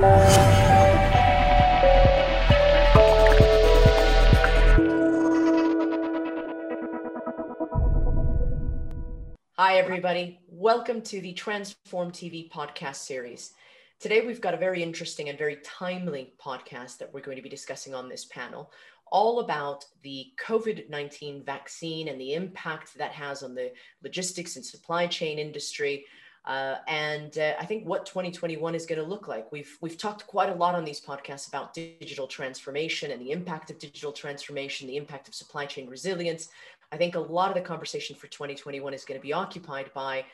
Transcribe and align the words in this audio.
Hi, 0.00 0.06
everybody. 9.58 10.38
Welcome 10.46 11.02
to 11.02 11.20
the 11.20 11.32
Transform 11.32 12.12
TV 12.12 12.48
podcast 12.48 12.96
series. 12.96 13.54
Today, 13.98 14.24
we've 14.24 14.40
got 14.40 14.54
a 14.54 14.56
very 14.56 14.84
interesting 14.84 15.30
and 15.30 15.36
very 15.36 15.56
timely 15.64 16.32
podcast 16.40 16.98
that 16.98 17.12
we're 17.12 17.20
going 17.20 17.36
to 17.36 17.42
be 17.42 17.48
discussing 17.48 17.92
on 17.92 18.08
this 18.08 18.26
panel, 18.26 18.70
all 19.10 19.40
about 19.40 19.84
the 20.04 20.26
COVID 20.40 20.88
19 20.88 21.42
vaccine 21.42 22.06
and 22.06 22.20
the 22.20 22.34
impact 22.34 22.96
that 22.98 23.10
has 23.10 23.42
on 23.42 23.56
the 23.56 23.72
logistics 24.04 24.54
and 24.54 24.64
supply 24.64 25.08
chain 25.08 25.40
industry. 25.40 26.04
Uh, 26.48 26.78
and 26.88 27.38
uh, 27.38 27.52
I 27.60 27.66
think 27.66 27.86
what 27.86 28.06
2021 28.06 28.74
is 28.74 28.86
going 28.86 29.00
to 29.00 29.06
look 29.06 29.28
like. 29.28 29.52
We've 29.52 29.76
we've 29.82 29.98
talked 29.98 30.26
quite 30.26 30.48
a 30.48 30.54
lot 30.54 30.74
on 30.74 30.84
these 30.84 31.00
podcasts 31.00 31.46
about 31.46 31.74
digital 31.74 32.26
transformation 32.26 33.10
and 33.10 33.20
the 33.20 33.32
impact 33.32 33.70
of 33.70 33.78
digital 33.78 34.12
transformation, 34.12 34.88
the 34.88 34.96
impact 34.96 35.28
of 35.28 35.34
supply 35.34 35.66
chain 35.66 35.86
resilience, 35.88 36.48
I 36.90 36.96
think 36.96 37.14
a 37.14 37.20
lot 37.20 37.50
of 37.50 37.54
the 37.54 37.60
conversation 37.60 38.16
for 38.16 38.28
2021 38.28 38.94
is 38.94 39.04
going 39.04 39.20
to 39.20 39.22
be 39.22 39.32
occupied 39.32 39.90
by 39.94 40.24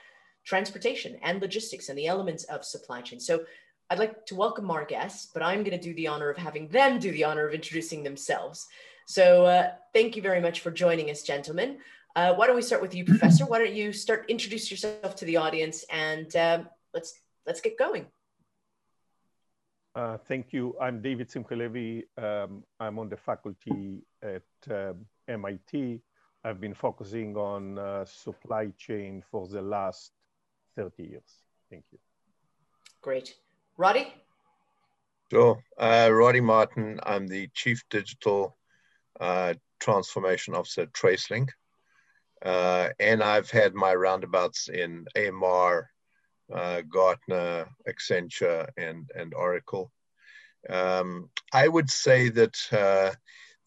transportation 0.44 1.18
and 1.22 1.40
logistics 1.40 1.88
and 1.88 1.98
the 1.98 2.06
elements 2.06 2.44
of 2.44 2.64
supply 2.64 3.00
chain. 3.00 3.18
So 3.18 3.44
I'd 3.90 3.98
like 3.98 4.24
to 4.26 4.34
welcome 4.34 4.70
our 4.70 4.84
guests, 4.84 5.30
but 5.32 5.42
I'm 5.42 5.62
going 5.64 5.78
to 5.78 5.82
do 5.82 5.94
the 5.94 6.06
honor 6.06 6.30
of 6.30 6.36
having 6.36 6.68
them 6.68 6.98
do 6.98 7.10
the 7.10 7.24
honor 7.24 7.46
of 7.46 7.54
introducing 7.54 8.02
themselves. 8.02 8.68
So 9.06 9.44
uh, 9.44 9.72
thank 9.92 10.16
you 10.16 10.22
very 10.22 10.40
much 10.40 10.60
for 10.60 10.70
joining 10.70 11.10
us, 11.10 11.22
gentlemen. 11.22 11.78
Uh, 12.16 12.34
why 12.34 12.46
don't 12.46 12.56
we 12.56 12.62
start 12.62 12.80
with 12.80 12.94
you, 12.94 13.04
Professor? 13.04 13.44
Why 13.44 13.58
don't 13.58 13.74
you 13.74 13.92
start 13.92 14.26
introduce 14.28 14.70
yourself 14.70 15.16
to 15.16 15.24
the 15.24 15.36
audience 15.36 15.84
and 15.90 16.34
um, 16.36 16.68
let's 16.92 17.14
let's 17.46 17.60
get 17.60 17.78
going. 17.78 18.06
Uh, 19.94 20.18
thank 20.28 20.52
you. 20.52 20.76
I'm 20.80 21.00
David 21.00 21.28
Simchi-Levi. 21.28 22.02
Um, 22.20 22.64
I'm 22.80 22.98
on 22.98 23.08
the 23.08 23.16
faculty 23.16 24.02
at 24.22 24.42
um, 24.70 25.06
MIT 25.28 26.02
I've 26.44 26.60
been 26.60 26.74
focusing 26.74 27.36
on 27.36 27.78
uh, 27.78 28.04
supply 28.04 28.68
chain 28.76 29.22
for 29.30 29.48
the 29.48 29.62
last 29.62 30.12
30 30.76 31.02
years. 31.02 31.42
Thank 31.70 31.84
you. 31.90 31.98
Great. 33.00 33.34
Roddy? 33.78 34.12
Sure. 35.30 35.64
Uh, 35.78 36.10
Roddy 36.12 36.42
Martin, 36.42 37.00
I'm 37.02 37.26
the 37.26 37.48
Chief 37.54 37.82
Digital 37.88 38.58
uh, 39.18 39.54
Transformation 39.80 40.54
Officer 40.54 40.82
at 40.82 40.92
TraceLink. 40.92 41.48
Uh, 42.44 42.90
and 43.00 43.22
I've 43.22 43.50
had 43.50 43.74
my 43.74 43.94
roundabouts 43.94 44.68
in 44.68 45.06
AMR, 45.16 45.90
uh, 46.52 46.82
Gartner, 46.82 47.66
Accenture, 47.88 48.68
and, 48.76 49.10
and 49.16 49.32
Oracle. 49.32 49.90
Um, 50.68 51.30
I 51.52 51.68
would 51.68 51.90
say 51.90 52.28
that 52.28 52.56
uh, 52.70 53.14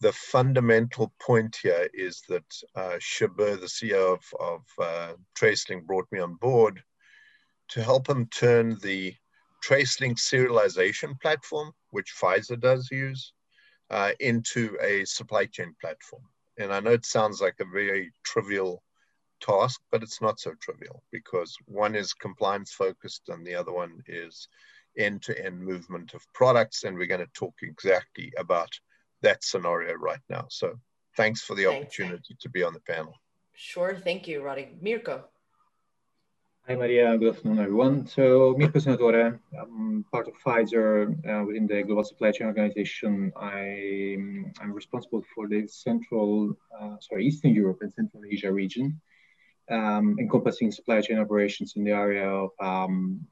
the 0.00 0.12
fundamental 0.12 1.12
point 1.20 1.58
here 1.60 1.88
is 1.92 2.22
that 2.28 2.44
uh, 2.76 2.98
Shabbir, 3.00 3.60
the 3.60 3.66
CEO 3.66 4.14
of, 4.14 4.22
of 4.38 4.62
uh, 4.80 5.12
TraceLink, 5.36 5.84
brought 5.84 6.06
me 6.12 6.20
on 6.20 6.34
board 6.34 6.82
to 7.70 7.82
help 7.82 8.08
him 8.08 8.26
turn 8.26 8.78
the 8.80 9.14
TraceLink 9.64 10.18
serialization 10.18 11.20
platform, 11.20 11.72
which 11.90 12.14
Pfizer 12.20 12.58
does 12.58 12.88
use, 12.92 13.32
uh, 13.90 14.12
into 14.20 14.76
a 14.80 15.04
supply 15.04 15.46
chain 15.46 15.74
platform. 15.80 16.22
And 16.58 16.72
I 16.72 16.80
know 16.80 16.90
it 16.90 17.06
sounds 17.06 17.40
like 17.40 17.56
a 17.60 17.64
very 17.64 18.12
trivial 18.24 18.82
task, 19.40 19.80
but 19.90 20.02
it's 20.02 20.20
not 20.20 20.40
so 20.40 20.52
trivial 20.60 21.02
because 21.12 21.56
one 21.66 21.94
is 21.94 22.12
compliance 22.12 22.72
focused 22.72 23.28
and 23.28 23.46
the 23.46 23.54
other 23.54 23.72
one 23.72 24.02
is 24.06 24.48
end 24.96 25.22
to 25.22 25.44
end 25.44 25.60
movement 25.60 26.14
of 26.14 26.22
products. 26.34 26.84
And 26.84 26.96
we're 26.96 27.06
going 27.06 27.20
to 27.20 27.32
talk 27.34 27.54
exactly 27.62 28.32
about 28.36 28.70
that 29.22 29.44
scenario 29.44 29.94
right 29.94 30.20
now. 30.28 30.46
So 30.50 30.74
thanks 31.16 31.42
for 31.42 31.54
the 31.54 31.64
thanks. 31.64 31.84
opportunity 31.84 32.36
to 32.40 32.48
be 32.48 32.62
on 32.62 32.72
the 32.72 32.80
panel. 32.80 33.14
Sure. 33.54 33.96
Thank 33.96 34.28
you, 34.28 34.42
Roddy. 34.42 34.68
Mirko. 34.80 35.24
Hi, 36.68 36.76
Maria. 36.76 37.16
Good 37.16 37.34
afternoon, 37.34 37.60
everyone. 37.60 38.06
So, 38.06 38.54
Mirko 38.58 38.78
Senatore, 38.78 39.38
I'm 39.58 40.04
part 40.12 40.28
of 40.28 40.34
Pfizer 40.44 41.08
uh, 41.26 41.42
within 41.46 41.66
the 41.66 41.82
Global 41.82 42.04
Supply 42.04 42.30
Chain 42.30 42.46
Organization. 42.46 43.32
I, 43.40 44.18
I'm 44.60 44.74
responsible 44.74 45.24
for 45.34 45.48
the 45.48 45.66
Central, 45.66 46.54
uh, 46.78 46.96
sorry, 47.00 47.24
Eastern 47.24 47.54
Europe 47.54 47.78
and 47.80 47.90
Central 47.90 48.22
Asia 48.30 48.52
region, 48.52 49.00
um, 49.70 50.16
encompassing 50.20 50.70
supply 50.70 51.00
chain 51.00 51.18
operations 51.18 51.72
in 51.76 51.84
the 51.84 51.92
area 51.92 52.28
of 52.28 52.50
um, 52.60 53.26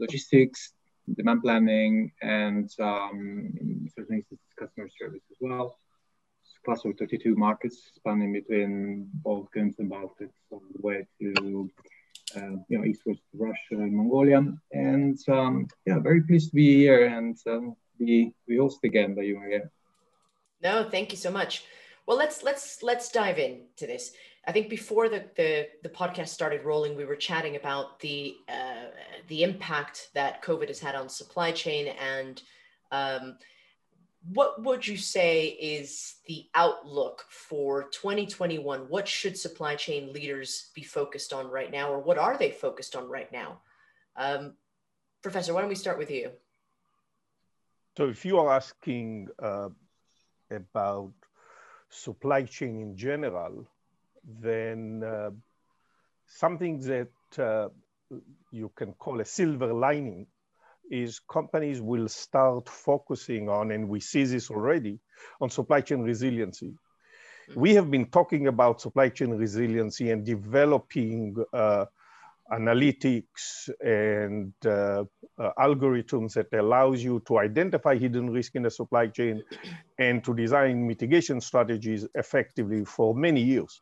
logistics, 0.00 0.72
demand 1.16 1.42
planning, 1.42 2.10
and 2.22 2.70
um, 2.80 3.52
in 3.60 3.88
certain 3.96 4.24
customer 4.58 4.88
service 5.00 5.22
as 5.30 5.36
well. 5.40 5.78
It's 6.42 6.54
a 6.60 6.64
cluster 6.64 6.90
of 6.90 6.98
32 6.98 7.36
markets 7.36 7.92
spanning 7.94 8.32
between 8.32 9.08
Balkans 9.22 9.76
and 9.78 9.88
Baltics 9.88 10.34
all 10.50 10.60
the 10.74 10.82
way 10.82 11.06
to 11.20 11.70
you 12.36 12.78
know 12.78 12.84
eastwards 12.84 13.20
to 13.32 13.38
Russia 13.38 13.82
and 13.82 13.92
Mongolia. 13.92 14.42
And 14.72 15.18
um, 15.28 15.68
yeah, 15.86 15.98
very 15.98 16.22
pleased 16.22 16.50
to 16.50 16.56
be 16.56 16.76
here 16.76 17.06
and 17.06 17.36
um, 17.46 17.76
be, 17.98 18.32
be 18.46 18.56
hosted 18.56 18.84
again 18.84 19.14
by 19.14 19.22
you, 19.22 19.38
Maria. 19.38 19.70
No, 20.62 20.88
thank 20.88 21.12
you 21.12 21.18
so 21.18 21.30
much. 21.30 21.64
Well, 22.06 22.16
let's 22.16 22.42
let's 22.42 22.82
let's 22.82 23.10
dive 23.10 23.38
into 23.38 23.86
this. 23.86 24.12
I 24.46 24.52
think 24.52 24.70
before 24.70 25.08
the, 25.08 25.26
the, 25.36 25.68
the 25.82 25.90
podcast 25.90 26.28
started 26.28 26.64
rolling, 26.64 26.96
we 26.96 27.04
were 27.04 27.14
chatting 27.14 27.56
about 27.56 28.00
the 28.00 28.36
uh, 28.48 28.88
the 29.28 29.42
impact 29.42 30.08
that 30.14 30.42
COVID 30.42 30.68
has 30.68 30.80
had 30.80 30.94
on 30.94 31.08
supply 31.08 31.52
chain, 31.52 31.94
and 32.00 32.42
um, 32.90 33.36
what 34.28 34.62
would 34.62 34.86
you 34.86 34.96
say 34.96 35.46
is 35.46 36.16
the 36.26 36.46
outlook 36.54 37.24
for 37.30 37.84
2021? 37.90 38.80
What 38.88 39.08
should 39.08 39.36
supply 39.38 39.76
chain 39.76 40.12
leaders 40.12 40.70
be 40.74 40.82
focused 40.82 41.32
on 41.32 41.48
right 41.48 41.70
now, 41.70 41.90
or 41.90 41.98
what 41.98 42.18
are 42.18 42.36
they 42.36 42.50
focused 42.50 42.96
on 42.96 43.08
right 43.08 43.30
now? 43.32 43.60
Um, 44.16 44.54
Professor, 45.22 45.54
why 45.54 45.60
don't 45.60 45.70
we 45.70 45.74
start 45.74 45.98
with 45.98 46.10
you? 46.10 46.30
So, 47.96 48.08
if 48.08 48.24
you 48.24 48.38
are 48.38 48.54
asking 48.54 49.28
uh, 49.38 49.70
about 50.50 51.12
supply 51.88 52.44
chain 52.44 52.80
in 52.80 52.96
general, 52.96 53.66
then 54.24 55.02
uh, 55.02 55.30
something 56.26 56.78
that 56.80 57.08
uh, 57.38 57.68
you 58.50 58.70
can 58.76 58.92
call 58.94 59.20
a 59.20 59.24
silver 59.24 59.72
lining 59.72 60.26
is 60.90 61.20
companies 61.20 61.80
will 61.80 62.08
start 62.08 62.68
focusing 62.68 63.48
on, 63.48 63.70
and 63.70 63.88
we 63.88 64.00
see 64.00 64.24
this 64.24 64.50
already, 64.50 64.98
on 65.40 65.50
supply 65.50 65.80
chain 65.80 66.02
resiliency. 66.02 66.74
We 67.56 67.74
have 67.74 67.90
been 67.90 68.06
talking 68.06 68.46
about 68.46 68.80
supply 68.80 69.08
chain 69.08 69.30
resiliency 69.30 70.10
and 70.10 70.24
developing 70.24 71.36
uh, 71.52 71.86
analytics 72.52 73.68
and 73.80 74.52
uh, 74.66 75.04
uh, 75.38 75.50
algorithms 75.58 76.34
that 76.34 76.52
allows 76.52 77.02
you 77.02 77.20
to 77.26 77.38
identify 77.38 77.96
hidden 77.96 78.30
risk 78.30 78.54
in 78.56 78.62
the 78.62 78.70
supply 78.70 79.06
chain 79.08 79.42
and 79.98 80.24
to 80.24 80.34
design 80.34 80.86
mitigation 80.86 81.40
strategies 81.40 82.06
effectively 82.14 82.84
for 82.84 83.14
many 83.14 83.40
years 83.42 83.80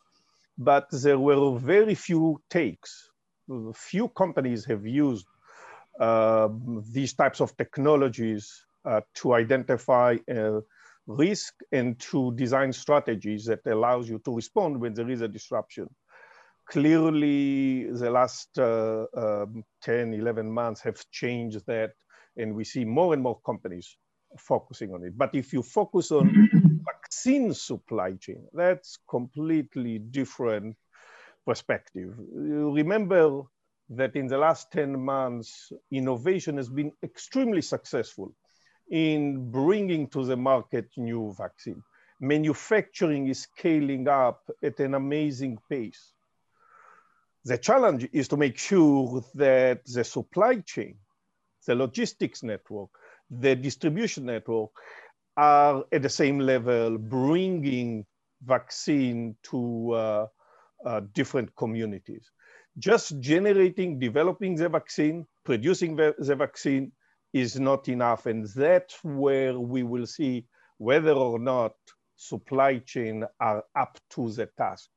but 0.59 0.89
there 0.91 1.19
were 1.19 1.57
very 1.59 1.95
few 1.95 2.41
takes. 2.51 3.11
Few 3.75 4.09
companies 4.09 4.65
have 4.67 4.85
used 4.85 5.27
these 5.99 7.15
types 7.15 7.41
of 7.41 7.57
technologies 7.57 8.65
uh, 8.85 9.01
to 9.15 9.35
identify 9.35 10.17
uh, 10.35 10.61
risk 11.07 11.55
and 11.73 11.99
to 11.99 12.33
design 12.35 12.73
strategies 12.73 13.47
that 13.47 13.61
allows 13.67 14.09
you 14.09 14.19
to 14.21 14.35
respond 14.35 14.81
when 14.81 14.95
there 14.95 15.11
is 15.11 15.23
a 15.23 15.29
disruption. 15.29 15.89
Clearly, 16.69 17.91
the 17.91 18.11
last 18.11 18.59
uh, 18.59 19.07
um, 19.17 19.65
10, 19.83 20.13
11 20.13 20.51
months 20.51 20.83
have 20.83 21.03
changed 21.11 21.63
that, 21.67 21.93
and 22.37 22.55
we 22.55 22.63
see 22.63 22.85
more 22.85 23.15
and 23.15 23.23
more 23.23 23.41
companies 23.41 23.97
focusing 24.39 24.93
on 24.93 25.03
it. 25.03 25.17
But 25.17 25.35
if 25.35 25.53
you 25.53 25.63
focus 25.63 26.13
on 26.13 26.49
vaccine 26.85 27.55
supply 27.55 28.13
chain, 28.13 28.47
that's 28.53 28.99
completely 29.09 29.99
different 29.99 30.77
perspective. 31.47 32.15
You 32.19 32.73
remember 32.75 33.43
that 33.91 34.17
in 34.17 34.27
the 34.27 34.39
last 34.39 34.71
10 34.73 34.99
months, 35.01 35.73
innovation 35.91 36.57
has 36.57 36.69
been 36.69 36.93
extremely 37.03 37.63
successful 37.63 38.35
in 38.91 39.51
bringing 39.51 40.09
to 40.09 40.25
the 40.25 40.37
market 40.37 40.89
new 40.97 41.35
vaccine. 41.37 41.83
Manufacturing 42.21 43.29
is 43.29 43.43
scaling 43.43 44.09
up 44.09 44.43
at 44.63 44.79
an 44.81 44.95
amazing 44.95 45.59
pace. 45.71 46.13
The 47.45 47.57
challenge 47.57 48.09
is 48.13 48.29
to 48.29 48.37
make 48.37 48.59
sure 48.59 49.23
that 49.35 49.85
the 49.87 50.05
supply 50.05 50.57
chain, 50.57 50.97
the 51.67 51.75
logistics 51.75 52.43
network, 52.43 52.91
the 53.31 53.55
distribution 53.55 54.27
network 54.27 54.71
are 55.37 55.85
at 55.93 56.03
the 56.03 56.09
same 56.09 56.41
level, 56.41 56.99
bringing 56.99 58.05
vaccine 58.43 59.37
to 59.45 59.93
uh, 59.93 60.27
uh, 60.85 61.01
different 61.13 61.55
communities. 61.57 62.31
Just 62.79 63.19
generating, 63.21 63.99
developing 63.99 64.55
the 64.55 64.69
vaccine, 64.69 65.27
producing 65.45 65.97
the, 65.97 66.15
the 66.19 66.37
vaccine, 66.37 66.93
is 67.33 67.59
not 67.59 67.89
enough. 67.89 68.27
And 68.27 68.47
that's 68.47 69.03
where 69.03 69.59
we 69.59 69.83
will 69.83 70.07
see 70.07 70.47
whether 70.79 71.13
or 71.13 71.39
not 71.39 71.73
supply 72.17 72.79
chain 72.79 73.25
are 73.41 73.65
up 73.77 73.99
to 74.11 74.31
the 74.31 74.47
task. 74.59 74.89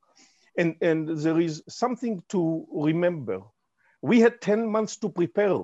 And, 0.57 0.75
and 0.81 1.09
there 1.09 1.39
is 1.39 1.63
something 1.69 2.21
to 2.29 2.65
remember. 2.71 3.41
We 4.01 4.19
had 4.19 4.41
10 4.41 4.69
months 4.69 4.97
to 4.97 5.09
prepare 5.09 5.59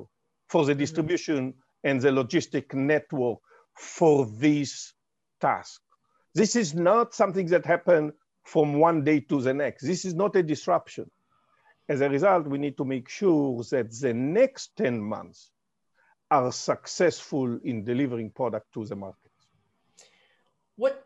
for 0.49 0.65
the 0.65 0.71
mm-hmm. 0.71 0.79
distribution 0.79 1.53
and 1.83 2.01
the 2.01 2.09
logistic 2.09 2.73
network 2.73 3.39
for 3.75 4.25
this 4.37 4.93
task. 5.41 5.81
This 6.33 6.55
is 6.55 6.73
not 6.73 7.13
something 7.13 7.47
that 7.47 7.65
happened 7.65 8.13
from 8.45 8.79
one 8.79 9.03
day 9.03 9.19
to 9.21 9.41
the 9.41 9.53
next. 9.53 9.85
This 9.85 10.05
is 10.05 10.13
not 10.13 10.35
a 10.35 10.43
disruption. 10.43 11.09
As 11.89 12.01
a 12.01 12.09
result, 12.09 12.47
we 12.47 12.57
need 12.57 12.77
to 12.77 12.85
make 12.85 13.07
sure 13.07 13.63
that 13.71 13.91
the 13.91 14.13
next 14.13 14.75
10 14.77 14.99
months 14.99 15.51
are 16.29 16.51
successful 16.51 17.59
in 17.63 17.85
delivering 17.85 18.31
product 18.31 18.73
to 18.73 18.85
the 18.85 18.95
market. 18.95 19.31
What, 20.75 21.05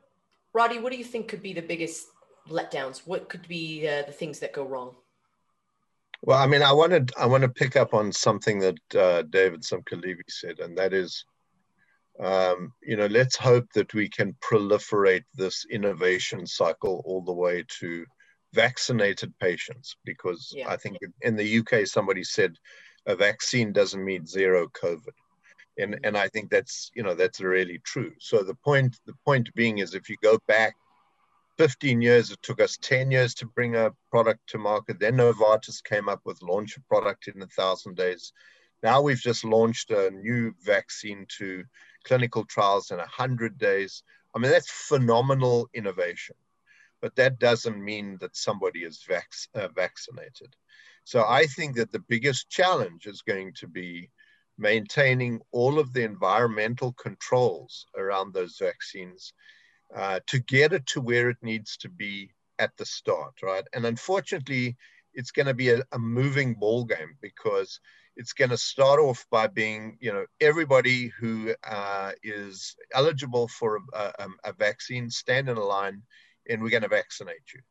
Roddy, 0.53 0.79
what 0.79 0.91
do 0.91 0.97
you 0.97 1.03
think 1.03 1.27
could 1.27 1.43
be 1.43 1.53
the 1.53 1.61
biggest 1.61 2.07
letdowns? 2.49 3.01
What 3.05 3.29
could 3.29 3.47
be 3.47 3.87
uh, 3.87 4.03
the 4.03 4.11
things 4.11 4.39
that 4.39 4.53
go 4.53 4.65
wrong? 4.65 4.95
Well, 6.23 6.37
I 6.37 6.45
mean, 6.45 6.61
I 6.61 6.71
wanted 6.71 7.11
I 7.17 7.25
want 7.25 7.41
to 7.43 7.49
pick 7.49 7.75
up 7.75 7.93
on 7.93 8.11
something 8.11 8.59
that 8.59 8.95
uh, 8.95 9.23
David 9.23 9.61
Simchi-Levi 9.61 10.21
said, 10.29 10.59
and 10.59 10.77
that 10.77 10.93
is, 10.93 11.25
um, 12.19 12.73
you 12.83 12.95
know, 12.95 13.07
let's 13.07 13.35
hope 13.35 13.65
that 13.73 13.93
we 13.95 14.07
can 14.07 14.35
proliferate 14.39 15.23
this 15.33 15.65
innovation 15.71 16.45
cycle 16.45 17.01
all 17.05 17.21
the 17.21 17.33
way 17.33 17.65
to 17.79 18.05
vaccinated 18.53 19.37
patients, 19.39 19.95
because 20.05 20.53
yeah. 20.55 20.69
I 20.69 20.77
think 20.77 20.97
in 21.21 21.35
the 21.35 21.59
UK 21.59 21.87
somebody 21.87 22.23
said 22.23 22.55
a 23.05 23.15
vaccine 23.15 23.71
doesn't 23.71 24.03
mean 24.03 24.25
zero 24.25 24.67
COVID, 24.69 25.15
and 25.77 25.99
and 26.03 26.17
I 26.17 26.27
think 26.29 26.49
that's 26.49 26.91
you 26.93 27.03
know 27.03 27.15
that's 27.15 27.41
really 27.41 27.79
true. 27.79 28.13
So 28.19 28.43
the 28.43 28.55
point 28.55 28.99
the 29.05 29.15
point 29.25 29.53
being 29.55 29.79
is 29.79 29.95
if 29.95 30.09
you 30.09 30.17
go 30.21 30.37
back 30.47 30.75
15 31.57 32.01
years. 32.01 32.31
It 32.31 32.41
took 32.41 32.59
us 32.59 32.77
10 32.81 33.11
years 33.11 33.35
to 33.35 33.45
bring 33.45 33.75
a 33.75 33.91
product 34.09 34.39
to 34.47 34.57
market. 34.57 34.99
Then 34.99 35.17
Novartis 35.17 35.83
came 35.83 36.09
up 36.09 36.21
with 36.25 36.41
launch 36.41 36.75
a 36.75 36.81
product 36.81 37.27
in 37.27 37.39
a 37.41 37.47
thousand 37.47 37.95
days. 37.95 38.33
Now 38.81 39.01
we've 39.01 39.19
just 39.19 39.43
launched 39.43 39.91
a 39.91 40.09
new 40.09 40.55
vaccine 40.63 41.27
to 41.37 41.63
clinical 42.03 42.45
trials 42.45 42.89
in 42.89 42.97
100 42.97 43.59
days. 43.59 44.01
I 44.35 44.39
mean, 44.39 44.51
that's 44.51 44.71
phenomenal 44.71 45.69
innovation, 45.73 46.35
but 47.01 47.15
that 47.15 47.39
doesn't 47.39 47.83
mean 47.83 48.17
that 48.21 48.35
somebody 48.35 48.83
is 48.83 49.03
vac- 49.07 49.49
uh, 49.55 49.67
vaccinated. 49.75 50.55
So 51.03 51.25
I 51.27 51.45
think 51.47 51.75
that 51.75 51.91
the 51.91 52.03
biggest 52.07 52.49
challenge 52.49 53.07
is 53.07 53.21
going 53.21 53.53
to 53.55 53.67
be 53.67 54.09
maintaining 54.57 55.41
all 55.51 55.79
of 55.79 55.93
the 55.93 56.03
environmental 56.03 56.93
controls 56.93 57.87
around 57.97 58.33
those 58.33 58.57
vaccines 58.59 59.33
uh, 59.95 60.19
to 60.27 60.39
get 60.39 60.73
it 60.73 60.85
to 60.87 61.01
where 61.01 61.29
it 61.29 61.37
needs 61.41 61.77
to 61.77 61.89
be 61.89 62.31
at 62.59 62.71
the 62.77 62.85
start, 62.85 63.33
right? 63.41 63.63
And 63.73 63.85
unfortunately, 63.85 64.77
it's 65.13 65.31
going 65.31 65.47
to 65.47 65.53
be 65.53 65.69
a, 65.69 65.81
a 65.91 65.99
moving 65.99 66.53
ball 66.53 66.85
game 66.85 67.17
because 67.21 67.79
it's 68.15 68.33
going 68.33 68.51
to 68.51 68.57
start 68.57 68.99
off 68.99 69.25
by 69.31 69.47
being, 69.47 69.97
you 69.99 70.13
know, 70.13 70.25
everybody 70.39 71.11
who 71.19 71.53
uh, 71.67 72.11
is 72.23 72.75
eligible 72.93 73.47
for 73.47 73.79
a, 73.93 74.13
a, 74.19 74.27
a, 74.45 74.53
vaccine 74.53 75.09
stand 75.09 75.49
in 75.49 75.57
a 75.57 75.63
line, 75.63 76.03
and 76.49 76.61
we're 76.61 76.69
going 76.69 76.83
to 76.83 76.89
vaccinate 76.89 77.53
you. 77.53 77.61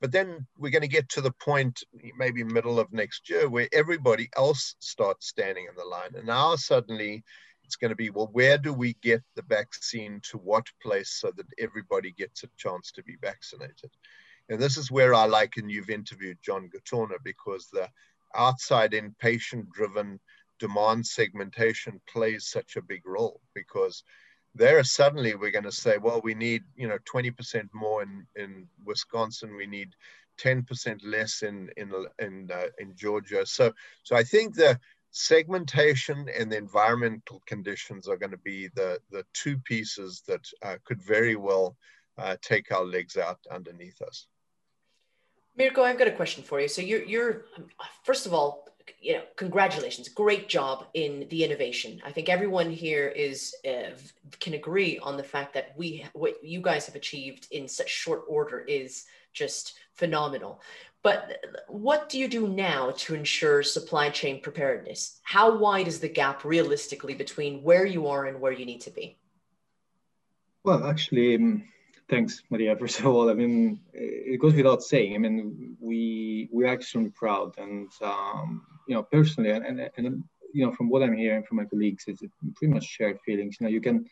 But 0.00 0.12
then 0.12 0.46
we're 0.56 0.70
going 0.70 0.82
to 0.82 0.88
get 0.88 1.08
to 1.10 1.20
the 1.20 1.32
point, 1.32 1.82
maybe 2.16 2.44
middle 2.44 2.78
of 2.78 2.92
next 2.92 3.28
year, 3.28 3.48
where 3.48 3.68
everybody 3.72 4.28
else 4.36 4.76
starts 4.78 5.26
standing 5.26 5.66
in 5.68 5.74
the 5.76 5.84
line, 5.84 6.14
and 6.14 6.26
now 6.26 6.54
suddenly 6.54 7.24
it's 7.68 7.76
going 7.76 7.90
to 7.90 7.96
be 7.96 8.08
well 8.08 8.30
where 8.32 8.56
do 8.56 8.72
we 8.72 8.94
get 9.02 9.22
the 9.36 9.42
vaccine 9.42 10.22
to 10.30 10.38
what 10.38 10.64
place 10.80 11.10
so 11.20 11.30
that 11.36 11.46
everybody 11.58 12.12
gets 12.12 12.42
a 12.42 12.48
chance 12.56 12.90
to 12.90 13.02
be 13.02 13.16
vaccinated 13.20 13.90
and 14.48 14.58
this 14.58 14.78
is 14.78 14.90
where 14.90 15.12
i 15.12 15.26
like 15.26 15.58
and 15.58 15.70
you've 15.70 15.90
interviewed 15.90 16.38
john 16.42 16.70
Gattorna 16.74 17.16
because 17.22 17.68
the 17.70 17.86
outside 18.34 18.94
in 18.94 19.14
patient 19.20 19.70
driven 19.70 20.18
demand 20.58 21.06
segmentation 21.06 22.00
plays 22.10 22.48
such 22.48 22.76
a 22.76 22.82
big 22.82 23.02
role 23.04 23.42
because 23.54 24.02
there 24.54 24.82
suddenly 24.82 25.34
we're 25.34 25.50
going 25.50 25.64
to 25.64 25.72
say 25.72 25.98
well 25.98 26.20
we 26.22 26.34
need 26.34 26.62
you 26.76 26.88
know 26.88 26.98
20% 27.12 27.68
more 27.72 28.02
in 28.02 28.26
in 28.36 28.66
wisconsin 28.84 29.56
we 29.56 29.66
need 29.66 29.94
10% 30.40 31.00
less 31.04 31.42
in 31.42 31.68
in 31.76 31.92
in, 32.18 32.48
uh, 32.52 32.66
in 32.78 32.94
georgia 32.96 33.44
so 33.44 33.72
so 34.02 34.16
i 34.16 34.22
think 34.22 34.54
the 34.54 34.78
segmentation 35.10 36.28
and 36.28 36.50
the 36.52 36.56
environmental 36.56 37.42
conditions 37.46 38.08
are 38.08 38.16
going 38.16 38.30
to 38.30 38.38
be 38.38 38.68
the, 38.74 38.98
the 39.10 39.24
two 39.34 39.58
pieces 39.58 40.22
that 40.26 40.46
uh, 40.62 40.76
could 40.84 41.00
very 41.02 41.36
well 41.36 41.76
uh, 42.18 42.36
take 42.42 42.70
our 42.72 42.84
legs 42.84 43.16
out 43.16 43.38
underneath 43.50 44.00
us. 44.02 44.26
Mirko, 45.56 45.82
I've 45.82 45.98
got 45.98 46.08
a 46.08 46.12
question 46.12 46.44
for 46.44 46.60
you. 46.60 46.68
So 46.68 46.82
you're, 46.82 47.02
you're 47.02 47.46
first 48.04 48.26
of 48.26 48.34
all, 48.34 48.68
you 49.00 49.14
know, 49.14 49.22
congratulations, 49.36 50.08
great 50.08 50.48
job 50.48 50.86
in 50.94 51.26
the 51.30 51.44
innovation. 51.44 52.00
I 52.04 52.12
think 52.12 52.28
everyone 52.28 52.70
here 52.70 53.08
is 53.08 53.54
uh, 53.66 53.90
can 54.40 54.54
agree 54.54 54.98
on 54.98 55.16
the 55.16 55.22
fact 55.22 55.54
that 55.54 55.72
we 55.76 56.04
what 56.12 56.42
you 56.42 56.60
guys 56.60 56.86
have 56.86 56.94
achieved 56.94 57.48
in 57.50 57.68
such 57.68 57.88
short 57.88 58.22
order 58.28 58.60
is 58.60 59.04
just 59.32 59.78
phenomenal. 59.94 60.60
But 61.02 61.40
what 61.68 62.08
do 62.08 62.18
you 62.18 62.28
do 62.28 62.48
now 62.48 62.92
to 62.98 63.14
ensure 63.14 63.62
supply 63.62 64.10
chain 64.10 64.40
preparedness? 64.40 65.20
How 65.22 65.56
wide 65.56 65.86
is 65.86 66.00
the 66.00 66.08
gap 66.08 66.44
realistically 66.44 67.14
between 67.14 67.62
where 67.62 67.86
you 67.86 68.08
are 68.08 68.26
and 68.26 68.40
where 68.40 68.52
you 68.52 68.66
need 68.66 68.80
to 68.82 68.90
be? 68.90 69.16
Well, 70.64 70.84
actually, 70.84 71.36
um, 71.36 71.64
thanks, 72.10 72.42
Maria. 72.50 72.76
First 72.76 72.98
of 72.98 73.06
all, 73.06 73.30
I 73.30 73.34
mean, 73.34 73.80
it 73.92 74.40
goes 74.40 74.54
without 74.54 74.82
saying. 74.82 75.14
I 75.14 75.18
mean, 75.18 75.76
we 75.80 76.48
we're 76.50 76.66
extremely 76.66 77.10
proud, 77.10 77.56
and 77.58 77.90
um, 78.02 78.66
you 78.88 78.94
know, 78.94 79.02
personally, 79.02 79.50
and, 79.50 79.64
and, 79.64 79.90
and 79.96 80.24
you 80.52 80.64
know, 80.64 80.72
from 80.72 80.88
what 80.88 81.02
I'm 81.02 81.16
hearing 81.16 81.44
from 81.44 81.58
my 81.58 81.66
colleagues, 81.66 82.04
it's 82.06 82.22
pretty 82.56 82.72
much 82.72 82.84
shared 82.84 83.18
feelings. 83.24 83.56
You 83.60 83.66
know, 83.66 83.70
you 83.70 83.80
can 83.80 84.06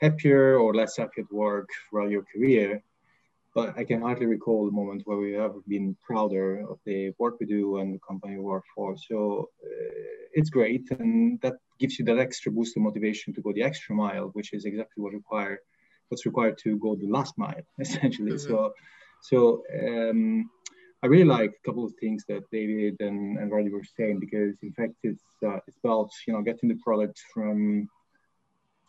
happier 0.00 0.58
or 0.58 0.74
less 0.74 0.96
happy 0.96 1.20
at 1.20 1.32
work 1.32 1.68
throughout 1.90 2.10
your 2.10 2.24
career, 2.32 2.82
but 3.54 3.76
I 3.76 3.84
can 3.84 4.00
hardly 4.00 4.26
recall 4.26 4.66
the 4.66 4.72
moment 4.72 5.02
where 5.04 5.18
we 5.18 5.32
have 5.32 5.54
been 5.66 5.96
prouder 6.06 6.64
of 6.70 6.78
the 6.86 7.12
work 7.18 7.34
we 7.40 7.46
do 7.46 7.78
and 7.78 7.94
the 7.94 8.00
company 8.06 8.36
we 8.36 8.42
work 8.42 8.64
for. 8.74 8.96
So 9.08 9.50
uh, 9.64 9.92
it's 10.32 10.50
great, 10.50 10.88
and 10.92 11.40
that 11.42 11.56
gives 11.80 11.98
you 11.98 12.04
that 12.04 12.18
extra 12.18 12.52
boost 12.52 12.76
of 12.76 12.82
motivation 12.82 13.34
to 13.34 13.40
go 13.40 13.52
the 13.52 13.64
extra 13.64 13.94
mile, 13.94 14.30
which 14.34 14.52
is 14.52 14.64
exactly 14.64 15.02
what 15.02 15.12
require 15.12 15.58
what's 16.08 16.26
required 16.26 16.58
to 16.58 16.76
go 16.78 16.94
the 16.94 17.08
last 17.08 17.34
mile, 17.38 17.62
essentially. 17.80 18.32
Mm-hmm. 18.32 18.52
So, 18.52 18.72
so 19.22 19.62
um, 19.82 20.50
I 21.02 21.06
really 21.06 21.24
like 21.24 21.50
a 21.50 21.66
couple 21.66 21.84
of 21.84 21.94
things 21.98 22.24
that 22.28 22.50
David 22.50 22.96
and, 23.00 23.38
and 23.38 23.50
Roddy 23.50 23.70
were 23.70 23.84
saying 23.96 24.20
because, 24.20 24.56
in 24.62 24.72
fact, 24.72 24.94
it's 25.02 25.24
uh, 25.42 25.58
it's 25.66 25.78
about 25.82 26.10
you 26.26 26.34
know 26.34 26.42
getting 26.42 26.68
the 26.68 26.78
product 26.84 27.18
from 27.32 27.88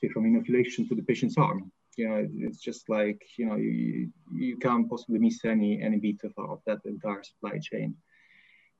say, 0.01 0.09
from 0.09 0.25
inoculation 0.25 0.87
to 0.89 0.95
the 0.95 1.03
patient's 1.03 1.37
arm. 1.37 1.71
You 1.97 2.09
know 2.09 2.27
it's 2.39 2.61
just 2.61 2.89
like 2.89 3.21
you 3.37 3.45
know 3.45 3.55
you 3.55 4.09
you 4.33 4.57
can't 4.57 4.89
possibly 4.89 5.19
miss 5.19 5.43
any 5.45 5.81
any 5.81 5.97
bit 5.97 6.21
of, 6.23 6.33
of 6.37 6.61
that 6.65 6.79
entire 6.85 7.23
supply 7.23 7.59
chain. 7.59 7.95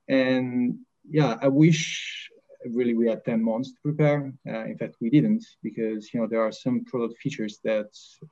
And 0.07 0.79
yeah 1.09 1.35
i 1.41 1.47
wish 1.47 2.29
really 2.65 2.93
we 2.93 3.07
had 3.07 3.25
10 3.25 3.43
months 3.43 3.71
to 3.71 3.77
prepare. 3.81 4.31
Uh, 4.47 4.65
in 4.65 4.77
fact 4.77 4.95
we 5.01 5.09
didn't 5.09 5.43
because 5.63 6.13
you 6.13 6.19
know 6.19 6.27
there 6.27 6.41
are 6.41 6.51
some 6.51 6.85
product 6.85 7.17
features 7.17 7.59
that 7.63 7.89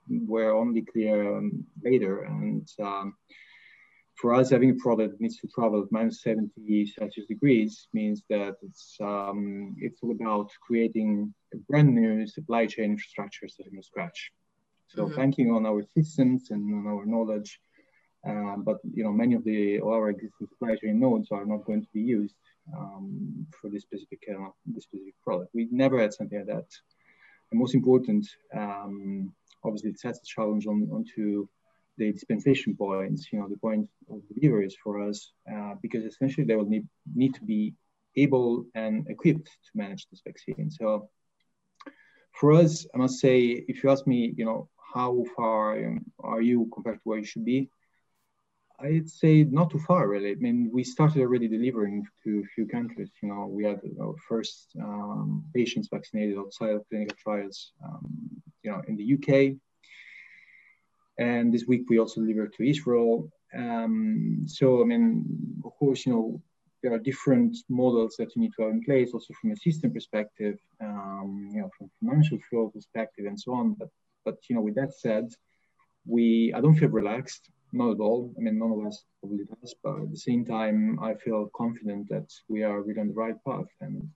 were 0.08 0.52
only 0.52 0.82
clear 0.82 1.38
um, 1.38 1.66
later 1.84 2.24
and 2.24 2.68
um, 2.80 3.16
for 4.20 4.34
us 4.34 4.50
having 4.50 4.72
a 4.72 4.76
product 4.76 5.12
that 5.12 5.22
needs 5.22 5.38
to 5.38 5.48
travel 5.48 5.82
at 5.82 5.92
minus 5.92 6.22
70 6.22 6.86
celsius 6.88 7.28
degrees 7.28 7.88
means 7.94 8.24
that 8.30 8.56
it's 8.62 8.98
um, 9.02 9.76
it's 9.80 10.00
all 10.04 10.12
about 10.12 10.50
creating 10.62 11.34
a 11.54 11.58
brand 11.70 11.94
new 11.96 12.28
supply 12.28 12.66
chain 12.66 12.92
infrastructure 12.92 13.48
starting 13.48 13.74
from 13.74 13.84
scratch 13.84 14.32
so 14.90 15.06
mm-hmm. 15.06 15.16
banking 15.16 15.52
on 15.52 15.66
our 15.66 15.84
systems 15.96 16.50
and 16.50 16.74
on 16.74 16.92
our 16.92 17.06
knowledge, 17.06 17.60
uh, 18.28 18.56
but 18.58 18.78
you 18.92 19.04
know 19.04 19.12
many 19.12 19.36
of 19.36 19.44
the 19.44 19.80
our 19.82 20.10
existing 20.10 20.48
supply 20.48 20.76
chain 20.76 21.00
nodes 21.00 21.30
are 21.32 21.46
not 21.46 21.64
going 21.64 21.84
to 21.84 21.88
be 21.94 22.02
used 22.02 22.36
um, 22.76 23.46
for 23.62 23.70
this 23.70 23.84
specific 23.84 24.24
uh, 24.30 24.50
this 24.66 24.86
specific 24.86 25.14
product. 25.24 25.52
We 25.54 25.68
never 25.72 26.00
had 26.00 26.14
something 26.14 26.40
like 26.40 26.48
that. 26.48 26.70
And 27.52 27.60
most 27.60 27.76
important, 27.76 28.28
um, 28.56 29.32
obviously, 29.64 29.92
it 29.92 30.00
sets 30.00 30.20
the 30.20 30.26
challenge 30.26 30.66
on 30.66 30.90
onto 30.92 31.48
the 32.00 32.12
dispensation 32.12 32.76
points. 32.76 33.28
You 33.32 33.40
know, 33.40 33.48
the 33.48 33.58
point 33.58 33.88
of 34.10 34.22
deliveries 34.34 34.76
for 34.84 34.94
us, 35.08 35.32
uh, 35.54 35.76
because 35.82 36.04
essentially 36.06 36.46
they 36.46 36.56
will 36.56 36.72
need 36.76 36.88
need 37.22 37.34
to 37.36 37.44
be 37.44 37.76
able 38.16 38.66
and 38.74 39.08
equipped 39.08 39.48
to 39.66 39.72
manage 39.76 40.08
this 40.08 40.22
vaccine. 40.26 40.72
So 40.72 41.10
for 42.40 42.54
us, 42.54 42.88
I 42.94 42.98
must 42.98 43.20
say, 43.20 43.40
if 43.72 43.84
you 43.84 43.92
ask 43.92 44.08
me, 44.08 44.34
you 44.38 44.46
know, 44.46 44.70
how 44.94 45.24
far 45.36 45.78
are 46.20 46.42
you 46.42 46.70
compared 46.74 46.98
to 46.98 47.02
where 47.04 47.20
you 47.20 47.26
should 47.26 47.46
be? 47.46 47.70
I'd 48.82 49.10
say 49.10 49.44
not 49.44 49.70
too 49.72 49.80
far, 49.80 50.08
really. 50.08 50.32
I 50.32 50.36
mean, 50.36 50.70
we 50.72 50.84
started 50.84 51.22
already 51.22 51.48
delivering 51.50 52.08
to 52.24 52.40
a 52.40 52.48
few 52.56 52.66
countries. 52.66 53.12
You 53.22 53.30
know, 53.30 53.46
we 53.48 53.66
had 53.66 53.82
our 54.02 54.16
first 54.28 54.70
um, 54.82 55.44
patients 55.54 55.90
vaccinated 55.92 56.38
outside 56.38 56.72
of 56.72 56.88
clinical 56.90 57.18
trials, 57.22 57.74
um, 57.84 58.08
you 58.64 58.72
know, 58.72 58.82
in 58.88 58.96
the 58.96 59.04
UK. 59.16 59.58
And 61.20 61.54
this 61.54 61.66
week 61.68 61.84
we 61.90 62.00
also 62.00 62.22
delivered 62.22 62.54
to 62.54 62.68
Israel. 62.68 63.30
Um, 63.54 64.44
so, 64.48 64.82
I 64.82 64.86
mean, 64.86 65.26
of 65.66 65.72
course, 65.78 66.06
you 66.06 66.14
know, 66.14 66.42
there 66.82 66.94
are 66.94 67.00
different 67.00 67.58
models 67.68 68.16
that 68.18 68.36
you 68.36 68.42
need 68.42 68.54
to 68.56 68.64
have 68.64 68.72
in 68.72 68.84
place, 68.84 69.12
also 69.14 69.34
from 69.40 69.52
a 69.52 69.58
system 69.58 69.92
perspective, 69.92 70.58
um, 70.82 71.52
you 71.54 71.62
know, 71.62 71.70
from 71.78 71.92
financial 72.00 72.40
flow 72.50 72.70
perspective, 72.70 73.26
and 73.26 73.38
so 73.38 73.54
on. 73.54 73.74
But, 73.74 73.90
but 74.24 74.38
you 74.50 74.56
know, 74.56 74.62
with 74.62 74.76
that 74.76 74.94
said, 74.94 75.26
we 76.06 76.54
I 76.56 76.62
don't 76.62 76.76
feel 76.76 76.90
relaxed 76.90 77.52
not 77.72 77.92
at 77.92 78.00
all. 78.00 78.34
I 78.38 78.42
mean, 78.42 78.58
none 78.58 78.72
of 78.72 78.86
us 78.86 79.04
probably 79.20 79.46
does, 79.46 79.76
but 79.84 80.02
at 80.02 80.12
the 80.12 80.18
same 80.18 80.46
time, 80.46 81.00
I 81.02 81.14
feel 81.14 81.50
confident 81.56 82.10
that 82.10 82.32
we 82.48 82.64
are 82.64 82.82
really 82.82 83.02
on 83.02 83.10
the 83.10 83.14
right 83.14 83.36
path. 83.46 83.68
And 83.82 84.10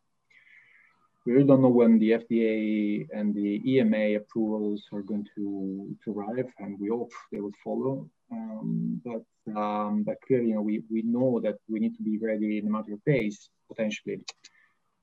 we 1.25 1.31
really 1.31 1.47
don't 1.47 1.61
know 1.61 1.69
when 1.69 1.99
the 1.99 2.11
FDA 2.11 3.07
and 3.13 3.33
the 3.33 3.61
EMA 3.65 4.17
approvals 4.17 4.83
are 4.91 5.01
going 5.01 5.25
to, 5.35 5.95
to 6.03 6.11
arrive, 6.11 6.51
and 6.59 6.77
we 6.79 6.89
hope 6.89 7.11
they 7.31 7.39
will 7.39 7.53
follow. 7.63 8.09
Um, 8.31 9.01
but 9.05 9.23
um, 9.55 10.03
but 10.03 10.17
clearly, 10.25 10.49
you 10.49 10.55
know, 10.55 10.61
we, 10.61 10.83
we 10.89 11.01
know 11.03 11.39
that 11.43 11.57
we 11.69 11.79
need 11.79 11.95
to 11.97 12.03
be 12.03 12.17
ready 12.17 12.57
in 12.57 12.67
a 12.67 12.69
matter 12.69 12.93
of 12.93 13.03
days, 13.05 13.49
potentially. 13.69 14.21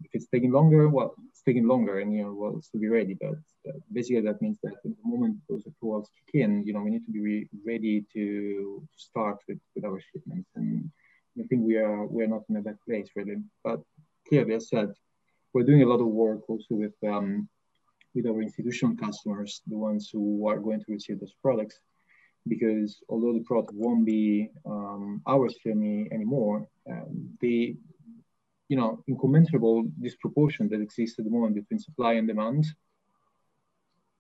If 0.03 0.11
it's 0.15 0.27
taking 0.29 0.51
longer, 0.51 0.89
well, 0.89 1.15
it's 1.29 1.43
taking 1.43 1.67
longer, 1.67 2.01
and 2.01 2.13
you 2.13 2.23
know, 2.25 2.35
we'll 2.35 2.63
still 2.63 2.81
be 2.81 2.89
ready. 2.89 3.17
But 3.21 3.39
uh, 3.69 3.79
basically, 3.93 4.23
that 4.23 4.43
means 4.43 4.59
that 4.63 4.73
at 4.73 4.83
the 4.83 4.97
moment 5.05 5.37
those 5.49 5.63
approvals 5.67 6.11
kick 6.17 6.43
in, 6.43 6.65
you 6.67 6.73
know, 6.73 6.81
we 6.81 6.91
need 6.91 7.05
to 7.05 7.13
be 7.13 7.21
re 7.21 7.49
ready 7.67 8.05
to 8.15 8.83
start 8.97 9.39
with, 9.47 9.59
with 9.75 9.85
our 9.85 10.01
shipments. 10.13 10.51
And 10.55 10.91
I 11.39 11.45
think 11.45 11.63
we 11.65 11.77
are 11.77 12.07
we 12.07 12.25
are 12.25 12.29
not 12.29 12.45
in 12.49 12.57
a 12.57 12.63
bad 12.63 12.79
place 12.87 13.09
really. 13.15 13.37
But 13.63 13.81
clearly, 14.27 14.55
as 14.55 14.69
said, 14.69 14.93
we're 15.53 15.65
doing 15.65 15.83
a 15.83 15.87
lot 15.87 16.01
of 16.01 16.07
work 16.07 16.49
also 16.49 16.75
with 16.83 16.95
um, 17.07 17.49
with 18.15 18.27
our 18.27 18.43
institutional 18.43 18.97
customers, 18.97 19.63
the 19.67 19.77
ones 19.77 20.11
who 20.13 20.49
are 20.49 20.59
going 20.59 20.81
to 20.81 20.93
receive 20.93 21.21
those 21.21 21.35
products, 21.41 21.79
because 22.49 22.99
although 23.09 23.33
the 23.33 23.45
product 23.45 23.73
won't 23.73 24.05
be 24.05 24.51
um, 24.67 25.23
ours 25.27 25.55
anymore, 25.65 26.67
um, 26.91 27.31
they 27.41 27.77
you 28.71 28.77
know, 28.77 29.03
incommensurable 29.09 29.85
disproportion 30.01 30.69
that 30.69 30.81
exists 30.81 31.19
at 31.19 31.25
the 31.25 31.31
moment 31.31 31.57
between 31.57 31.81
supply 31.81 32.13
and 32.15 32.29
demand 32.29 32.65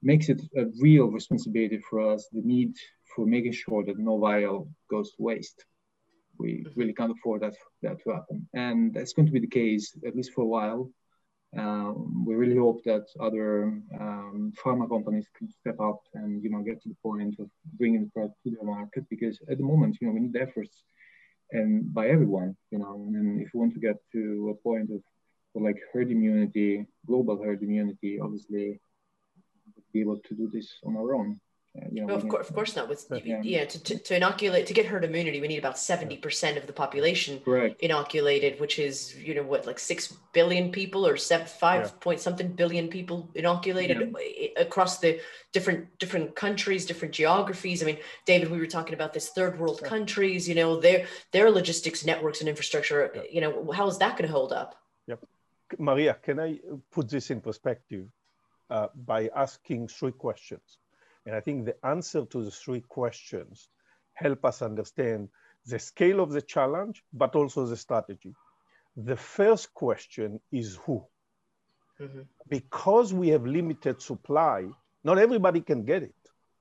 makes 0.03 0.29
it 0.29 0.43
a 0.57 0.65
real 0.81 1.07
responsibility 1.07 1.79
for 1.89 2.13
us, 2.13 2.29
the 2.33 2.43
need 2.43 2.75
for 3.15 3.27
making 3.27 3.53
sure 3.53 3.85
that 3.85 3.99
no 3.99 4.19
vial 4.19 4.69
goes 4.91 5.13
to 5.13 5.23
waste. 5.23 5.65
We 6.37 6.67
really 6.75 6.93
can't 6.93 7.13
afford 7.13 7.43
that, 7.43 7.55
that 7.83 8.03
to 8.03 8.11
happen. 8.11 8.49
And 8.53 8.93
that's 8.93 9.13
going 9.13 9.27
to 9.27 9.33
be 9.33 9.41
the 9.41 9.47
case, 9.47 9.97
at 10.05 10.17
least 10.17 10.33
for 10.33 10.43
a 10.43 10.53
while. 10.57 10.91
Um, 11.59 12.25
we 12.25 12.35
really 12.37 12.57
hope 12.57 12.85
that 12.85 13.07
other 13.19 13.65
um, 13.99 14.53
pharma 14.57 14.89
companies 14.89 15.27
can 15.37 15.51
step 15.51 15.81
up 15.81 16.01
and, 16.15 16.43
you 16.45 16.51
know, 16.51 16.63
get 16.63 16.81
to 16.83 16.89
the 16.89 16.97
point 17.03 17.35
of 17.41 17.51
bringing 17.77 18.05
the 18.05 18.11
product 18.11 18.37
to 18.45 18.51
the 18.51 18.65
market 18.65 19.05
because 19.11 19.39
at 19.51 19.59
the 19.59 19.65
moment, 19.65 19.99
you 20.01 20.07
know, 20.07 20.15
we 20.15 20.21
need 20.21 20.37
efforts 20.37 20.85
and 21.53 21.93
by 21.93 22.09
everyone, 22.09 22.57
you 22.71 22.79
know, 22.79 22.95
and 23.15 23.41
if 23.41 23.51
we 23.53 23.61
want 23.61 23.75
to 23.75 23.81
get 23.81 23.97
to 24.13 24.55
a 24.57 24.63
point 24.63 24.91
of, 24.91 25.03
like 25.57 25.81
herd 25.93 26.13
immunity, 26.13 26.87
global 27.09 27.43
herd 27.43 27.61
immunity, 27.61 28.21
obviously 28.21 28.81
be 29.93 30.01
able 30.01 30.17
to 30.17 30.35
do 30.37 30.49
this 30.53 30.79
on 30.85 30.97
our 30.97 31.13
own. 31.17 31.41
You 31.73 32.01
know, 32.01 32.07
no, 32.07 32.15
of 32.15 32.29
course, 32.29 32.49
of 32.49 32.55
course 32.55 32.75
not. 32.75 32.89
With 32.89 33.07
yeah, 33.25 33.41
yeah 33.45 33.65
to, 33.65 33.83
to, 33.85 33.99
to, 33.99 34.17
inoculate 34.17 34.67
to 34.67 34.75
get 34.75 34.87
herd 34.87 35.05
immunity, 35.05 35.41
we 35.41 35.47
need 35.47 35.59
about 35.59 35.79
seventy 35.79 36.17
percent 36.17 36.59
of 36.59 36.67
the 36.67 36.73
population 36.73 37.39
Correct. 37.45 37.81
inoculated, 37.81 38.59
which 38.59 38.81
is 38.81 39.17
you 39.17 39.37
know 39.37 39.45
what, 39.45 39.67
like 39.67 39.79
six 39.79 40.13
billion 40.33 40.73
people 40.73 41.07
or 41.07 41.17
seven 41.17 41.47
five 41.47 41.85
yeah. 41.85 41.93
point 42.01 42.19
something 42.19 42.49
billion 42.49 42.89
people 42.89 43.31
inoculated 43.37 44.01
yeah. 44.01 44.49
across 44.61 44.99
the 44.99 45.21
different 45.53 45.97
different 46.01 46.35
countries, 46.35 46.87
different 46.87 47.15
geographies. 47.15 47.85
I 47.85 47.87
mean, 47.87 47.99
David, 48.27 48.51
we 48.51 48.59
were 48.59 48.67
talking 48.67 48.95
about 48.95 49.15
this 49.15 49.29
third 49.29 49.57
world 49.61 49.81
countries. 49.85 50.49
You 50.49 50.57
know, 50.57 50.81
their 50.81 51.07
their 51.31 51.53
logistics 51.53 52.05
networks 52.05 52.41
and 52.41 52.49
infrastructure. 52.49 53.15
You 53.31 53.43
know, 53.43 53.71
how 53.71 53.87
is 53.87 53.97
that 53.99 54.17
going 54.17 54.27
to 54.27 54.33
hold 54.33 54.53
up? 54.53 54.75
Yep, 55.07 55.25
Maria, 55.79 56.15
can 56.21 56.41
I 56.41 56.59
put 56.91 57.09
this 57.09 57.31
in 57.31 57.41
perspective 57.41 58.07
uh, 58.71 58.89
by 59.07 59.31
asking 59.37 59.87
three 59.87 60.13
questions? 60.13 60.79
And 61.27 61.35
I 61.35 61.41
think 61.41 61.67
the 61.67 61.77
answer 61.87 62.25
to 62.25 62.45
the 62.45 62.51
three 62.51 62.81
questions 62.81 63.69
help 64.15 64.45
us 64.45 64.63
understand 64.63 65.29
the 65.67 65.79
scale 65.79 66.21
of 66.21 66.33
the 66.33 66.43
challenge, 66.43 67.03
but 67.13 67.35
also 67.35 67.67
the 67.67 67.77
strategy. 67.77 68.35
The 68.97 69.17
first 69.17 69.73
question 69.75 70.41
is 70.51 70.77
who? 70.85 71.05
Mm-hmm. 72.01 72.23
Because 72.49 73.13
we 73.13 73.29
have 73.29 73.47
limited 73.47 74.01
supply, 74.01 74.67
not 75.05 75.19
everybody 75.19 75.61
can 75.61 75.85
get 75.85 76.03
it 76.03 76.15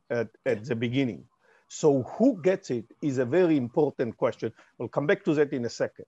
at, 0.09 0.29
at 0.45 0.65
the 0.65 0.75
beginning. 0.75 1.23
So 1.67 2.03
who 2.03 2.41
gets 2.41 2.71
it 2.71 2.85
is 3.01 3.19
a 3.19 3.25
very 3.25 3.55
important 3.55 4.17
question. 4.17 4.51
We'll 4.77 4.89
come 4.89 5.07
back 5.07 5.23
to 5.25 5.33
that 5.35 5.53
in 5.53 5.65
a 5.65 5.69
second. 5.69 6.05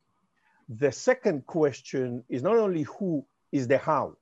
The 0.67 0.91
second 0.91 1.45
question 1.45 2.23
is 2.29 2.41
not 2.43 2.57
only 2.57 2.83
who, 2.83 3.25
is 3.51 3.67
the 3.67 3.77
how. 3.77 4.15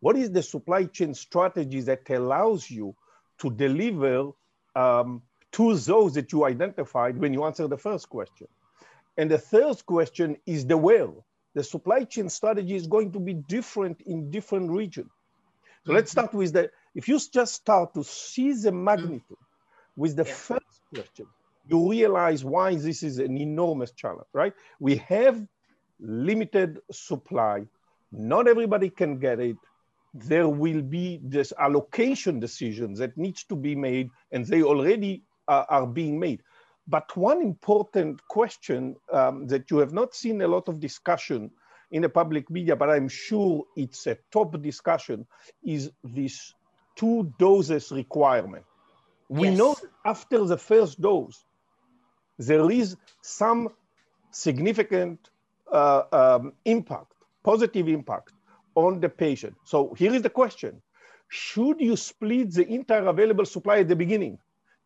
What 0.00 0.16
is 0.16 0.30
the 0.30 0.42
supply 0.42 0.84
chain 0.84 1.14
strategy 1.14 1.80
that 1.82 2.10
allows 2.10 2.68
you 2.68 2.94
to 3.38 3.50
deliver 3.50 4.30
um, 4.74 5.22
to 5.52 5.76
those 5.76 6.14
that 6.14 6.32
you 6.32 6.44
identified 6.44 7.18
when 7.18 7.32
you 7.32 7.44
answer 7.44 7.68
the 7.68 7.76
first 7.76 8.08
question. 8.08 8.48
And 9.16 9.30
the 9.30 9.38
third 9.38 9.84
question 9.86 10.36
is 10.46 10.66
the 10.66 10.76
where. 10.76 11.08
The 11.54 11.62
supply 11.62 12.04
chain 12.04 12.30
strategy 12.30 12.74
is 12.74 12.86
going 12.86 13.12
to 13.12 13.20
be 13.20 13.34
different 13.34 14.00
in 14.02 14.30
different 14.30 14.70
regions. 14.70 15.10
So 15.84 15.92
let's 15.92 16.10
start 16.10 16.32
with 16.32 16.52
the, 16.52 16.70
if 16.94 17.08
you 17.08 17.18
just 17.18 17.54
start 17.54 17.92
to 17.94 18.04
see 18.04 18.52
the 18.52 18.72
magnitude 18.72 19.36
with 19.96 20.16
the 20.16 20.24
yeah. 20.24 20.32
first 20.32 20.80
question, 20.94 21.26
you 21.68 21.90
realize 21.90 22.44
why 22.44 22.76
this 22.76 23.02
is 23.02 23.18
an 23.18 23.36
enormous 23.36 23.90
challenge, 23.92 24.28
right? 24.32 24.54
We 24.80 24.96
have 24.96 25.46
limited 26.00 26.80
supply. 26.90 27.66
Not 28.10 28.48
everybody 28.48 28.90
can 28.90 29.18
get 29.18 29.40
it 29.40 29.56
there 30.14 30.48
will 30.48 30.82
be 30.82 31.20
this 31.22 31.52
allocation 31.58 32.38
decisions 32.38 32.98
that 32.98 33.16
needs 33.16 33.44
to 33.44 33.56
be 33.56 33.74
made 33.74 34.10
and 34.30 34.46
they 34.46 34.62
already 34.62 35.22
uh, 35.48 35.64
are 35.68 35.86
being 35.86 36.18
made. 36.18 36.42
But 36.86 37.16
one 37.16 37.40
important 37.40 38.26
question 38.28 38.96
um, 39.12 39.46
that 39.46 39.70
you 39.70 39.78
have 39.78 39.92
not 39.92 40.14
seen 40.14 40.42
a 40.42 40.48
lot 40.48 40.68
of 40.68 40.80
discussion 40.80 41.50
in 41.92 42.02
the 42.02 42.08
public 42.08 42.50
media, 42.50 42.74
but 42.74 42.90
I'm 42.90 43.08
sure 43.08 43.64
it's 43.76 44.06
a 44.06 44.16
top 44.30 44.60
discussion, 44.60 45.26
is 45.62 45.90
this 46.02 46.54
two 46.96 47.32
doses 47.38 47.92
requirement. 47.92 48.64
We 49.28 49.48
yes. 49.48 49.58
know 49.58 49.76
after 50.04 50.44
the 50.44 50.58
first 50.58 51.00
dose, 51.00 51.44
there 52.38 52.70
is 52.70 52.96
some 53.20 53.68
significant 54.30 55.30
uh, 55.70 56.02
um, 56.12 56.52
impact, 56.64 57.12
positive 57.44 57.88
impact 57.88 58.32
on 58.74 59.00
the 59.00 59.08
patient. 59.08 59.54
So 59.64 59.94
here 59.94 60.14
is 60.14 60.22
the 60.22 60.30
question. 60.30 60.82
Should 61.28 61.80
you 61.80 61.96
split 61.96 62.52
the 62.52 62.66
entire 62.68 63.06
available 63.06 63.46
supply 63.46 63.78
at 63.78 63.88
the 63.88 63.96
beginning 63.96 64.38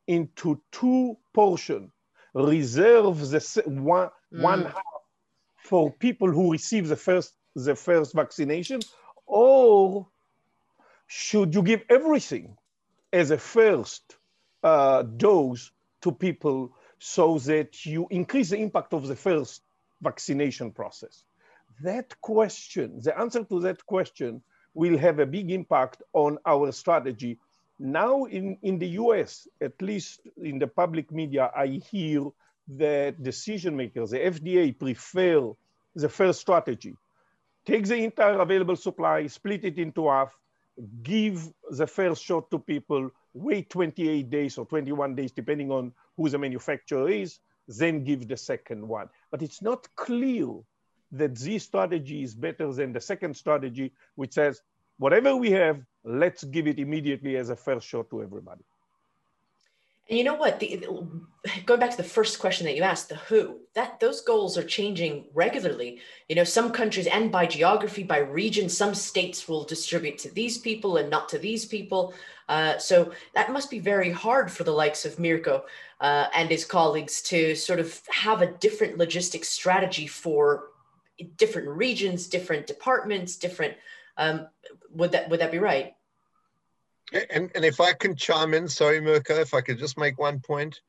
into 0.07 0.61
two 0.71 1.17
portions, 1.35 1.91
reserve 2.35 3.31
the 3.31 3.63
one, 3.67 4.09
mm. 4.33 4.43
one 4.43 4.65
half 4.65 4.83
for 5.59 5.91
people 5.91 6.31
who 6.31 6.53
receive 6.53 6.87
the 6.89 6.97
first, 6.97 7.35
the 7.57 7.75
first 7.75 8.15
vaccination, 8.15 8.81
or 9.27 10.07
should 11.09 11.55
you 11.55 11.63
give 11.63 11.83
everything 11.91 12.57
as 13.13 13.31
a 13.31 13.39
first 13.39 14.17
uh, 14.63 15.03
dose 15.03 15.73
to 16.03 16.13
people 16.13 16.73
so 16.99 17.39
that 17.39 17.85
you 17.85 18.07
increase 18.11 18.51
the 18.51 18.59
impact 18.59 18.93
of 18.93 19.07
the 19.09 19.17
first 19.17 19.63
vaccination 20.01 20.71
process? 20.71 21.25
That 21.83 22.21
question, 22.21 23.01
the 23.03 23.19
answer 23.19 23.45
to 23.45 23.61
that 23.61 23.85
question 23.87 24.43
will 24.75 24.99
have 24.99 25.19
a 25.19 25.27
big 25.27 25.51
impact 25.51 26.03
on 26.13 26.39
our 26.47 26.71
strategy. 26.73 27.39
Now 27.79 28.25
in, 28.25 28.59
in 28.63 28.79
the 28.79 28.89
US, 29.01 29.49
at 29.61 29.81
least 29.81 30.21
in 30.43 30.59
the 30.59 30.67
public 30.67 31.11
media, 31.13 31.51
I 31.57 31.81
hear 31.91 32.27
that 32.69 33.23
decision 33.23 33.77
makers, 33.77 34.11
the 34.11 34.19
FDA 34.19 34.79
prefer 34.79 35.53
the 35.95 36.09
first 36.09 36.41
strategy. 36.41 36.95
Take 37.65 37.87
the 37.87 37.97
entire 37.97 38.39
available 38.39 38.77
supply, 38.77 39.27
split 39.27 39.65
it 39.65 39.79
into 39.79 40.09
half, 40.09 40.37
give 41.03 41.49
the 41.71 41.87
first 41.87 42.23
shot 42.23 42.51
to 42.51 42.59
people, 42.59 43.11
wait 43.35 43.71
28 43.71 44.31
days 44.31 44.59
or 44.59 44.67
21 44.67 45.15
days, 45.15 45.33
depending 45.33 45.71
on 45.71 45.93
who 46.17 46.29
the 46.29 46.39
manufacturer 46.39 47.09
is, 47.09 47.39
then 47.69 48.05
give 48.05 48.29
the 48.29 48.37
second 48.37 48.87
one. 48.87 49.09
But 49.31 49.43
it's 49.43 49.63
not 49.63 49.89
clear 49.97 50.49
that 51.19 51.37
this 51.37 51.65
strategy 51.65 52.23
is 52.23 52.35
better 52.35 52.73
than 52.73 52.93
the 52.93 53.01
second 53.01 53.37
strategy, 53.37 53.93
which 54.15 54.33
says, 54.33 54.63
whatever 54.99 55.37
we 55.37 55.51
have, 55.51 55.81
let's 56.05 56.45
give 56.45 56.67
it 56.67 56.79
immediately 56.79 57.37
as 57.37 57.51
a 57.51 57.57
first 57.57 57.87
shot 57.87 58.09
to 58.11 58.23
everybody. 58.23 58.65
And 60.09 60.17
you 60.17 60.25
know 60.25 60.35
what? 60.35 60.61
The, 60.61 60.87
going 61.65 61.81
back 61.81 61.91
to 61.91 61.97
the 61.97 62.05
first 62.05 62.39
question 62.39 62.65
that 62.67 62.77
you 62.77 62.83
asked, 62.83 63.09
the 63.09 63.17
who, 63.17 63.59
that 63.75 63.99
those 63.99 64.21
goals 64.21 64.57
are 64.57 64.63
changing 64.63 65.25
regularly. 65.35 65.99
You 66.29 66.37
know, 66.37 66.45
some 66.45 66.71
countries 66.71 67.09
and 67.09 67.33
by 67.33 67.47
geography, 67.47 68.05
by 68.05 68.19
region, 68.19 68.69
some 68.69 68.95
states 68.95 69.49
will 69.49 69.65
distribute 69.65 70.19
to 70.19 70.31
these 70.33 70.59
people 70.59 70.99
and 70.99 71.11
not 71.11 71.29
to 71.31 71.39
these 71.39 71.65
people. 71.65 72.15
Uh, 72.49 72.79
so 72.79 73.13
that 73.35 73.51
must 73.51 73.69
be 73.69 73.81
very 73.81 74.13
hard 74.13 74.49
for 74.49 74.63
the 74.63 74.71
likes 74.71 75.05
of 75.05 75.19
Mirko 75.19 75.65
uh, 76.01 76.27
and 76.33 76.49
his 76.49 76.65
colleagues 76.65 77.21
to 77.23 77.57
sort 77.57 77.81
of 77.81 78.01
have 78.09 78.43
a 78.43 78.53
different 78.59 78.99
logistics 78.99 79.49
strategy 79.49 80.07
for 80.07 80.69
different 81.37 81.69
regions, 81.69 82.29
different 82.29 82.67
departments, 82.67 83.37
different. 83.37 83.75
Um, 84.17 84.49
would 84.91 85.13
that 85.13 85.29
would 85.29 85.41
that 85.41 85.53
be 85.53 85.59
right? 85.59 85.95
And, 87.13 87.51
and 87.55 87.65
if 87.65 87.81
I 87.81 87.93
can 87.93 88.17
chime 88.17 88.53
in, 88.53 88.67
sorry, 88.67 89.01
Mirko, 89.01 89.35
if 89.37 89.55
I 89.55 89.61
could 89.61 89.79
just 89.79 89.97
make 89.97 90.19
one 90.19 90.41
point, 90.41 90.81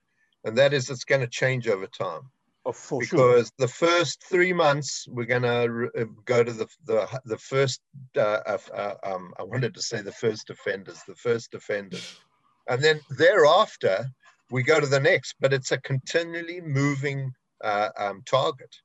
and 0.44 0.58
that 0.58 0.74
is 0.74 0.90
it's 0.90 1.04
going 1.04 1.22
to 1.22 1.28
change 1.28 1.68
over 1.68 1.88
time. 1.88 2.22
Oh, 2.66 2.74
for 2.74 3.00
because 3.00 3.48
sure. 3.48 3.52
the 3.60 3.68
first 3.68 4.22
three 4.24 4.52
months 4.52 5.08
we're 5.10 5.24
going 5.24 5.44
to 5.44 5.90
uh, 5.98 6.04
go 6.26 6.44
to 6.44 6.52
the 6.52 6.68
the, 6.86 7.08
the 7.24 7.38
first 7.38 7.80
uh, 8.18 8.58
uh, 8.74 8.94
um, 9.04 9.34
I 9.40 9.44
wanted 9.44 9.74
to 9.76 9.82
say 9.82 10.02
the 10.02 10.12
first 10.12 10.50
offenders, 10.50 11.02
the 11.08 11.16
first 11.16 11.54
offenders, 11.54 12.20
and 12.68 12.84
then 12.84 13.00
thereafter 13.10 14.06
we 14.52 14.64
go 14.64 14.82
to 14.82 14.86
the 14.86 15.00
next. 15.00 15.36
But 15.40 15.54
it's 15.54 15.72
a 15.72 15.78
continually 15.78 16.60
moving 16.60 17.32
uh, 17.64 17.90
um, 17.98 18.22
target, 18.26 18.76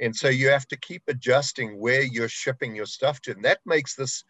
and 0.00 0.14
so 0.14 0.28
you 0.28 0.48
have 0.50 0.66
to 0.68 0.76
keep 0.76 1.02
adjusting 1.08 1.78
where 1.78 2.02
you're 2.02 2.28
shipping 2.28 2.74
your 2.74 2.86
stuff 2.86 3.20
to, 3.22 3.32
and 3.32 3.44
that 3.44 3.58
makes 3.64 3.94
this, 3.94 4.24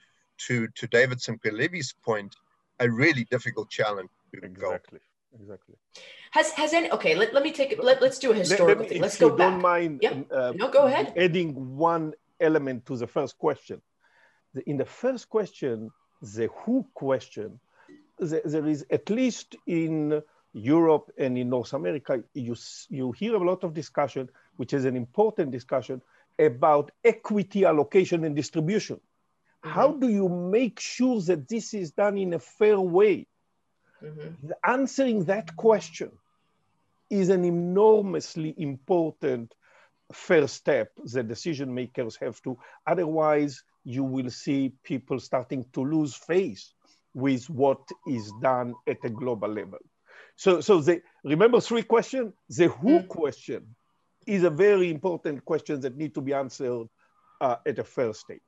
to 0.47 0.69
to 0.75 0.87
David 0.87 1.19
Simchi-Levi's 1.19 1.95
point, 2.05 2.35
a 2.81 2.91
really 2.91 3.25
difficult 3.31 3.71
challenge 3.71 4.11
to 4.35 4.41
exactly. 4.45 4.99
Go. 4.99 5.05
Exactly. 5.41 5.77
Has 6.31 6.51
has 6.53 6.73
any 6.73 6.91
okay? 6.91 7.15
Let, 7.15 7.35
let 7.35 7.43
me 7.43 7.53
take 7.53 7.71
it. 7.73 7.85
Let, 7.85 8.01
let's 8.01 8.19
do 8.19 8.33
a 8.33 8.35
historical 8.35 8.69
let, 8.69 8.79
let, 8.79 8.89
thing. 8.89 9.03
Let's 9.03 9.19
go 9.19 9.29
back. 9.29 9.53
Don't 9.53 9.63
mind. 9.63 10.01
Yeah. 10.03 10.23
Uh, 10.31 10.53
no, 10.57 10.71
go 10.71 10.87
ahead. 10.87 11.13
Adding 11.17 11.77
one 11.77 12.15
element 12.41 12.87
to 12.87 12.97
the 12.97 13.07
first 13.07 13.37
question. 13.39 13.83
The, 14.55 14.69
in 14.71 14.79
the 14.79 14.87
first 14.87 15.29
question, 15.29 15.91
the 16.23 16.49
who 16.61 16.87
question, 16.95 17.61
the, 18.19 18.41
there 18.45 18.67
is 18.67 18.87
at 18.91 19.11
least 19.11 19.57
in 19.67 20.23
Europe 20.55 21.13
and 21.19 21.37
in 21.37 21.51
North 21.51 21.75
America, 21.75 22.25
you 22.33 22.57
you 22.89 23.13
hear 23.13 23.35
a 23.35 23.45
lot 23.51 23.65
of 23.65 23.75
discussion, 23.75 24.31
which 24.59 24.73
is 24.73 24.85
an 24.85 24.97
important 24.97 25.51
discussion 25.51 26.03
about 26.39 26.91
equity 27.05 27.65
allocation 27.65 28.25
and 28.25 28.37
distribution. 28.37 28.97
Mm-hmm. 28.97 29.71
How 29.71 29.93
do 29.93 30.09
you 30.09 30.29
make 30.29 30.79
sure 30.79 31.21
that 31.23 31.49
this 31.49 31.75
is 31.75 31.93
done 31.93 32.19
in 32.19 32.35
a 32.35 32.39
fair 32.39 32.79
way? 32.79 33.27
Mm-hmm. 34.03 34.51
Answering 34.65 35.25
that 35.25 35.57
question 35.57 36.11
is 37.11 37.29
an 37.31 37.45
enormously 37.45 38.55
important 38.59 39.55
first 40.13 40.55
step 40.55 40.91
that 41.13 41.29
decision 41.29 41.73
makers 41.73 42.17
have 42.17 42.41
to. 42.43 42.59
Otherwise, 42.87 43.63
you 43.85 44.05
will 44.05 44.31
see 44.31 44.73
people 44.83 45.19
starting 45.21 45.65
to 45.73 45.85
lose 45.85 46.15
faith 46.15 46.65
with 47.15 47.49
what 47.49 47.81
is 48.07 48.33
done 48.41 48.75
at 48.87 48.99
a 49.05 49.11
global 49.11 49.49
level. 49.49 49.79
So, 50.37 50.61
so 50.61 50.81
the, 50.81 51.03
remember 51.25 51.61
three 51.61 51.83
questions? 51.83 52.33
The 52.49 52.69
who 52.69 52.99
mm-hmm. 52.99 53.07
question 53.09 53.75
is 54.29 54.45
a 54.45 54.51
very 54.51 54.91
important 54.91 55.45
question 55.45 55.81
that 55.81 55.97
need 55.97 56.15
to 56.15 56.21
be 56.21 56.33
answered 56.35 56.87
uh, 57.41 57.57
at 57.67 57.79
a 57.79 57.85
first 57.85 58.21
stage. 58.21 58.41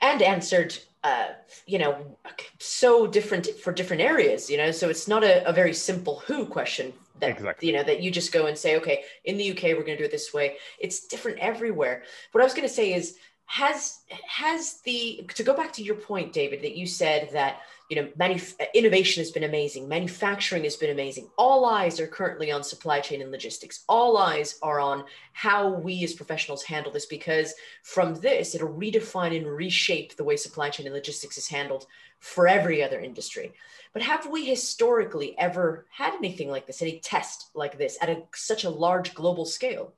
And 0.00 0.22
answered 0.22 0.78
uh, 1.04 1.28
you 1.66 1.78
know 1.78 2.16
so 2.58 3.06
different 3.06 3.46
for 3.62 3.72
different 3.72 4.02
areas 4.02 4.50
you 4.50 4.56
know? 4.56 4.70
So 4.72 4.88
it's 4.88 5.06
not 5.06 5.22
a, 5.22 5.48
a 5.48 5.52
very 5.52 5.74
simple 5.74 6.20
who 6.26 6.46
question 6.46 6.92
that 7.20 7.30
exactly. 7.30 7.68
you 7.68 7.74
know 7.74 7.84
that 7.84 8.00
you 8.02 8.10
just 8.10 8.32
go 8.32 8.46
and 8.46 8.56
say 8.56 8.76
okay 8.76 9.04
in 9.24 9.36
the 9.36 9.50
uk 9.52 9.62
we're 9.62 9.86
going 9.88 9.98
to 9.98 9.98
do 9.98 10.04
it 10.04 10.10
this 10.10 10.32
way. 10.32 10.56
It's 10.80 11.06
different 11.06 11.38
everywhere. 11.38 12.02
What 12.32 12.40
i 12.40 12.44
was 12.44 12.54
going 12.54 12.68
to 12.68 12.74
say 12.74 12.94
is 12.94 13.16
has 13.46 14.00
has 14.26 14.80
the 14.84 15.26
to 15.34 15.42
go 15.42 15.54
back 15.54 15.72
to 15.72 15.82
your 15.82 15.94
point 15.94 16.34
david 16.34 16.60
that 16.60 16.76
you 16.76 16.86
said 16.86 17.30
that 17.32 17.60
you 17.88 17.96
know, 17.96 18.08
manuf- 18.18 18.54
innovation 18.74 19.22
has 19.22 19.30
been 19.30 19.44
amazing. 19.44 19.88
Manufacturing 19.88 20.64
has 20.64 20.76
been 20.76 20.90
amazing. 20.90 21.30
All 21.38 21.64
eyes 21.64 21.98
are 21.98 22.06
currently 22.06 22.50
on 22.52 22.62
supply 22.62 23.00
chain 23.00 23.22
and 23.22 23.30
logistics. 23.30 23.84
All 23.88 24.18
eyes 24.18 24.58
are 24.62 24.78
on 24.78 25.04
how 25.32 25.70
we 25.70 26.04
as 26.04 26.12
professionals 26.12 26.62
handle 26.62 26.92
this 26.92 27.06
because 27.06 27.54
from 27.82 28.14
this, 28.16 28.54
it'll 28.54 28.68
redefine 28.68 29.34
and 29.34 29.46
reshape 29.46 30.16
the 30.16 30.24
way 30.24 30.36
supply 30.36 30.68
chain 30.68 30.86
and 30.86 30.94
logistics 30.94 31.38
is 31.38 31.48
handled 31.48 31.86
for 32.18 32.46
every 32.46 32.82
other 32.82 33.00
industry. 33.00 33.52
But 33.94 34.02
have 34.02 34.26
we 34.26 34.44
historically 34.44 35.38
ever 35.38 35.86
had 35.90 36.14
anything 36.14 36.50
like 36.50 36.66
this, 36.66 36.82
any 36.82 37.00
test 37.00 37.50
like 37.54 37.78
this 37.78 37.96
at 38.02 38.10
a, 38.10 38.22
such 38.34 38.64
a 38.64 38.70
large 38.70 39.14
global 39.14 39.46
scale? 39.46 39.94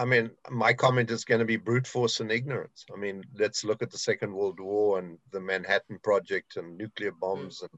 I 0.00 0.06
mean, 0.06 0.30
my 0.50 0.72
comment 0.72 1.10
is 1.10 1.26
going 1.26 1.40
to 1.40 1.44
be 1.44 1.58
brute 1.58 1.86
force 1.86 2.20
and 2.20 2.32
ignorance. 2.32 2.86
I 2.90 2.96
mean, 2.98 3.22
let's 3.38 3.64
look 3.64 3.82
at 3.82 3.90
the 3.90 3.98
Second 3.98 4.32
World 4.32 4.58
War 4.58 4.98
and 4.98 5.18
the 5.30 5.40
Manhattan 5.40 5.98
Project 6.02 6.56
and 6.56 6.78
nuclear 6.78 7.12
bombs 7.12 7.60
and, 7.60 7.70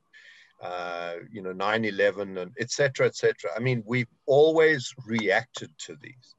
uh, 0.62 1.14
you 1.32 1.42
know, 1.42 1.52
9 1.52 1.84
11 1.84 2.38
and 2.38 2.52
et 2.60 2.70
cetera, 2.70 3.06
et 3.06 3.16
cetera. 3.16 3.50
I 3.56 3.58
mean, 3.58 3.82
we've 3.84 4.14
always 4.26 4.94
reacted 5.04 5.76
to 5.78 5.96
these. 6.00 6.36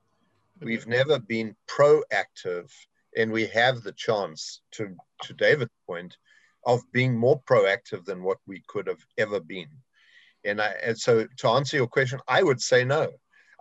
We've 0.61 0.87
never 0.87 1.19
been 1.19 1.53
proactive, 1.67 2.71
and 3.17 3.29
we 3.29 3.47
have 3.47 3.81
the 3.81 3.91
chance, 3.91 4.61
to, 4.71 4.95
to 5.23 5.33
David's 5.33 5.75
point, 5.85 6.15
of 6.65 6.79
being 6.93 7.17
more 7.17 7.41
proactive 7.41 8.05
than 8.05 8.23
what 8.23 8.37
we 8.47 8.63
could 8.67 8.87
have 8.87 9.05
ever 9.17 9.41
been. 9.41 9.67
And, 10.45 10.61
I, 10.61 10.75
and 10.81 10.97
so, 10.97 11.27
to 11.39 11.49
answer 11.49 11.75
your 11.75 11.87
question, 11.87 12.21
I 12.25 12.41
would 12.41 12.61
say 12.61 12.85
no. 12.85 13.11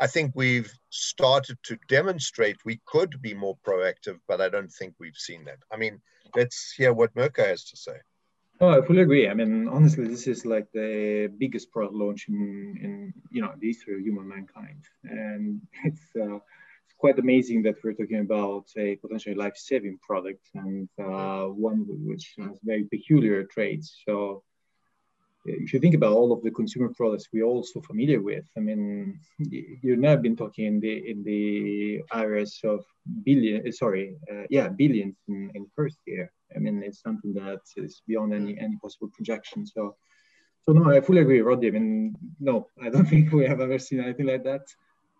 I 0.02 0.08
think 0.08 0.32
we've 0.34 0.72
started 0.90 1.58
to 1.62 1.78
demonstrate 1.88 2.56
we 2.64 2.80
could 2.86 3.22
be 3.22 3.34
more 3.34 3.56
proactive, 3.64 4.18
but 4.26 4.40
I 4.40 4.48
don't 4.48 4.72
think 4.78 4.94
we've 4.98 5.22
seen 5.28 5.44
that. 5.44 5.60
I 5.70 5.76
mean, 5.76 6.00
let's 6.34 6.74
hear 6.76 6.92
what 6.92 7.14
Mirko 7.14 7.44
has 7.44 7.62
to 7.66 7.76
say. 7.76 7.98
Oh, 8.60 8.70
I 8.70 8.84
fully 8.84 9.02
agree. 9.02 9.28
I 9.28 9.34
mean, 9.34 9.68
honestly, 9.68 10.08
this 10.08 10.26
is 10.26 10.44
like 10.44 10.66
the 10.74 11.30
biggest 11.38 11.70
product 11.70 11.94
launch 11.94 12.26
in, 12.28 12.40
in 12.82 13.14
you 13.30 13.42
know 13.42 13.52
the 13.60 13.68
history 13.68 13.94
of 13.94 14.00
human 14.00 14.26
mankind, 14.28 14.82
and 15.04 15.60
it's 15.84 16.06
uh, 16.16 16.40
it's 16.84 16.96
quite 16.98 17.20
amazing 17.20 17.62
that 17.62 17.76
we're 17.84 17.98
talking 18.00 18.22
about 18.28 18.64
a 18.76 18.96
potentially 18.96 19.36
life-saving 19.36 19.98
product 20.08 20.44
and 20.54 20.88
uh, 20.98 21.44
one 21.70 21.86
which 22.10 22.34
has 22.38 22.58
very 22.64 22.84
peculiar 22.94 23.44
traits. 23.44 24.02
So 24.04 24.42
if 25.44 25.72
you 25.72 25.80
think 25.80 25.94
about 25.94 26.12
all 26.12 26.32
of 26.32 26.42
the 26.42 26.50
consumer 26.50 26.90
products 26.96 27.28
we're 27.32 27.44
all 27.44 27.62
so 27.62 27.80
familiar 27.80 28.20
with, 28.20 28.44
I 28.56 28.60
mean, 28.60 29.18
you've 29.38 29.98
now 29.98 30.16
been 30.16 30.36
talking 30.36 30.66
in 30.66 30.80
the 30.80 31.10
in 31.10 31.24
the 31.24 32.02
areas 32.14 32.60
of 32.64 32.84
billion, 33.24 33.66
uh, 33.66 33.72
sorry, 33.72 34.16
uh, 34.30 34.44
yeah, 34.50 34.68
billions 34.68 35.16
in, 35.28 35.50
in 35.54 35.66
first 35.74 35.98
year. 36.06 36.32
I 36.54 36.58
mean, 36.58 36.82
it's 36.84 37.02
something 37.02 37.34
that 37.34 37.60
is 37.76 38.02
beyond 38.06 38.34
any 38.34 38.58
any 38.58 38.76
possible 38.76 39.10
projection. 39.16 39.66
So, 39.66 39.96
so 40.62 40.72
no, 40.72 40.90
I 40.90 41.00
fully 41.00 41.22
agree, 41.22 41.40
Roddy. 41.40 41.68
I 41.68 41.70
mean, 41.70 42.14
no, 42.38 42.68
I 42.80 42.88
don't 42.88 43.06
think 43.10 43.32
we 43.32 43.46
have 43.46 43.60
ever 43.60 43.78
seen 43.78 44.00
anything 44.00 44.26
like 44.26 44.44
that. 44.44 44.66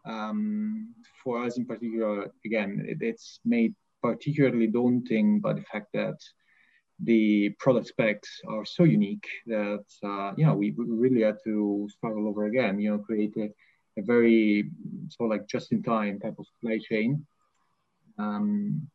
Um, 0.04 0.94
for 1.22 1.44
us 1.44 1.56
in 1.56 1.66
particular, 1.66 2.30
again, 2.44 2.85
it, 2.88 2.98
it's 3.00 3.40
made 3.44 3.74
particularly 4.02 4.66
daunting 4.66 5.40
by 5.40 5.52
the 5.52 5.62
fact 5.62 5.87
that 5.94 6.16
the 7.05 7.51
product 7.59 7.88
specs 7.88 8.41
are 8.49 8.65
so 8.65 8.85
unique 8.85 9.27
that 9.47 9.85
uh, 10.05 10.33
you 10.37 10.47
know 10.47 10.55
we, 10.55 10.73
really 10.77 11.23
had 11.23 11.38
to 11.45 11.88
start 11.97 12.15
all 12.15 12.29
over 12.29 12.47
again. 12.47 12.79
You 12.79 12.91
know, 12.91 12.99
create 12.99 13.35
a, 13.37 13.51
a 13.99 14.03
very 14.03 14.71
sort 15.09 15.33
of 15.33 15.38
like 15.38 15.49
just-in-time 15.49 16.21
type 16.21 16.37
of 16.38 16.47
supply 16.47 16.79
chain, 16.79 17.27
um, 18.19 18.88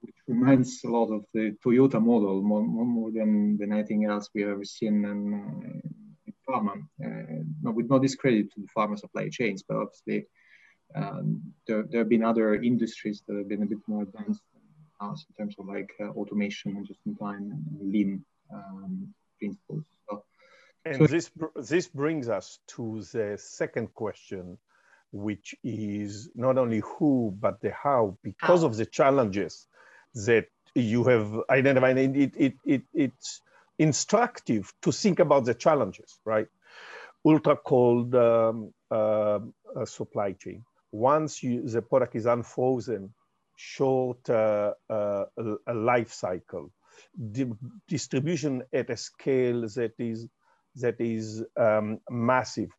which 0.00 0.14
reminds 0.26 0.82
a 0.84 0.88
lot 0.88 1.12
of 1.12 1.24
the 1.34 1.56
Toyota 1.64 2.02
model 2.02 2.42
more, 2.42 2.62
more 2.62 3.10
than 3.10 3.56
than 3.58 3.72
anything 3.72 4.04
else 4.06 4.28
we 4.34 4.42
have 4.42 4.50
ever 4.50 4.64
seen 4.64 5.04
in, 5.04 5.34
uh, 5.34 5.80
in 6.26 6.34
pharma. 6.48 6.82
Uh, 7.04 7.44
no, 7.62 7.70
with 7.70 7.88
no 7.88 7.98
discredit 7.98 8.52
to 8.52 8.60
the 8.60 8.68
pharma 8.76 8.98
supply 8.98 9.28
chains, 9.28 9.62
but 9.66 9.76
obviously 9.76 10.26
um, 10.94 11.40
there, 11.66 11.84
there 11.88 12.00
have 12.00 12.08
been 12.08 12.24
other 12.24 12.54
industries 12.54 13.22
that 13.26 13.36
have 13.36 13.48
been 13.48 13.62
a 13.62 13.66
bit 13.66 13.78
more 13.86 14.02
advanced 14.02 14.42
us 15.10 15.24
in 15.28 15.34
terms 15.36 15.54
of 15.58 15.66
like 15.66 15.90
uh, 16.00 16.08
automation 16.20 16.76
and 16.76 16.86
just 16.86 17.00
in 17.06 17.14
time 17.16 17.50
and 17.52 17.92
lean 17.92 18.24
um, 18.52 19.12
principles. 19.38 19.84
So, 20.08 20.24
and 20.84 20.96
so 20.98 21.06
this 21.06 21.30
this 21.56 21.86
brings 21.88 22.28
us 22.28 22.58
to 22.74 23.02
the 23.12 23.36
second 23.38 23.94
question, 23.94 24.58
which 25.12 25.54
is 25.62 26.30
not 26.34 26.58
only 26.58 26.80
who 26.80 27.34
but 27.40 27.60
the 27.60 27.72
how, 27.72 28.16
because 28.22 28.60
how. 28.60 28.66
of 28.66 28.76
the 28.76 28.86
challenges 28.86 29.66
that 30.26 30.46
you 30.74 31.04
have 31.04 31.28
identified. 31.50 31.98
It, 31.98 32.16
it, 32.16 32.32
it, 32.36 32.54
it, 32.64 32.82
it's 32.94 33.40
instructive 33.78 34.72
to 34.82 34.92
think 34.92 35.18
about 35.18 35.44
the 35.44 35.54
challenges, 35.54 36.18
right? 36.24 36.48
Ultra 37.24 37.56
cold 37.56 38.14
um, 38.14 38.72
uh, 38.90 39.40
supply 39.84 40.32
chain. 40.32 40.64
Once 40.90 41.42
you, 41.42 41.62
the 41.66 41.82
product 41.82 42.14
is 42.16 42.26
unfrozen, 42.26 43.12
short 43.62 44.28
uh, 44.28 44.72
uh, 44.90 45.24
life 45.72 46.12
cycle, 46.12 46.72
Di 47.16 47.44
distribution 47.86 48.62
at 48.72 48.90
a 48.90 48.96
scale 48.96 49.60
that 49.76 49.94
is 49.98 50.28
that 50.82 51.00
is 51.00 51.44
um, 51.56 51.98
massive. 52.10 52.70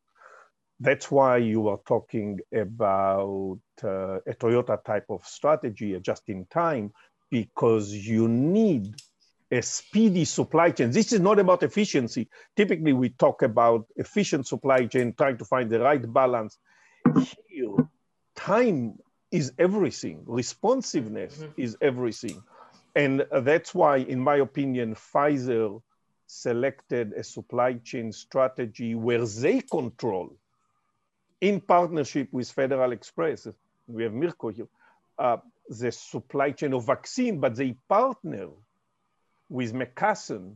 That's 0.79 1.09
why 1.09 1.37
you 1.37 1.69
are 1.69 1.79
talking 1.85 2.39
about 2.51 3.59
uh, 3.83 4.17
a 4.31 4.33
Toyota 4.33 4.83
type 4.83 5.05
of 5.09 5.25
strategy, 5.25 5.97
just 6.01 6.23
in 6.27 6.45
time, 6.47 6.91
because 7.29 7.93
you 7.93 8.27
need 8.27 8.95
a 9.51 9.61
speedy 9.61 10.25
supply 10.25 10.71
chain. 10.71 10.91
This 10.91 11.13
is 11.13 11.21
not 11.21 11.39
about 11.39 11.63
efficiency. 11.63 12.27
Typically, 12.55 12.91
we 12.91 13.09
talk 13.09 13.43
about 13.43 13.85
efficient 13.95 14.47
supply 14.47 14.87
chain, 14.87 15.13
trying 15.15 15.37
to 15.37 15.45
find 15.45 15.69
the 15.69 15.79
right 15.79 16.05
balance. 16.11 16.57
Here, 17.47 17.77
time 18.35 18.97
is 19.33 19.51
everything. 19.57 20.23
Responsiveness 20.27 21.37
mm-hmm. 21.37 21.61
is 21.61 21.75
everything. 21.81 22.43
And 22.95 23.25
that's 23.31 23.73
why, 23.73 23.97
in 23.97 24.19
my 24.19 24.35
opinion, 24.35 24.93
Pfizer 24.93 25.81
selected 26.27 27.13
a 27.13 27.23
supply 27.23 27.73
chain 27.73 28.11
strategy 28.11 28.93
where 28.93 29.25
they 29.25 29.61
control, 29.61 30.37
in 31.41 31.59
partnership 31.59 32.27
with 32.31 32.49
Federal 32.51 32.91
Express, 32.91 33.47
we 33.87 34.03
have 34.03 34.13
Mirko 34.13 34.49
here, 34.49 34.67
uh, 35.17 35.37
the 35.67 35.91
supply 35.91 36.51
chain 36.51 36.73
of 36.73 36.85
vaccine, 36.85 37.39
but 37.39 37.55
they 37.55 37.75
partner 37.89 38.49
with 39.49 39.73
McKesson 39.73 40.53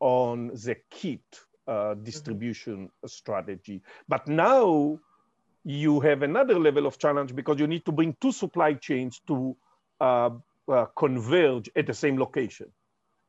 on 0.00 0.48
the 0.48 0.76
kit 0.90 1.20
uh, 1.68 1.94
distribution 1.94 2.86
mm-hmm. 2.86 3.06
strategy. 3.06 3.82
But 4.08 4.26
now 4.28 4.98
you 5.64 6.00
have 6.00 6.22
another 6.22 6.58
level 6.58 6.86
of 6.86 6.98
challenge 6.98 7.34
because 7.34 7.58
you 7.58 7.66
need 7.66 7.84
to 7.84 7.92
bring 7.92 8.16
two 8.20 8.32
supply 8.32 8.74
chains 8.74 9.20
to 9.26 9.56
uh, 10.00 10.30
uh, 10.68 10.86
converge 10.96 11.70
at 11.76 11.86
the 11.86 11.94
same 11.94 12.18
location. 12.18 12.66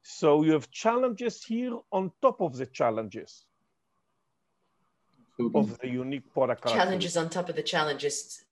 So 0.01 0.43
you 0.43 0.53
have 0.53 0.69
challenges 0.71 1.43
here 1.43 1.77
on 1.91 2.11
top 2.21 2.41
of 2.41 2.57
the 2.57 2.65
challenges 2.65 3.45
of 5.39 5.77
the 5.79 5.87
unique 5.87 6.31
product. 6.33 6.67
Challenges 6.67 7.15
on 7.17 7.29
top 7.29 7.49
of 7.49 7.55
the 7.55 7.63
challenges. 7.63 8.43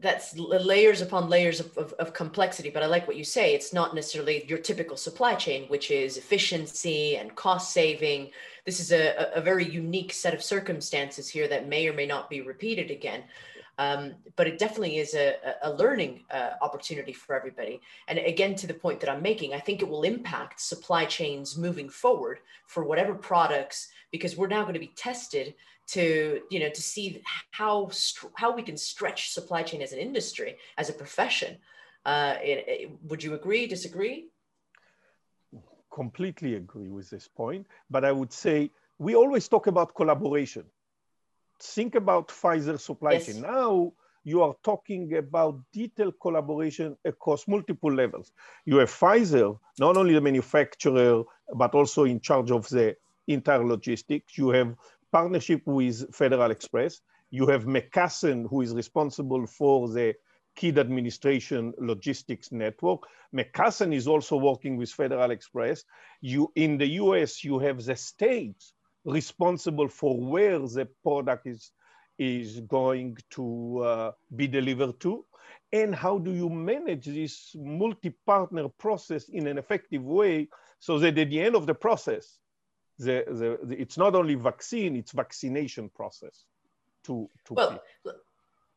That's 0.00 0.36
layers 0.36 1.02
upon 1.02 1.28
layers 1.28 1.60
of, 1.60 1.76
of, 1.76 1.92
of, 1.94 2.14
complexity. 2.14 2.70
But 2.70 2.82
I 2.82 2.86
like 2.86 3.06
what 3.06 3.16
you 3.16 3.24
say. 3.24 3.54
It's 3.54 3.72
not 3.72 3.94
necessarily 3.94 4.46
your 4.46 4.58
typical 4.58 4.96
supply 4.96 5.34
chain, 5.34 5.68
which 5.68 5.90
is 5.90 6.16
efficiency 6.16 7.16
and 7.16 7.34
cost 7.36 7.72
saving. 7.72 8.30
This 8.64 8.80
is 8.80 8.92
a, 8.92 9.30
a 9.34 9.40
very 9.40 9.64
unique 9.64 10.12
set 10.12 10.32
of 10.32 10.42
circumstances 10.42 11.28
here 11.28 11.48
that 11.48 11.68
may 11.68 11.86
or 11.86 11.92
may 11.92 12.06
not 12.06 12.30
be 12.30 12.40
repeated 12.40 12.90
again. 12.90 13.24
Um, 13.78 14.14
but 14.36 14.46
it 14.46 14.58
definitely 14.58 14.98
is 14.98 15.14
a, 15.14 15.36
a 15.62 15.72
learning 15.72 16.24
uh, 16.30 16.50
opportunity 16.60 17.14
for 17.14 17.34
everybody. 17.34 17.80
And 18.08 18.18
again, 18.18 18.54
to 18.56 18.66
the 18.66 18.74
point 18.74 19.00
that 19.00 19.08
I'm 19.08 19.22
making, 19.22 19.54
I 19.54 19.58
think 19.58 19.80
it 19.80 19.88
will 19.88 20.02
impact 20.02 20.60
supply 20.60 21.06
chains 21.06 21.56
moving 21.56 21.88
forward 21.88 22.40
for 22.66 22.84
whatever 22.84 23.14
products, 23.14 23.88
because 24.12 24.36
we're 24.36 24.48
now 24.48 24.62
going 24.62 24.74
to 24.74 24.80
be 24.80 24.92
tested 24.96 25.54
to, 25.92 26.40
you 26.50 26.60
know, 26.60 26.70
to 26.70 26.82
see 26.82 27.22
how 27.50 27.90
how 28.36 28.54
we 28.54 28.62
can 28.62 28.76
stretch 28.76 29.30
supply 29.30 29.62
chain 29.62 29.82
as 29.82 29.92
an 29.92 29.98
industry, 29.98 30.56
as 30.78 30.88
a 30.88 30.92
profession. 30.92 31.58
Uh, 32.04 32.36
it, 32.42 32.64
it, 32.66 32.90
would 33.08 33.22
you 33.22 33.34
agree? 33.34 33.66
Disagree? 33.66 34.28
Completely 35.92 36.54
agree 36.54 36.88
with 36.88 37.10
this 37.10 37.28
point. 37.28 37.66
But 37.90 38.04
I 38.04 38.12
would 38.12 38.32
say 38.32 38.70
we 38.98 39.14
always 39.14 39.48
talk 39.48 39.66
about 39.66 39.94
collaboration 39.94 40.64
think 41.62 41.94
about 41.94 42.28
Pfizer 42.28 42.78
supply 42.80 43.12
yes. 43.12 43.26
chain. 43.26 43.42
Now 43.42 43.92
you 44.24 44.42
are 44.42 44.54
talking 44.62 45.16
about 45.16 45.60
detailed 45.72 46.14
collaboration 46.20 46.96
across 47.04 47.48
multiple 47.48 47.92
levels. 47.92 48.32
You 48.64 48.76
have 48.78 48.90
Pfizer, 48.90 49.58
not 49.78 49.96
only 49.96 50.14
the 50.14 50.20
manufacturer, 50.20 51.22
but 51.54 51.74
also 51.74 52.04
in 52.04 52.20
charge 52.20 52.50
of 52.50 52.68
the 52.68 52.96
entire 53.28 53.64
logistics. 53.64 54.36
You 54.36 54.50
have 54.50 54.74
partnership 55.12 55.62
with 55.66 56.14
Federal 56.14 56.50
Express. 56.50 57.00
You 57.30 57.46
have 57.46 57.64
McKesson, 57.64 58.48
who 58.48 58.62
is 58.62 58.74
responsible 58.74 59.46
for 59.46 59.88
the 59.88 60.14
kid 60.56 60.78
administration 60.78 61.72
logistics 61.78 62.52
network. 62.52 63.02
McKesson 63.34 63.94
is 63.94 64.08
also 64.08 64.36
working 64.36 64.76
with 64.76 64.90
Federal 64.90 65.30
Express. 65.30 65.84
You 66.20 66.52
in 66.56 66.78
the 66.78 66.88
US, 67.02 67.44
you 67.44 67.58
have 67.58 67.84
the 67.84 67.96
states 67.96 68.74
responsible 69.04 69.88
for 69.88 70.20
where 70.20 70.58
the 70.58 70.88
product 71.02 71.46
is, 71.46 71.72
is 72.18 72.60
going 72.60 73.16
to 73.30 73.78
uh, 73.78 74.12
be 74.36 74.46
delivered 74.46 75.00
to, 75.00 75.24
and 75.72 75.94
how 75.94 76.18
do 76.18 76.32
you 76.32 76.48
manage 76.48 77.06
this 77.06 77.54
multi-partner 77.56 78.68
process 78.68 79.28
in 79.28 79.46
an 79.46 79.56
effective 79.56 80.02
way 80.02 80.48
so 80.80 80.98
that 80.98 81.16
at 81.16 81.30
the 81.30 81.40
end 81.40 81.54
of 81.54 81.66
the 81.66 81.74
process, 81.74 82.38
the, 83.00 83.24
the, 83.26 83.58
the 83.66 83.80
it's 83.80 83.96
not 83.96 84.14
only 84.14 84.34
vaccine, 84.34 84.94
it's 84.94 85.12
vaccination 85.12 85.88
process 85.88 86.44
to, 87.04 87.28
to 87.46 87.54
well, 87.54 87.82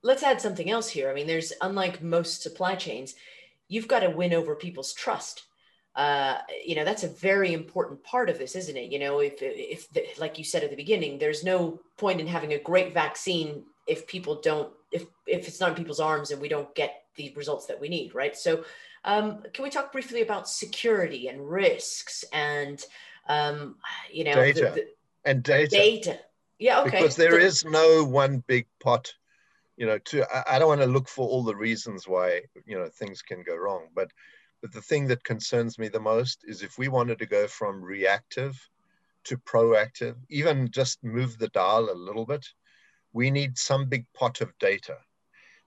let's 0.02 0.24
add 0.24 0.40
something 0.40 0.70
else 0.70 0.90
here. 0.90 1.10
I 1.10 1.14
mean, 1.14 1.28
there's 1.28 1.52
unlike 1.62 2.02
most 2.02 2.42
supply 2.42 2.76
chains, 2.76 3.16
you've 3.68 3.88
got 3.88 4.00
to 4.00 4.10
win 4.10 4.34
over 4.34 4.56
people's 4.56 4.94
trust. 4.94 5.44
Uh, 5.96 6.38
you 6.66 6.74
know 6.74 6.84
that's 6.84 7.04
a 7.04 7.08
very 7.08 7.54
important 7.54 8.04
part 8.04 8.28
of 8.28 8.40
this 8.40 8.56
isn't 8.56 8.78
it? 8.78 8.92
You 8.92 8.98
know 8.98 9.20
if 9.20 9.36
if 9.42 9.88
the, 9.92 10.04
like 10.18 10.40
you 10.40 10.44
said 10.44 10.64
at 10.64 10.72
the 10.72 10.76
beginning 10.76 11.20
there's 11.20 11.44
no 11.44 11.80
point 11.98 12.20
in 12.20 12.26
having 12.26 12.54
a 12.54 12.58
great 12.58 12.96
vaccine 12.96 13.64
if 13.86 14.08
people 14.08 14.42
don't 14.42 14.74
if 14.92 15.06
if 15.28 15.48
it's 15.48 15.60
not 15.60 15.70
in 15.70 15.76
people's 15.76 16.00
arms 16.00 16.32
and 16.32 16.42
we 16.42 16.48
don't 16.48 16.74
get 16.74 17.04
the 17.16 17.32
results 17.36 17.68
that 17.68 17.80
we 17.80 17.90
need 17.90 18.16
right? 18.16 18.36
So 18.36 18.64
um, 19.06 19.44
can 19.54 19.64
we 19.64 19.70
talk 19.70 19.92
briefly 19.92 20.22
about 20.22 20.50
security 20.50 21.28
and 21.28 21.48
risks 21.48 22.24
and 22.34 22.84
um, 23.28 23.76
you 24.12 24.24
know 24.24 24.36
data. 24.36 24.72
the, 24.76 24.82
the, 24.82 24.86
and 25.26 25.44
data. 25.44 25.70
data. 25.70 26.20
Yeah 26.60 26.82
okay. 26.82 27.02
Because 27.02 27.16
there 27.16 27.32
the, 27.32 27.46
is 27.46 27.66
no 27.66 28.04
one 28.04 28.44
big 28.48 28.68
pot 28.82 29.14
you 29.78 29.86
know 29.86 29.98
to 29.98 30.24
I, 30.34 30.56
I 30.56 30.60
don't 30.60 30.68
want 30.68 30.82
to 30.82 30.88
look 30.88 31.08
for 31.08 31.28
all 31.28 31.44
the 31.44 31.56
reasons 31.56 32.08
why 32.08 32.42
you 32.66 32.78
know 32.78 32.88
things 32.88 33.22
can 33.22 33.44
go 33.44 33.56
wrong. 33.56 33.88
But 33.96 34.12
but 34.62 34.72
the 34.72 34.82
thing 34.82 35.08
that 35.08 35.24
concerns 35.24 35.78
me 35.78 35.90
the 35.90 36.00
most 36.00 36.44
is 36.48 36.62
if 36.62 36.78
we 36.78 36.88
wanted 36.88 37.20
to 37.20 37.26
go 37.26 37.48
from 37.48 37.84
reactive 37.84 38.58
to 39.26 39.38
proactive, 39.38 40.16
even 40.30 40.72
just 40.72 41.04
move 41.04 41.38
the 41.38 41.50
dial 41.50 41.90
a 41.90 41.94
little 41.94 42.26
bit, 42.26 42.46
we 43.14 43.30
need 43.30 43.58
some 43.58 43.88
big 43.88 44.06
pot 44.14 44.42
of 44.42 44.58
data 44.60 44.98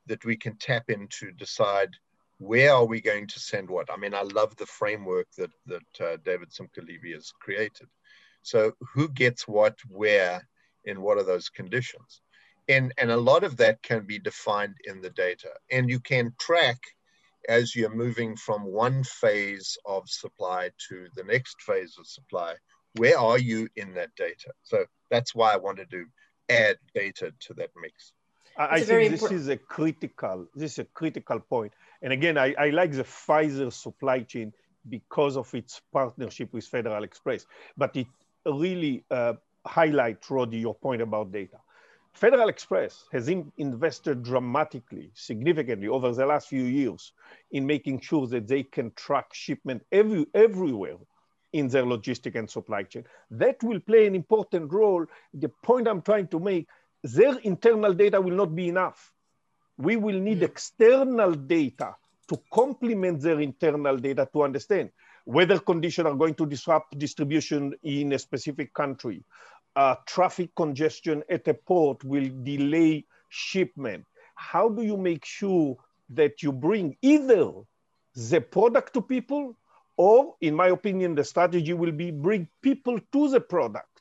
that 0.07 0.25
we 0.25 0.37
can 0.37 0.57
tap 0.57 0.89
into 0.89 1.27
to 1.27 1.33
decide 1.33 1.91
where 2.39 2.75
are 2.75 2.85
we 2.85 3.01
going 3.01 3.27
to 3.29 3.41
send 3.41 3.71
what. 3.71 3.91
I 3.91 3.97
mean, 3.97 4.15
I 4.15 4.23
love 4.23 4.57
the 4.57 4.67
framework 4.67 5.27
that, 5.39 5.51
that 5.67 6.01
uh, 6.01 6.17
David 6.25 6.51
Simchi-Levi 6.51 7.13
has 7.15 7.33
created. 7.41 7.89
So 8.43 8.73
who 8.95 9.09
gets 9.09 9.49
what, 9.49 9.79
where, 9.89 10.47
in 10.85 11.01
what 11.01 11.19
are 11.19 11.25
those 11.25 11.49
conditions? 11.49 12.21
And, 12.69 12.93
and 12.99 13.11
a 13.11 13.17
lot 13.17 13.45
of 13.45 13.57
that 13.59 13.83
can 13.83 14.07
be 14.07 14.19
defined 14.19 14.77
in 14.85 15.01
the 15.01 15.11
data. 15.11 15.51
And 15.71 15.89
you 15.89 16.01
can 16.01 16.33
track 16.39 16.79
as 17.49 17.75
you're 17.75 17.95
moving 17.95 18.37
from 18.37 18.65
one 18.65 19.05
phase 19.05 19.79
of 19.85 20.09
supply 20.09 20.71
to 20.89 21.07
the 21.15 21.25
next 21.25 21.63
phase 21.63 21.97
of 21.99 22.07
supply, 22.07 22.55
where 22.95 23.19
are 23.19 23.39
you 23.39 23.69
in 23.77 23.95
that 23.95 24.15
data? 24.17 24.53
So 24.63 24.85
that's 25.11 25.35
why 25.35 25.53
I 25.53 25.57
wanted 25.57 25.91
to 25.91 26.07
add 26.49 26.77
data 26.95 27.33
to 27.41 27.55
that 27.55 27.71
mix. 27.81 28.13
I, 28.59 28.81
think 28.81 29.11
this 29.11 29.31
is 29.31 29.49
a 29.49 29.57
critical, 29.57 30.47
this 30.55 30.73
is 30.73 30.79
a 30.81 30.85
critical 30.85 31.41
point. 31.41 31.73
And 32.03 32.13
again, 32.13 32.39
I, 32.39 32.55
I 32.59 32.71
like 32.71 32.93
the 32.93 33.05
Pfizer 33.05 33.73
supply 33.73 34.21
chain 34.21 34.53
because 34.89 35.37
of 35.37 35.53
its 35.55 35.81
partnership 35.93 36.53
with 36.53 36.65
Federal 36.65 37.03
Express, 37.05 37.47
but 37.77 37.97
it 37.97 38.07
really 38.45 39.05
uh, 39.11 39.35
highlights, 39.67 40.31
Roddy, 40.31 40.59
your 40.59 40.75
point 40.75 41.03
about 41.03 41.33
data. 41.33 41.59
Federal 42.13 42.49
Express 42.49 43.05
has 43.13 43.29
in, 43.29 43.53
invested 43.59 44.23
dramatically, 44.23 45.11
significantly 45.13 45.89
over 45.89 46.13
the 46.13 46.25
last 46.25 46.49
few 46.49 46.63
years 46.63 47.13
in 47.51 47.67
making 47.67 48.01
sure 48.01 48.27
that 48.27 48.49
they 48.49 48.63
can 48.63 48.91
track 48.93 49.35
shipment 49.35 49.85
every, 49.93 50.25
everywhere 50.33 50.97
in 51.53 51.69
their 51.69 51.85
logistic 51.85 52.35
and 52.35 52.49
supply 52.49 52.85
chain. 52.85 53.05
That 53.31 53.63
will 53.63 53.81
play 53.81 54.07
an 54.07 54.15
important 54.15 54.73
role. 54.73 55.05
The 55.35 55.51
point 55.63 55.89
I'm 55.89 56.01
trying 56.01 56.29
to 56.29 56.41
make, 56.41 56.69
their 57.15 57.39
internal 57.39 57.93
data 57.93 58.21
will 58.21 58.35
not 58.35 58.55
be 58.55 58.69
enough. 58.69 59.13
We 59.79 59.97
will 59.97 60.19
need 60.19 60.43
external 60.43 61.33
data 61.33 61.95
to 62.29 62.41
complement 62.53 63.21
their 63.21 63.41
internal 63.41 63.97
data 63.97 64.29
to 64.33 64.43
understand 64.43 64.91
weather 65.27 65.59
conditions 65.59 66.07
are 66.07 66.15
going 66.15 66.35
to 66.35 66.47
disrupt 66.47 66.99
distribution 66.99 67.75
in 67.83 68.13
a 68.13 68.19
specific 68.19 68.73
country 68.73 69.25
uh, 69.77 69.95
traffic 70.07 70.55
congestion 70.57 71.23
at 71.31 71.47
a 71.49 71.55
port 71.55 72.03
will 72.03 72.29
delay 72.43 73.05
shipment. 73.29 74.05
How 74.35 74.69
do 74.69 74.83
you 74.83 74.97
make 74.97 75.25
sure 75.25 75.77
that 76.11 76.43
you 76.43 76.51
bring 76.51 76.97
either 77.03 77.53
the 78.15 78.41
product 78.41 78.95
to 78.95 79.03
people 79.03 79.57
or, 79.99 80.35
in 80.41 80.55
my 80.55 80.69
opinion, 80.69 81.15
the 81.15 81.25
strategy 81.25 81.75
will 81.75 81.93
be 81.93 82.11
bring 82.11 82.49
people 82.63 82.99
to 83.13 83.29
the 83.29 83.41
product 83.41 83.96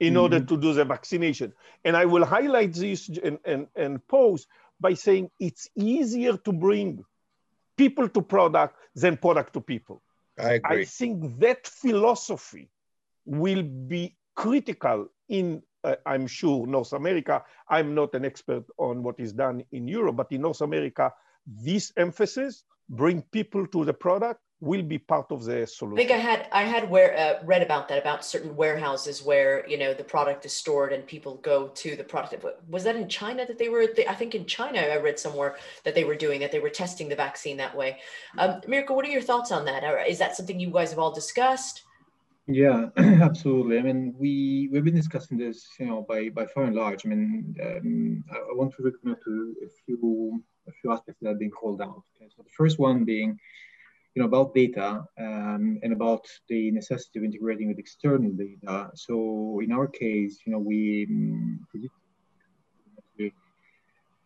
in 0.00 0.14
mm-hmm. 0.14 0.22
order 0.22 0.40
to 0.40 0.56
do 0.56 0.72
the 0.72 0.84
vaccination. 0.84 1.52
And 1.84 1.96
I 1.96 2.06
will 2.06 2.24
highlight 2.24 2.72
this 2.72 3.08
and, 3.08 3.38
and, 3.44 3.66
and 3.76 4.06
pose 4.08 4.46
by 4.80 4.94
saying 4.94 5.30
it's 5.38 5.68
easier 5.76 6.36
to 6.38 6.52
bring 6.52 7.04
people 7.76 8.08
to 8.08 8.22
product 8.22 8.76
than 8.94 9.16
product 9.18 9.52
to 9.52 9.60
people. 9.60 10.02
I 10.38 10.54
agree. 10.54 10.82
I 10.82 10.84
think 10.86 11.38
that 11.40 11.66
philosophy 11.66 12.70
will 13.26 13.62
be 13.62 14.16
critical 14.34 15.08
in, 15.28 15.62
uh, 15.84 15.96
I'm 16.06 16.26
sure, 16.26 16.66
North 16.66 16.94
America. 16.94 17.44
I'm 17.68 17.94
not 17.94 18.14
an 18.14 18.24
expert 18.24 18.64
on 18.78 19.02
what 19.02 19.20
is 19.20 19.34
done 19.34 19.64
in 19.70 19.86
Europe, 19.86 20.16
but 20.16 20.32
in 20.32 20.40
North 20.40 20.62
America, 20.62 21.12
this 21.46 21.92
emphasis 21.96 22.64
bring 22.88 23.22
people 23.22 23.66
to 23.66 23.84
the 23.84 23.92
product 23.92 24.40
will 24.60 24.82
be 24.82 24.98
part 24.98 25.26
of 25.30 25.44
the 25.44 25.66
solution. 25.66 25.98
I 25.98 26.00
think 26.00 26.10
I 26.10 26.22
had 26.22 26.48
I 26.52 26.64
had 26.64 26.90
where 26.90 27.16
uh, 27.16 27.44
read 27.44 27.62
about 27.62 27.88
that 27.88 27.98
about 27.98 28.24
certain 28.24 28.54
warehouses 28.54 29.22
where 29.22 29.66
you 29.66 29.78
know 29.78 29.94
the 29.94 30.04
product 30.04 30.44
is 30.44 30.52
stored 30.52 30.92
and 30.92 31.06
people 31.06 31.36
go 31.36 31.68
to 31.68 31.96
the 31.96 32.04
product. 32.04 32.44
Was 32.68 32.84
that 32.84 32.96
in 32.96 33.08
China 33.08 33.46
that 33.46 33.58
they 33.58 33.68
were? 33.68 33.86
I 34.08 34.14
think 34.14 34.34
in 34.34 34.44
China 34.44 34.78
I 34.80 34.98
read 34.98 35.18
somewhere 35.18 35.56
that 35.84 35.94
they 35.94 36.04
were 36.04 36.14
doing 36.14 36.40
that. 36.40 36.52
They 36.52 36.60
were 36.60 36.70
testing 36.70 37.08
the 37.08 37.16
vaccine 37.16 37.56
that 37.56 37.74
way. 37.74 38.00
Um, 38.38 38.60
Mirko, 38.68 38.94
what 38.94 39.06
are 39.06 39.10
your 39.10 39.22
thoughts 39.22 39.50
on 39.50 39.64
that? 39.64 39.82
Is 40.08 40.18
that 40.18 40.36
something 40.36 40.60
you 40.60 40.70
guys 40.70 40.90
have 40.90 40.98
all 40.98 41.12
discussed? 41.12 41.84
Yeah, 42.46 42.88
absolutely. 42.96 43.78
I 43.78 43.82
mean, 43.82 44.14
we 44.18 44.68
we've 44.72 44.84
been 44.84 44.94
discussing 44.94 45.38
this, 45.38 45.68
you 45.78 45.86
know, 45.86 46.04
by 46.06 46.28
by 46.28 46.46
far 46.46 46.64
and 46.64 46.76
large. 46.76 47.06
I 47.06 47.08
mean, 47.08 47.56
um, 47.62 48.24
I, 48.30 48.36
I 48.36 48.54
want 48.54 48.74
to 48.74 48.82
recommend 48.82 49.18
to 49.24 49.54
a 49.64 49.68
few 49.86 50.42
a 50.68 50.72
few 50.72 50.92
aspects 50.92 51.20
that 51.22 51.28
have 51.28 51.38
been 51.38 51.50
called 51.50 51.80
out. 51.80 52.02
Okay, 52.16 52.28
so 52.36 52.42
the 52.42 52.50
first 52.50 52.78
one 52.78 53.04
being 53.04 53.38
you 54.14 54.22
know, 54.22 54.26
about 54.26 54.54
data 54.54 55.04
um, 55.18 55.78
and 55.82 55.92
about 55.92 56.24
the 56.48 56.70
necessity 56.72 57.18
of 57.18 57.24
integrating 57.24 57.68
with 57.68 57.78
external 57.78 58.30
data. 58.32 58.90
So 58.94 59.60
in 59.62 59.72
our 59.72 59.86
case, 59.86 60.40
you 60.44 60.52
know, 60.52 60.58
we 60.58 61.06
um, 61.08 61.66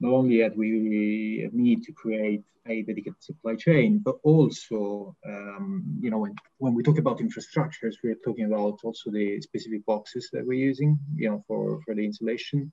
not 0.01 0.12
only 0.12 0.40
that 0.40 0.57
we 0.57 1.49
need 1.53 1.83
to 1.85 1.92
create 1.92 2.42
a 2.66 2.83
dedicated 2.83 3.23
supply 3.23 3.55
chain, 3.55 3.99
but 3.99 4.16
also, 4.23 5.14
um, 5.27 5.99
you 6.01 6.11
know, 6.11 6.18
when, 6.18 6.35
when 6.59 6.75
we 6.75 6.83
talk 6.83 6.99
about 6.99 7.18
infrastructures, 7.18 7.94
we're 8.03 8.16
talking 8.25 8.47
about 8.47 8.79
also 8.83 9.11
the 9.11 9.40
specific 9.40 9.85
boxes 9.85 10.31
that 10.33 10.47
we're 10.47 10.55
using, 10.55 10.99
you 11.14 11.31
know, 11.31 11.44
for, 11.47 11.81
for 11.85 11.94
the 11.94 12.05
installation. 12.05 12.73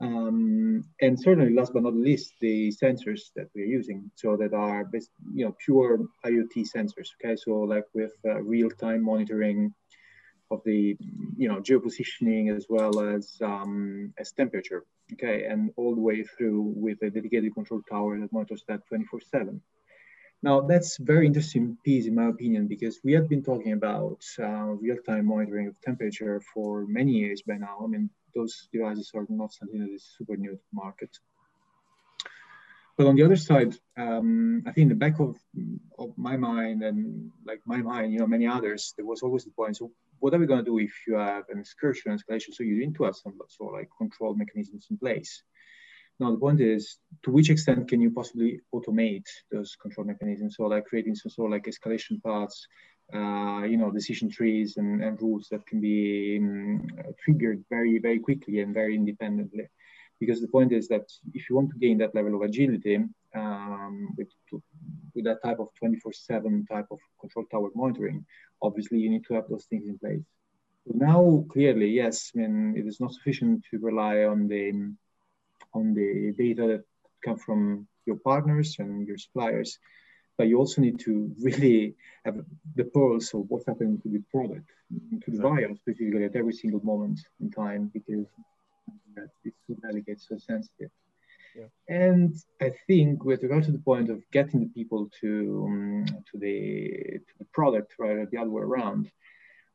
Um, 0.00 0.84
and 1.00 1.18
certainly, 1.18 1.52
last 1.52 1.72
but 1.72 1.82
not 1.82 1.94
least, 1.94 2.34
the 2.40 2.68
sensors 2.70 3.32
that 3.34 3.48
we're 3.54 3.66
using, 3.66 4.10
so 4.14 4.36
that 4.36 4.54
are 4.54 4.88
you 5.34 5.44
know 5.44 5.56
pure 5.64 5.98
IoT 6.24 6.66
sensors. 6.74 7.08
Okay, 7.16 7.34
so 7.36 7.50
like 7.60 7.84
with 7.94 8.12
uh, 8.24 8.40
real-time 8.42 9.02
monitoring 9.02 9.74
of 10.50 10.62
the 10.64 10.96
you 11.36 11.48
know 11.48 11.60
geopositioning 11.60 12.56
as 12.56 12.66
well 12.68 13.00
as 13.00 13.36
um, 13.42 14.12
as 14.18 14.30
temperature. 14.32 14.84
Okay, 15.14 15.44
and 15.44 15.72
all 15.76 15.94
the 15.94 16.00
way 16.00 16.22
through 16.22 16.72
with 16.76 17.02
a 17.02 17.10
dedicated 17.10 17.54
control 17.54 17.82
tower 17.90 18.20
that 18.20 18.32
monitors 18.32 18.62
that 18.68 18.82
24/7. 18.92 19.60
Now 20.44 20.60
that's 20.60 20.96
very 20.98 21.26
interesting 21.26 21.76
piece 21.84 22.06
in 22.06 22.14
my 22.14 22.28
opinion 22.28 22.68
because 22.68 23.00
we 23.02 23.12
have 23.14 23.28
been 23.28 23.42
talking 23.42 23.72
about 23.72 24.22
uh, 24.38 24.76
real-time 24.84 25.26
monitoring 25.26 25.66
of 25.66 25.80
temperature 25.80 26.40
for 26.54 26.86
many 26.86 27.10
years 27.12 27.42
by 27.42 27.54
now. 27.54 27.80
I 27.82 27.88
mean, 27.88 28.08
those 28.38 28.68
devices 28.72 29.10
are 29.14 29.26
not 29.28 29.52
something 29.52 29.80
that 29.80 29.94
is 29.98 30.04
super 30.16 30.36
new 30.36 30.52
to 30.52 30.64
the 30.70 30.80
market. 30.84 31.12
But 32.96 33.06
on 33.06 33.16
the 33.16 33.24
other 33.26 33.36
side, 33.36 33.72
um, 33.96 34.64
I 34.66 34.72
think 34.72 34.84
in 34.86 34.94
the 34.94 35.04
back 35.06 35.20
of, 35.20 35.36
of 36.02 36.10
my 36.28 36.36
mind 36.36 36.82
and 36.82 37.30
like 37.50 37.60
my 37.64 37.80
mind, 37.92 38.12
you 38.12 38.18
know, 38.18 38.26
many 38.26 38.46
others, 38.56 38.82
there 38.96 39.06
was 39.06 39.22
always 39.22 39.44
the 39.44 39.52
point. 39.52 39.76
So 39.76 39.92
what 40.18 40.34
are 40.34 40.40
we 40.40 40.50
going 40.50 40.64
to 40.64 40.70
do 40.72 40.78
if 40.88 40.94
you 41.06 41.14
have 41.14 41.44
an 41.52 41.58
excursion 41.60 42.10
escalation? 42.16 42.52
So 42.52 42.64
you 42.64 42.76
need 42.80 42.96
to 42.96 43.04
have 43.04 43.14
some 43.14 43.34
sort 43.56 43.74
of 43.74 43.78
like 43.78 43.90
control 44.02 44.34
mechanisms 44.34 44.88
in 44.90 44.98
place. 44.98 45.32
Now 46.18 46.32
the 46.32 46.42
point 46.46 46.60
is, 46.60 46.98
to 47.22 47.30
which 47.30 47.50
extent 47.50 47.88
can 47.88 48.00
you 48.00 48.10
possibly 48.10 48.60
automate 48.74 49.28
those 49.52 49.76
control 49.84 50.06
mechanisms? 50.12 50.56
So 50.56 50.64
like 50.64 50.86
creating 50.86 51.14
some 51.14 51.30
sort 51.30 51.46
of 51.48 51.52
like 51.52 51.66
escalation 51.70 52.20
paths, 52.24 52.66
uh, 53.14 53.62
you 53.64 53.76
know, 53.76 53.90
decision 53.90 54.30
trees 54.30 54.76
and, 54.76 55.02
and 55.02 55.20
rules 55.22 55.48
that 55.50 55.66
can 55.66 55.80
be 55.80 56.38
um, 56.40 56.86
triggered 57.22 57.64
very, 57.70 57.98
very 57.98 58.18
quickly 58.18 58.60
and 58.60 58.74
very 58.74 58.94
independently. 58.94 59.66
Because 60.20 60.40
the 60.40 60.48
point 60.48 60.72
is 60.72 60.88
that 60.88 61.06
if 61.32 61.48
you 61.48 61.56
want 61.56 61.70
to 61.70 61.78
gain 61.78 61.98
that 61.98 62.14
level 62.14 62.34
of 62.34 62.42
agility 62.42 62.96
um, 63.34 64.14
with, 64.16 64.28
with 65.14 65.24
that 65.24 65.42
type 65.42 65.58
of 65.60 65.68
24-7 65.82 66.68
type 66.68 66.86
of 66.90 66.98
control 67.20 67.46
tower 67.50 67.70
monitoring, 67.74 68.26
obviously 68.60 68.98
you 68.98 69.10
need 69.10 69.24
to 69.26 69.34
have 69.34 69.48
those 69.48 69.64
things 69.66 69.88
in 69.88 69.98
place. 69.98 70.20
Now, 70.86 71.44
clearly, 71.50 71.88
yes, 71.88 72.32
I 72.34 72.40
mean, 72.40 72.74
it 72.76 72.86
is 72.86 73.00
not 73.00 73.12
sufficient 73.12 73.64
to 73.70 73.78
rely 73.78 74.24
on 74.24 74.48
the 74.48 74.94
on 75.74 75.92
the 75.92 76.32
data 76.36 76.66
that 76.66 76.84
come 77.22 77.36
from 77.36 77.86
your 78.06 78.16
partners 78.16 78.76
and 78.78 79.06
your 79.06 79.18
suppliers 79.18 79.78
but 80.38 80.46
you 80.48 80.56
also 80.56 80.80
need 80.80 80.98
to 81.00 81.30
really 81.42 81.94
have 82.24 82.36
the 82.76 82.84
pulse 82.84 83.34
of 83.34 83.44
what's 83.48 83.66
happening 83.66 84.00
to 84.02 84.08
the 84.08 84.22
product, 84.32 84.70
to 85.24 85.30
the 85.32 85.42
buyer 85.42 85.68
specifically 85.74 86.24
at 86.24 86.36
every 86.36 86.52
single 86.52 86.82
moment 86.84 87.18
in 87.40 87.50
time, 87.50 87.90
because 87.92 88.26
it's 89.44 89.56
so 89.66 89.74
delicate, 89.82 90.20
so 90.20 90.38
sensitive. 90.38 90.90
Yeah. 91.56 91.66
And 91.88 92.36
I 92.60 92.70
think 92.86 93.24
with 93.24 93.42
regard 93.42 93.64
to 93.64 93.72
the 93.72 93.78
point 93.90 94.10
of 94.10 94.22
getting 94.30 94.60
the 94.60 94.68
people 94.68 95.10
to 95.20 95.64
um, 95.66 96.06
to 96.30 96.38
the 96.38 97.18
to 97.26 97.34
the 97.40 97.46
product 97.52 97.94
rather 97.98 98.26
the 98.30 98.38
other 98.38 98.50
way 98.50 98.62
around, 98.62 99.10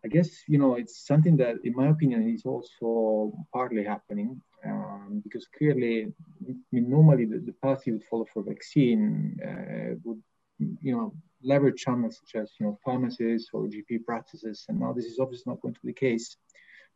I 0.05 0.07
guess 0.07 0.29
you 0.47 0.59
know 0.59 0.75
it's 0.75 1.05
something 1.05 1.35
that, 1.37 1.55
in 1.65 1.73
my 1.75 1.87
opinion, 1.89 2.29
is 2.29 2.45
also 2.45 3.33
partly 3.51 3.83
happening 3.83 4.41
um, 4.65 5.21
because 5.23 5.45
clearly, 5.57 6.13
I 6.47 6.53
mean, 6.71 6.89
normally 6.89 7.25
the, 7.25 7.39
the 7.39 7.55
path 7.63 7.85
you 7.85 7.93
would 7.93 8.05
follow 8.05 8.27
for 8.33 8.43
vaccine 8.43 9.37
uh, 9.43 9.95
would 10.03 10.21
you 10.59 10.95
know, 10.95 11.13
leverage 11.43 11.81
channels 11.81 12.19
such 12.19 12.41
as, 12.41 12.51
you 12.59 12.65
know, 12.65 12.77
pharmacies 12.83 13.49
or 13.53 13.67
GP 13.67 14.05
practices. 14.05 14.65
And 14.69 14.79
now 14.79 14.93
this 14.93 15.05
is 15.05 15.19
obviously 15.19 15.51
not 15.51 15.61
going 15.61 15.73
to 15.73 15.79
be 15.81 15.89
the 15.89 15.93
case 15.93 16.37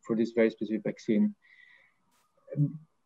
for 0.06 0.16
this 0.16 0.32
very 0.32 0.50
specific 0.50 0.82
vaccine. 0.84 1.34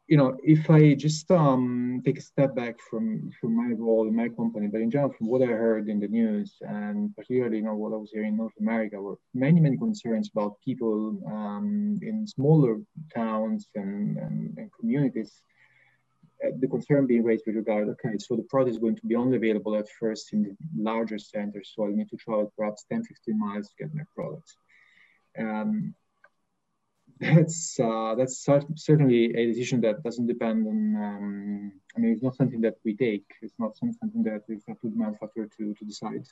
You 0.09 0.17
know, 0.17 0.37
if 0.45 0.69
I 0.69 0.95
just 0.95 1.31
um, 1.31 2.03
take 2.05 2.19
a 2.19 2.23
step 2.23 2.55
back 2.55 2.79
from, 2.81 3.31
from 3.41 3.57
my 3.57 3.75
role 3.75 4.07
in 4.09 4.15
my 4.15 4.29
company, 4.29 4.67
but 4.67 4.81
in 4.81 4.91
general, 4.91 5.13
from 5.13 5.29
what 5.29 5.43
I 5.43 5.47
heard 5.47 5.89
in 5.89 6.01
the 6.01 6.09
news, 6.09 6.57
and 6.61 7.15
particularly, 7.17 7.59
you 7.59 7.65
know, 7.65 7.77
what 7.77 7.95
I 7.95 7.97
was 7.97 8.11
hearing 8.13 8.33
in 8.33 8.37
North 8.37 8.53
America, 8.61 9.01
were 9.01 9.17
many, 9.33 9.61
many 9.61 9.79
concerns 9.79 10.31
about 10.35 10.61
people 10.63 11.19
um, 11.27 11.99
in 12.03 12.27
smaller 12.27 12.81
towns 13.15 13.69
and, 13.75 14.19
and, 14.19 14.59
and 14.59 14.71
communities 14.79 15.41
the 16.59 16.69
concern 16.69 17.07
being 17.07 17.23
raised 17.23 17.45
with 17.47 17.57
regard, 17.57 17.89
okay, 17.89 18.19
so 18.19 18.37
the 18.37 18.43
product 18.43 18.71
is 18.71 18.79
going 18.79 18.97
to 18.97 19.07
be 19.07 19.15
only 19.15 19.37
available 19.37 19.77
at 19.77 19.89
first 20.01 20.33
in 20.33 20.43
the 20.43 20.57
larger 20.77 21.19
centers, 21.19 21.73
so 21.75 21.87
I 21.87 21.91
need 21.91 22.09
to 22.11 22.17
travel 22.17 22.53
perhaps 22.57 22.85
10, 22.91 23.05
15 23.05 23.39
miles 23.39 23.69
to 23.69 23.75
get 23.85 23.95
my 23.95 24.03
product. 24.15 24.57
Um, 25.39 25.95
that's 27.21 27.79
uh, 27.79 28.15
that's 28.17 28.45
certainly 28.75 29.35
a 29.37 29.47
decision 29.47 29.81
that 29.83 30.03
doesn't 30.03 30.27
depend 30.27 30.67
on. 30.67 30.97
Um, 30.97 31.73
I 31.97 32.01
mean, 32.01 32.13
it's 32.13 32.23
not 32.23 32.35
something 32.35 32.61
that 32.63 32.77
we 32.85 32.97
take. 32.97 33.27
It's 33.43 33.55
not 33.59 33.77
something 33.77 34.23
that 34.25 34.43
we 34.49 34.61
have 34.67 34.81
to 34.81 34.91
the 34.91 34.97
manufacturer 34.97 35.49
to, 35.59 35.75
to 35.75 35.85
decide. 35.85 36.25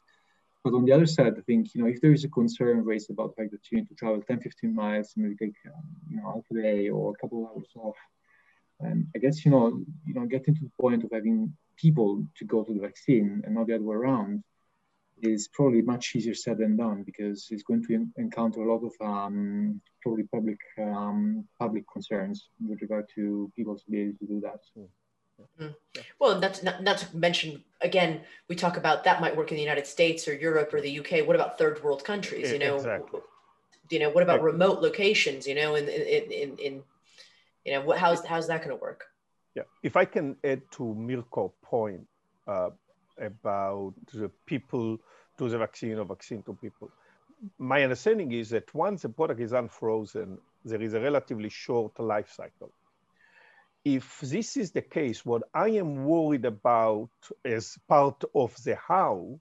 But 0.65 0.75
on 0.75 0.85
the 0.85 0.93
other 0.93 1.07
side, 1.07 1.35
I 1.39 1.43
think 1.43 1.75
you 1.75 1.83
know 1.83 1.89
if 1.89 2.01
there 2.01 2.13
is 2.13 2.25
a 2.25 2.29
concern 2.29 2.85
raised 2.85 3.11
about 3.11 3.37
the 3.37 3.43
fact 3.43 3.53
that 3.53 3.71
you 3.71 3.79
need 3.79 3.89
to 3.89 3.95
travel 3.95 4.21
10, 4.21 4.41
15 4.41 4.75
miles, 4.75 5.13
maybe 5.17 5.37
take 5.37 5.55
um, 5.67 5.83
you 6.09 6.17
know 6.17 6.33
half 6.35 6.45
a 6.51 6.63
day 6.63 6.89
or 6.89 7.13
a 7.13 7.21
couple 7.21 7.45
of 7.45 7.51
hours 7.51 7.71
off 7.77 7.97
and 8.81 9.07
I 9.15 9.19
guess 9.19 9.45
you 9.45 9.51
know, 9.51 9.83
you 10.07 10.15
know, 10.15 10.27
getting 10.27 10.55
to 10.55 10.63
the 10.63 10.71
point 10.81 11.05
of 11.05 11.11
having 11.13 11.55
people 11.77 12.25
to 12.37 12.45
go 12.45 12.63
to 12.63 12.75
the 12.75 12.81
vaccine 12.81 13.43
and 13.45 13.55
not 13.55 13.67
the 13.67 13.75
other 13.75 13.85
way 13.85 13.97
around 13.97 14.43
is 15.23 15.49
probably 15.49 15.83
much 15.83 16.15
easier 16.15 16.35
said 16.35 16.59
than 16.59 16.77
done 16.77 17.03
because 17.03 17.49
it's 17.51 17.63
going 17.63 17.85
to 17.87 18.07
encounter 18.17 18.63
a 18.63 18.73
lot 18.73 18.83
of 18.85 18.93
um, 19.07 19.81
probably 20.03 20.25
public 20.25 20.59
um, 20.79 21.47
public 21.59 21.85
concerns 21.93 22.49
with 22.67 22.81
regard 22.81 23.07
to 23.15 23.51
people 23.57 23.77
to 23.77 23.91
be 23.91 24.01
able 24.01 24.19
to 24.19 24.27
do 24.27 24.41
that. 24.41 24.61
So, 24.75 24.89
mm. 25.61 25.75
Well, 26.19 26.41
that's 26.41 26.63
not, 26.63 26.83
not 26.83 26.99
to 26.99 27.17
mention 27.17 27.63
again, 27.81 28.23
we 28.49 28.57
talk 28.57 28.77
about 28.77 29.05
that 29.05 29.21
might 29.21 29.37
work 29.37 29.51
in 29.51 29.57
the 29.57 29.63
United 29.63 29.87
States 29.87 30.27
or 30.29 30.35
Europe 30.35 30.73
or 30.73 30.81
the 30.81 31.01
UK. 31.01 31.27
What 31.27 31.37
about 31.37 31.59
third 31.59 31.83
world 31.83 32.05
countries? 32.05 32.51
You 32.51 32.59
know, 32.59 32.77
exactly. 32.77 33.21
you 33.91 33.99
know, 33.99 34.11
what 34.11 34.23
about 34.23 34.43
remote 34.43 34.81
locations? 34.81 35.47
You 35.47 35.55
know, 35.55 35.75
in 35.75 35.89
in 35.89 36.33
in, 36.33 36.59
in 36.59 36.83
you 37.65 37.73
know, 37.73 37.83
what, 37.83 37.99
how's, 37.99 38.25
how's 38.25 38.49
that 38.49 38.59
going 38.65 38.77
to 38.77 38.81
work? 38.81 39.05
Yeah, 39.55 39.65
if 39.83 39.97
I 39.97 40.05
can 40.05 40.37
add 40.45 40.63
to 40.73 40.83
Mirko's 40.83 41.53
point 41.63 42.07
uh, 42.47 42.71
about 43.19 43.95
the 44.13 44.31
people 44.47 44.99
to 45.39 45.49
the 45.49 45.59
vaccine 45.59 45.99
or 45.99 46.05
vaccine 46.05 46.43
to 46.43 46.55
people. 46.55 46.91
My 47.59 47.83
understanding 47.83 48.33
is 48.33 48.51
that 48.51 48.75
once 48.75 49.03
the 49.03 49.09
product 49.09 49.41
is 49.41 49.53
unfrozen, 49.53 50.39
there 50.65 50.83
is 50.83 50.95
a 50.95 51.01
relatively 51.01 51.49
short 51.49 51.99
life 51.99 52.31
cycle. 52.31 52.73
If 53.85 54.21
this 54.21 54.59
is 54.59 54.73
the 54.73 54.83
case, 54.83 55.25
what 55.25 55.43
I 55.55 55.69
am 55.71 56.05
worried 56.05 56.45
about 56.45 57.09
as 57.45 57.79
part 57.89 58.23
of 58.35 58.55
the 58.63 58.77
how 58.77 59.41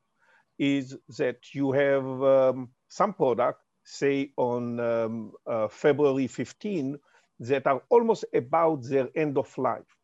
is 0.58 0.98
that 1.18 1.54
you 1.54 1.74
have 1.74 2.06
um, 2.24 2.70
some 2.88 3.14
product, 3.14 3.60
say 3.84 4.32
on 4.38 4.80
um, 4.80 5.34
uh, 5.46 5.68
February 5.68 6.28
15, 6.28 6.98
that 7.40 7.68
are 7.68 7.82
almost 7.90 8.26
about 8.34 8.84
their 8.84 9.10
end 9.16 9.38
of 9.38 9.58
life. 9.58 9.96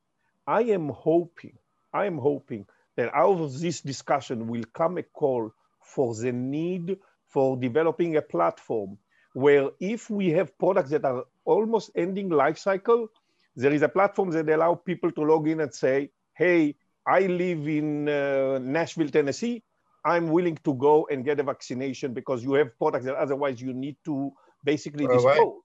I 0.48 0.62
am 0.64 0.90
hoping, 0.90 1.58
I 1.94 2.06
am 2.06 2.18
hoping 2.18 2.66
that 2.96 3.14
out 3.14 3.40
of 3.40 3.60
this 3.60 3.82
discussion 3.82 4.48
will 4.48 4.64
come 4.74 4.98
a 4.98 5.04
call 5.04 5.52
for 5.82 6.16
the 6.16 6.32
need 6.32 6.98
for 7.28 7.58
developing 7.58 8.16
a 8.16 8.22
platform 8.22 8.98
where 9.34 9.70
if 9.80 10.10
we 10.10 10.30
have 10.30 10.58
products 10.58 10.92
that 10.92 11.04
are 11.04 11.26
almost 11.44 11.92
ending 11.96 12.30
life 12.30 12.58
cycle, 12.58 13.10
there 13.56 13.74
is 13.74 13.82
a 13.82 13.90
platform 13.90 14.32
that 14.32 14.48
allow 14.50 14.76
people 14.76 15.12
to 15.12 15.22
log 15.22 15.48
in 15.48 15.60
and 15.60 15.74
say, 15.74 16.10
hey, 16.34 16.76
I 17.06 17.22
live 17.22 17.68
in 17.68 18.08
uh, 18.08 18.60
Nashville, 18.60 19.10
Tennessee. 19.10 19.62
I'm 20.06 20.30
willing 20.30 20.58
to 20.64 20.74
go 20.76 21.08
and 21.12 21.26
get 21.26 21.40
a 21.40 21.44
vaccination 21.44 22.14
because 22.14 22.44
you 22.44 22.54
have 22.54 22.78
products 22.78 23.06
that 23.06 23.16
otherwise 23.16 23.62
you 23.62 23.74
need 23.74 23.98
to 24.06 24.32
basically 24.64 25.06
dispose. 25.08 25.65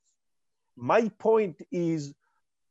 My 0.77 1.09
point 1.19 1.61
is 1.71 2.15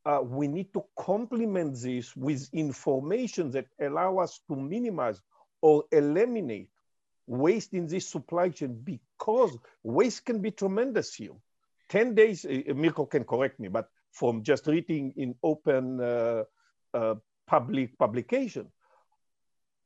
uh, 0.05 0.21
we 0.23 0.47
need 0.47 0.73
to 0.73 0.83
complement 0.97 1.75
this 1.81 2.15
with 2.15 2.49
information 2.53 3.51
that 3.51 3.67
allow 3.79 4.17
us 4.17 4.39
to 4.47 4.55
minimize 4.55 5.21
or 5.62 5.83
eliminate 5.91 6.69
waste 7.27 7.73
in 7.73 7.85
this 7.85 8.07
supply 8.07 8.49
chain 8.49 8.81
because 8.83 9.55
waste 9.83 10.25
can 10.25 10.41
be 10.41 10.51
tremendous 10.51 11.13
here. 11.13 11.35
10 11.89 12.15
days, 12.15 12.45
uh, 12.45 12.73
Mirko 12.73 13.05
can 13.05 13.23
correct 13.23 13.59
me, 13.59 13.67
but 13.67 13.89
from 14.12 14.43
just 14.43 14.65
reading 14.67 15.13
in 15.15 15.35
open 15.43 16.01
uh, 16.01 16.43
uh, 16.93 17.15
public 17.45 17.97
publication, 17.97 18.67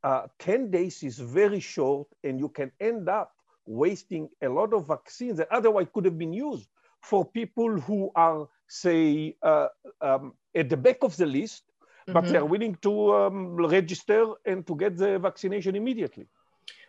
uh, 0.04 0.28
10 0.39 0.71
days 0.71 1.04
is 1.04 1.17
very 1.19 1.60
short 1.60 2.08
and 2.23 2.39
you 2.39 2.49
can 2.49 2.71
end 2.80 3.10
up 3.10 3.34
wasting 3.65 4.30
a 4.41 4.49
lot 4.49 4.73
of 4.73 4.88
vaccines 4.88 5.38
that 5.38 5.52
otherwise 5.52 5.88
could 5.93 6.06
have 6.06 6.17
been 6.17 6.34
used 6.34 6.67
for 7.04 7.26
people 7.26 7.80
who 7.80 8.12
are, 8.16 8.48
say, 8.68 9.36
uh, 9.44 9.68
um, 10.02 10.34
at 10.56 10.70
the 10.70 10.78
back 10.78 11.04
of 11.04 11.16
the 11.18 11.26
list, 11.26 11.63
mm-hmm. 11.68 12.13
but 12.13 12.26
they're 12.28 12.46
willing 12.46 12.76
to 12.82 13.13
um, 13.13 13.56
register 13.56 14.26
and 14.46 14.66
to 14.66 14.76
get 14.76 14.98
the 14.98 15.20
vaccination 15.20 15.76
immediately. 15.76 16.28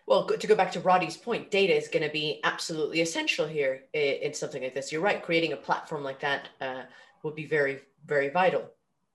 Well, 0.07 0.27
to 0.27 0.47
go 0.47 0.55
back 0.55 0.71
to 0.73 0.81
Roddy's 0.81 1.17
point, 1.17 1.51
data 1.51 1.75
is 1.75 1.89
going 1.89 2.05
to 2.05 2.13
be 2.13 2.41
absolutely 2.45 3.01
essential 3.01 3.47
here 3.47 3.85
in 3.95 4.35
something 4.35 4.63
like 4.63 4.75
this. 4.75 4.93
You're 4.93 5.01
right. 5.01 5.23
Creating 5.23 5.55
a 5.55 5.57
platform 5.57 6.05
like 6.05 6.21
that 6.21 6.51
uh, 6.61 6.83
would 7.23 7.35
be 7.35 7.47
very, 7.47 7.81
very 8.05 8.29
vital. 8.29 8.71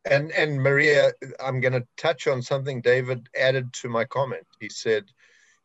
And 0.05 0.31
and 0.31 0.61
Maria, 0.61 1.11
I'm 1.39 1.59
going 1.59 1.73
to 1.73 1.85
touch 1.97 2.25
on 2.25 2.41
something 2.41 2.81
David 2.81 3.27
added 3.39 3.71
to 3.73 3.89
my 3.89 4.05
comment. 4.05 4.47
He 4.59 4.69
said, 4.69 5.03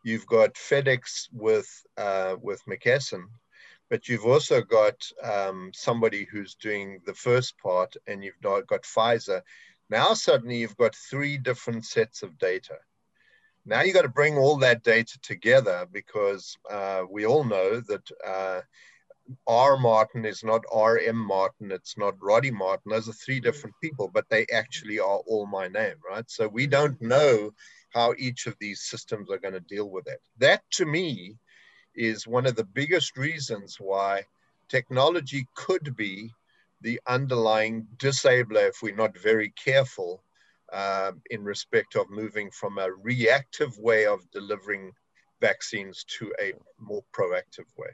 "You've 0.02 0.26
got 0.26 0.54
FedEx 0.54 1.28
with 1.32 1.70
uh, 1.96 2.36
with 2.42 2.60
McKesson, 2.68 3.22
but 3.90 4.08
you've 4.08 4.26
also 4.26 4.62
got 4.62 4.94
um, 5.22 5.70
somebody 5.74 6.26
who's 6.30 6.54
doing 6.54 7.00
the 7.06 7.14
first 7.14 7.58
part, 7.58 7.94
and 8.06 8.24
you've 8.24 8.40
got 8.42 8.82
Pfizer. 8.82 9.42
Now 9.90 10.14
suddenly 10.14 10.58
you've 10.58 10.76
got 10.76 10.94
three 10.94 11.38
different 11.38 11.84
sets 11.84 12.22
of 12.22 12.38
data." 12.38 12.76
Now 13.66 13.80
you've 13.80 13.94
got 13.94 14.02
to 14.02 14.08
bring 14.08 14.36
all 14.36 14.58
that 14.58 14.82
data 14.82 15.18
together 15.22 15.86
because 15.90 16.56
uh, 16.70 17.04
we 17.10 17.24
all 17.24 17.44
know 17.44 17.80
that 17.80 18.10
uh, 18.26 18.60
R. 19.46 19.78
Martin 19.78 20.26
is 20.26 20.44
not 20.44 20.64
R.M. 20.70 21.16
Martin, 21.16 21.72
it's 21.72 21.96
not 21.96 22.20
Roddy 22.20 22.50
Martin. 22.50 22.90
Those 22.90 23.08
are 23.08 23.14
three 23.14 23.40
different 23.40 23.74
people, 23.82 24.10
but 24.12 24.28
they 24.28 24.46
actually 24.52 24.98
are 24.98 25.22
all 25.26 25.46
my 25.46 25.68
name, 25.68 25.94
right? 26.06 26.28
So 26.30 26.46
we 26.46 26.66
don't 26.66 27.00
know 27.00 27.52
how 27.94 28.14
each 28.18 28.46
of 28.46 28.54
these 28.60 28.82
systems 28.82 29.30
are 29.30 29.38
going 29.38 29.54
to 29.54 29.60
deal 29.60 29.88
with 29.88 30.06
it. 30.08 30.20
That 30.38 30.62
to 30.72 30.84
me 30.84 31.36
is 31.94 32.26
one 32.26 32.46
of 32.46 32.56
the 32.56 32.64
biggest 32.64 33.16
reasons 33.16 33.76
why 33.78 34.24
technology 34.68 35.46
could 35.54 35.96
be 35.96 36.30
the 36.80 37.00
underlying 37.06 37.86
disabler 37.98 38.68
if 38.68 38.82
we're 38.82 38.94
not 38.94 39.16
very 39.16 39.50
careful 39.50 40.22
uh, 40.72 41.12
in 41.30 41.44
respect 41.44 41.96
of 41.96 42.10
moving 42.10 42.50
from 42.50 42.78
a 42.78 42.92
reactive 42.92 43.78
way 43.78 44.06
of 44.06 44.28
delivering 44.32 44.92
vaccines 45.40 46.04
to 46.04 46.32
a 46.40 46.52
more 46.78 47.04
proactive 47.12 47.66
way. 47.76 47.90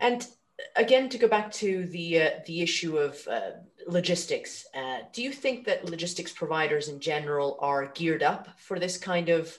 And 0.00 0.26
again, 0.76 1.08
to 1.10 1.18
go 1.18 1.28
back 1.28 1.50
to 1.52 1.86
the 1.86 2.22
uh, 2.22 2.30
the 2.46 2.60
issue 2.62 2.96
of 2.96 3.26
uh, 3.28 3.50
logistics, 3.86 4.66
uh, 4.74 4.98
do 5.12 5.22
you 5.22 5.32
think 5.32 5.64
that 5.66 5.84
logistics 5.84 6.32
providers 6.32 6.88
in 6.88 7.00
general 7.00 7.58
are 7.60 7.86
geared 7.86 8.22
up 8.22 8.48
for 8.56 8.78
this 8.78 8.96
kind 8.96 9.28
of 9.28 9.58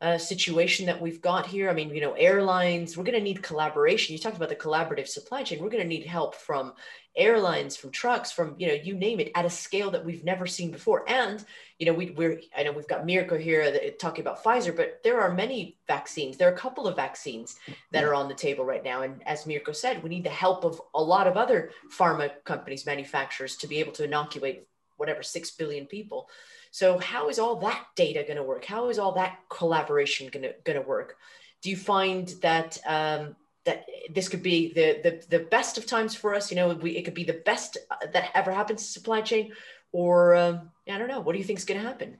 uh, 0.00 0.16
situation 0.16 0.86
that 0.86 1.00
we've 1.00 1.20
got 1.20 1.46
here? 1.46 1.68
I 1.68 1.72
mean, 1.72 1.92
you 1.94 2.00
know, 2.00 2.12
airlines, 2.12 2.96
we're 2.96 3.04
going 3.04 3.18
to 3.18 3.24
need 3.24 3.42
collaboration. 3.42 4.12
You 4.12 4.18
talked 4.18 4.36
about 4.36 4.48
the 4.48 4.56
collaborative 4.56 5.08
supply 5.08 5.42
chain. 5.42 5.60
We're 5.60 5.70
going 5.70 5.82
to 5.82 5.88
need 5.88 6.06
help 6.06 6.34
from 6.34 6.74
airlines, 7.16 7.76
from 7.76 7.90
trucks, 7.90 8.30
from, 8.30 8.54
you 8.58 8.68
know, 8.68 8.74
you 8.74 8.94
name 8.94 9.18
it 9.18 9.32
at 9.34 9.44
a 9.44 9.50
scale 9.50 9.90
that 9.90 10.04
we've 10.04 10.24
never 10.24 10.46
seen 10.46 10.70
before. 10.70 11.04
And, 11.10 11.44
you 11.78 11.86
know, 11.86 11.92
we, 11.92 12.10
we're, 12.10 12.40
I 12.56 12.62
know 12.62 12.70
we've 12.70 12.86
got 12.86 13.04
Mirko 13.04 13.36
here 13.36 13.70
that, 13.72 13.98
talking 13.98 14.22
about 14.22 14.44
Pfizer, 14.44 14.74
but 14.74 15.00
there 15.02 15.20
are 15.20 15.34
many 15.34 15.76
vaccines. 15.88 16.36
There 16.36 16.48
are 16.48 16.54
a 16.54 16.58
couple 16.58 16.86
of 16.86 16.94
vaccines 16.94 17.56
that 17.90 18.04
are 18.04 18.14
on 18.14 18.28
the 18.28 18.34
table 18.34 18.64
right 18.64 18.84
now. 18.84 19.02
And 19.02 19.20
as 19.26 19.46
Mirko 19.46 19.72
said, 19.72 20.02
we 20.02 20.10
need 20.10 20.24
the 20.24 20.30
help 20.30 20.64
of 20.64 20.80
a 20.94 21.02
lot 21.02 21.26
of 21.26 21.36
other 21.36 21.72
pharma 21.92 22.30
companies, 22.44 22.86
manufacturers 22.86 23.56
to 23.56 23.66
be 23.66 23.80
able 23.80 23.92
to 23.92 24.04
inoculate 24.04 24.68
whatever, 24.96 25.22
6 25.22 25.50
billion 25.52 25.86
people. 25.86 26.28
So 26.70 26.98
how 26.98 27.28
is 27.28 27.38
all 27.38 27.56
that 27.56 27.86
data 27.96 28.22
going 28.22 28.36
to 28.36 28.42
work? 28.42 28.64
How 28.64 28.88
is 28.88 28.98
all 28.98 29.12
that 29.12 29.38
collaboration 29.48 30.28
going 30.30 30.54
to 30.64 30.80
work? 30.82 31.16
Do 31.62 31.70
you 31.70 31.76
find 31.76 32.28
that 32.42 32.78
um, 32.86 33.36
that 33.64 33.84
this 34.10 34.28
could 34.28 34.42
be 34.42 34.72
the, 34.72 35.00
the 35.02 35.38
the 35.38 35.44
best 35.44 35.78
of 35.78 35.86
times 35.86 36.14
for 36.14 36.34
us? 36.34 36.50
You 36.50 36.56
know, 36.56 36.74
we, 36.74 36.96
it 36.96 37.04
could 37.04 37.14
be 37.14 37.24
the 37.24 37.42
best 37.44 37.78
uh, 37.90 38.06
that 38.12 38.30
ever 38.34 38.52
happens 38.52 38.86
to 38.86 38.92
supply 38.92 39.20
chain, 39.22 39.52
or 39.92 40.34
um, 40.34 40.70
I 40.88 40.98
don't 40.98 41.08
know. 41.08 41.20
What 41.20 41.32
do 41.32 41.38
you 41.38 41.44
think 41.44 41.58
is 41.58 41.64
going 41.64 41.80
to 41.80 41.86
happen? 41.86 42.18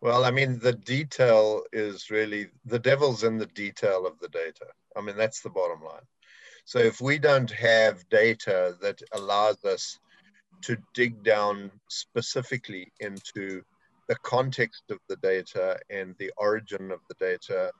Well, 0.00 0.24
I 0.24 0.30
mean, 0.30 0.58
the 0.58 0.72
detail 0.72 1.62
is 1.72 2.10
really 2.10 2.48
the 2.64 2.78
devil's 2.78 3.24
in 3.24 3.38
the 3.38 3.46
detail 3.46 4.06
of 4.06 4.18
the 4.18 4.28
data. 4.28 4.66
I 4.96 5.00
mean, 5.00 5.16
that's 5.16 5.40
the 5.40 5.50
bottom 5.50 5.82
line. 5.82 6.02
So 6.66 6.78
if 6.78 7.00
we 7.00 7.18
don't 7.18 7.50
have 7.50 8.08
data 8.08 8.76
that 8.80 9.02
allows 9.12 9.64
us 9.64 9.98
to 10.62 10.76
dig 10.94 11.22
down 11.22 11.70
specifically 11.88 12.92
into 13.00 13.62
the 14.08 14.16
context 14.16 14.84
of 14.90 14.98
the 15.08 15.16
data 15.16 15.78
and 15.90 16.14
the 16.18 16.32
origin 16.36 16.90
of 16.90 17.00
the 17.08 17.14
data, 17.18 17.72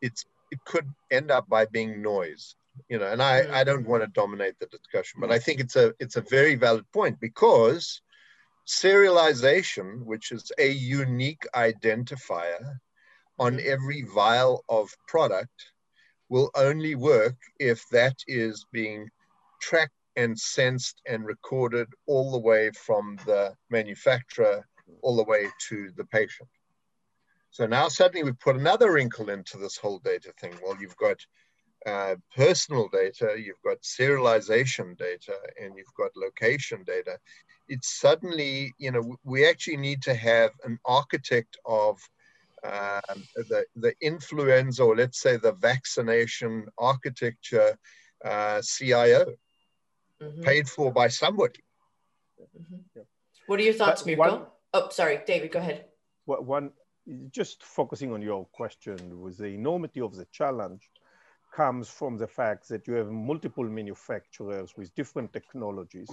it's 0.00 0.24
it 0.50 0.58
could 0.64 0.86
end 1.10 1.30
up 1.30 1.48
by 1.48 1.64
being 1.66 2.02
noise. 2.02 2.56
You 2.88 2.98
know, 2.98 3.06
and 3.06 3.22
I, 3.22 3.60
I 3.60 3.64
don't 3.64 3.86
want 3.86 4.02
to 4.02 4.08
dominate 4.08 4.58
the 4.58 4.66
discussion, 4.66 5.20
but 5.20 5.30
I 5.30 5.38
think 5.38 5.60
it's 5.60 5.76
a 5.76 5.92
it's 5.98 6.16
a 6.16 6.22
very 6.22 6.54
valid 6.54 6.90
point 6.92 7.20
because 7.20 8.00
serialization, 8.66 10.04
which 10.04 10.32
is 10.32 10.50
a 10.58 10.70
unique 10.70 11.46
identifier 11.54 12.78
on 13.38 13.56
mm-hmm. 13.56 13.72
every 13.72 14.02
vial 14.02 14.64
of 14.68 14.88
product, 15.08 15.72
will 16.28 16.50
only 16.54 16.94
work 16.94 17.36
if 17.58 17.86
that 17.90 18.16
is 18.28 18.64
being 18.72 19.08
tracked 19.60 19.92
and 20.16 20.38
sensed 20.38 21.00
and 21.06 21.24
recorded 21.24 21.88
all 22.06 22.30
the 22.30 22.38
way 22.38 22.70
from 22.72 23.18
the 23.26 23.54
manufacturer 23.70 24.64
all 25.02 25.16
the 25.16 25.24
way 25.24 25.46
to 25.68 25.90
the 25.96 26.04
patient. 26.04 26.48
So 27.50 27.66
now 27.66 27.88
suddenly 27.88 28.22
we've 28.22 28.38
put 28.38 28.56
another 28.56 28.92
wrinkle 28.92 29.28
into 29.30 29.58
this 29.58 29.76
whole 29.76 29.98
data 29.98 30.32
thing. 30.40 30.54
Well, 30.62 30.76
you've 30.80 30.96
got 30.96 31.16
uh, 31.86 32.16
personal 32.36 32.88
data, 32.92 33.34
you've 33.36 33.62
got 33.64 33.80
serialization 33.80 34.96
data, 34.96 35.34
and 35.60 35.74
you've 35.76 35.94
got 35.96 36.10
location 36.14 36.84
data. 36.86 37.18
It's 37.68 38.00
suddenly, 38.00 38.72
you 38.78 38.92
know, 38.92 39.16
we 39.24 39.48
actually 39.48 39.78
need 39.78 40.02
to 40.02 40.14
have 40.14 40.50
an 40.64 40.78
architect 40.84 41.56
of 41.64 41.98
um, 42.62 43.24
the, 43.34 43.64
the 43.76 43.94
influenza, 44.00 44.84
or 44.84 44.94
let's 44.94 45.20
say 45.20 45.36
the 45.36 45.52
vaccination 45.52 46.66
architecture 46.78 47.76
uh, 48.24 48.60
CIO, 48.62 49.34
mm-hmm. 50.22 50.42
paid 50.42 50.68
for 50.68 50.92
by 50.92 51.08
somebody. 51.08 51.64
Mm-hmm. 52.40 53.00
What 53.46 53.58
are 53.58 53.62
your 53.62 53.74
thoughts, 53.74 54.04
Mirko? 54.04 54.52
Oh, 54.72 54.88
sorry, 54.90 55.20
David, 55.26 55.50
go 55.52 55.58
ahead. 55.58 55.86
One, 56.26 56.70
just 57.30 57.64
focusing 57.64 58.12
on 58.12 58.22
your 58.22 58.44
question, 58.52 59.20
with 59.20 59.38
the 59.38 59.46
enormity 59.46 60.00
of 60.00 60.14
the 60.14 60.26
challenge 60.26 60.90
comes 61.52 61.88
from 61.88 62.16
the 62.16 62.28
fact 62.28 62.68
that 62.68 62.86
you 62.86 62.94
have 62.94 63.10
multiple 63.10 63.64
manufacturers 63.64 64.76
with 64.76 64.94
different 64.94 65.32
technologies. 65.32 66.08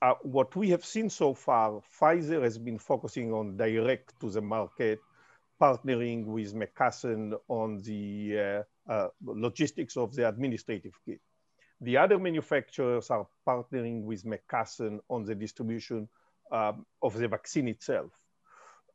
Uh, 0.00 0.14
what 0.22 0.54
we 0.56 0.70
have 0.70 0.84
seen 0.84 1.10
so 1.10 1.34
far, 1.34 1.82
Pfizer 2.00 2.42
has 2.42 2.56
been 2.56 2.78
focusing 2.78 3.32
on 3.32 3.56
direct 3.58 4.18
to 4.20 4.30
the 4.30 4.40
market, 4.40 5.00
partnering 5.60 6.24
with 6.24 6.54
McKesson 6.54 7.34
on 7.48 7.82
the 7.82 8.64
uh, 8.88 8.92
uh, 8.92 9.08
logistics 9.22 9.96
of 9.96 10.14
the 10.14 10.26
administrative 10.26 10.94
kit. 11.04 11.20
The 11.80 11.98
other 11.98 12.18
manufacturers 12.18 13.10
are 13.10 13.26
partnering 13.46 14.04
with 14.04 14.24
McKesson 14.24 15.00
on 15.10 15.24
the 15.24 15.34
distribution 15.34 16.08
um, 16.50 16.86
of 17.02 17.14
the 17.14 17.28
vaccine 17.28 17.68
itself. 17.68 18.10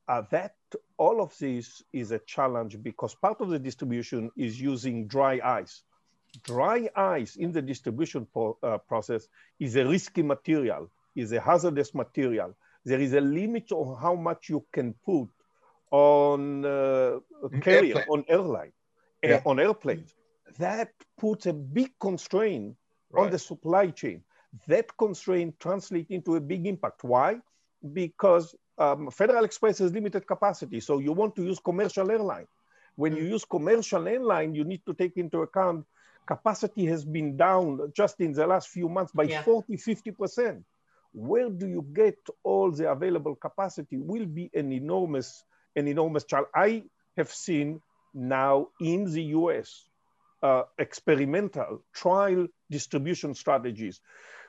Uh, 0.07 0.21
that 0.31 0.55
all 0.97 1.21
of 1.21 1.37
this 1.39 1.81
is 1.93 2.11
a 2.11 2.19
challenge 2.19 2.81
because 2.81 3.15
part 3.15 3.39
of 3.39 3.49
the 3.49 3.59
distribution 3.59 4.29
is 4.35 4.59
using 4.59 5.07
dry 5.07 5.39
ice. 5.43 5.83
Dry 6.43 6.89
ice 6.95 7.35
in 7.37 7.51
the 7.51 7.61
distribution 7.61 8.27
pro, 8.33 8.57
uh, 8.63 8.79
process 8.79 9.27
is 9.59 9.75
a 9.75 9.85
risky 9.85 10.23
material, 10.23 10.89
is 11.15 11.31
a 11.31 11.39
hazardous 11.39 11.93
material. 11.93 12.53
There 12.83 12.99
is 12.99 13.13
a 13.13 13.21
limit 13.21 13.71
on 13.71 13.95
how 14.01 14.15
much 14.15 14.49
you 14.49 14.65
can 14.73 14.93
put 15.05 15.29
on 15.91 16.65
uh, 16.65 17.19
carrier, 17.61 17.99
Airplane. 17.99 18.05
on 18.09 18.25
airline, 18.27 18.73
yeah. 19.21 19.41
on 19.45 19.59
airplanes. 19.59 20.13
that 20.57 20.91
puts 21.17 21.45
a 21.45 21.53
big 21.53 21.91
constraint 21.99 22.75
right. 23.11 23.25
on 23.25 23.31
the 23.31 23.39
supply 23.39 23.87
chain. 23.91 24.23
That 24.67 24.95
constraint 24.97 25.59
translates 25.59 26.11
into 26.11 26.35
a 26.35 26.39
big 26.39 26.67
impact. 26.67 27.03
Why? 27.03 27.39
Because 27.93 28.55
um, 28.77 29.09
Federal 29.11 29.45
Express 29.45 29.79
has 29.79 29.91
limited 29.91 30.25
capacity, 30.27 30.79
so 30.79 30.99
you 30.99 31.11
want 31.11 31.35
to 31.35 31.43
use 31.43 31.59
commercial 31.59 32.09
airline. 32.11 32.47
When 32.95 33.15
you 33.15 33.23
use 33.23 33.43
commercial 33.43 34.07
airline, 34.07 34.53
you 34.53 34.63
need 34.63 34.85
to 34.85 34.93
take 34.93 35.17
into 35.17 35.41
account 35.41 35.85
capacity 36.25 36.85
has 36.85 37.03
been 37.03 37.35
down 37.37 37.91
just 37.95 38.19
in 38.21 38.33
the 38.33 38.47
last 38.47 38.69
few 38.69 38.89
months 38.89 39.11
by 39.11 39.23
yeah. 39.23 39.43
40, 39.43 39.77
50%. 39.77 40.63
Where 41.13 41.49
do 41.49 41.67
you 41.67 41.85
get 41.93 42.17
all 42.43 42.71
the 42.71 42.89
available 42.89 43.35
capacity 43.35 43.97
will 43.97 44.25
be 44.25 44.49
an 44.53 44.71
enormous, 44.71 45.43
an 45.75 45.87
enormous 45.87 46.23
challenge. 46.23 46.49
I 46.55 46.83
have 47.17 47.29
seen 47.29 47.81
now 48.13 48.69
in 48.79 49.11
the 49.11 49.23
US 49.37 49.89
uh, 50.41 50.63
experimental 50.77 51.83
trial 51.93 52.47
distribution 52.69 53.33
strategies 53.35 54.01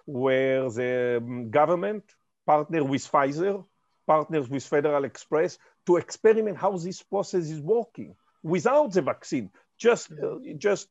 where 0.07 0.71
the 0.71 1.19
um, 1.23 1.51
government 1.51 2.05
partner 2.47 2.85
with 2.85 3.11
Pfizer, 3.11 3.65
partners 4.07 4.49
with 4.49 4.65
Federal 4.65 5.05
Express 5.05 5.59
to 5.87 5.97
experiment 5.97 6.59
how 6.59 6.77
this 6.77 7.03
process 7.03 7.51
is 7.51 7.61
working 7.61 8.15
without 8.43 8.93
the 8.93 9.03
vaccine, 9.03 9.51
just, 9.79 10.13
uh, 10.13 10.37
just 10.59 10.89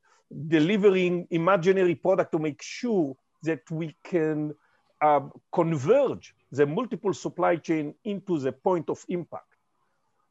delivering 0.48 1.28
imaginary 1.30 1.96
product 1.96 2.32
to 2.32 2.40
make 2.40 2.62
sure 2.62 3.16
that 3.44 3.70
we 3.70 3.96
can 4.04 4.54
uh, 5.02 5.22
converge 5.52 6.34
the 6.52 6.66
multiple 6.66 7.14
supply 7.14 7.56
chain 7.56 7.94
into 8.04 8.40
the 8.40 8.52
point 8.52 8.90
of 8.90 9.04
impact. 9.10 9.46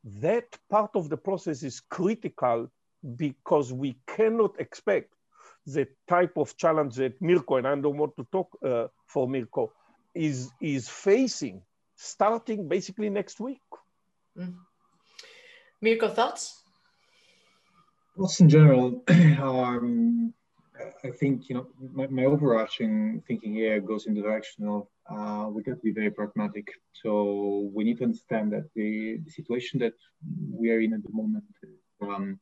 That 0.05 0.59
part 0.69 0.91
of 0.95 1.09
the 1.09 1.17
process 1.17 1.63
is 1.63 1.81
critical 1.81 2.71
because 3.17 3.73
we 3.73 3.97
cannot 4.07 4.59
expect 4.59 5.15
the 5.67 5.87
type 6.09 6.37
of 6.37 6.57
challenge 6.57 6.97
that 6.97 7.21
Mirko, 7.21 7.57
and 7.57 7.67
I 7.67 7.75
don't 7.77 7.97
want 7.97 8.17
to 8.17 8.27
talk 8.33 8.49
uh, 8.65 8.87
for 9.07 9.29
Mirko, 9.29 9.73
is, 10.15 10.51
is 10.61 10.89
facing 10.89 11.63
starting 11.97 12.69
basically 12.69 13.11
next 13.11 13.41
week. 13.41 13.61
Mm. 14.39 14.55
Mirko, 15.81 16.09
thoughts? 16.09 16.63
Thoughts 18.17 18.41
in 18.41 18.49
general 18.49 19.03
um, 19.09 20.35
I 21.05 21.11
think 21.11 21.49
you 21.49 21.55
know 21.57 21.67
my, 21.93 22.07
my, 22.09 22.25
overarching 22.25 23.23
thinking 23.27 23.55
here 23.55 23.81
goes 23.81 24.07
in 24.07 24.15
the 24.15 24.23
direction 24.23 24.67
of 24.69 24.87
uh, 25.11 25.49
we 25.49 25.63
got 25.63 25.77
to 25.77 25.83
be 25.83 25.93
very 25.93 26.11
pragmatic. 26.11 26.69
So 26.93 27.71
we 27.75 27.85
need 27.85 27.99
to 27.99 28.05
understand 28.05 28.53
that 28.53 28.69
the, 28.75 29.19
the 29.25 29.31
situation 29.31 29.79
that 29.81 29.95
we 30.53 30.71
are 30.71 30.81
in 30.81 30.93
at 30.93 31.03
the 31.03 31.13
moment 31.13 31.45
um, 32.01 32.39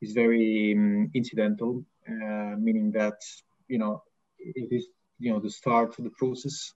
is 0.00 0.12
very 0.12 0.74
um, 0.76 1.10
incidental, 1.14 1.84
meaning 2.08 2.90
that 2.92 3.18
you 3.68 3.78
know 3.78 4.02
it 4.38 4.68
is 4.70 4.86
you 5.18 5.32
know 5.32 5.40
the 5.40 5.50
start 5.50 5.98
of 5.98 6.04
the 6.04 6.10
process. 6.10 6.72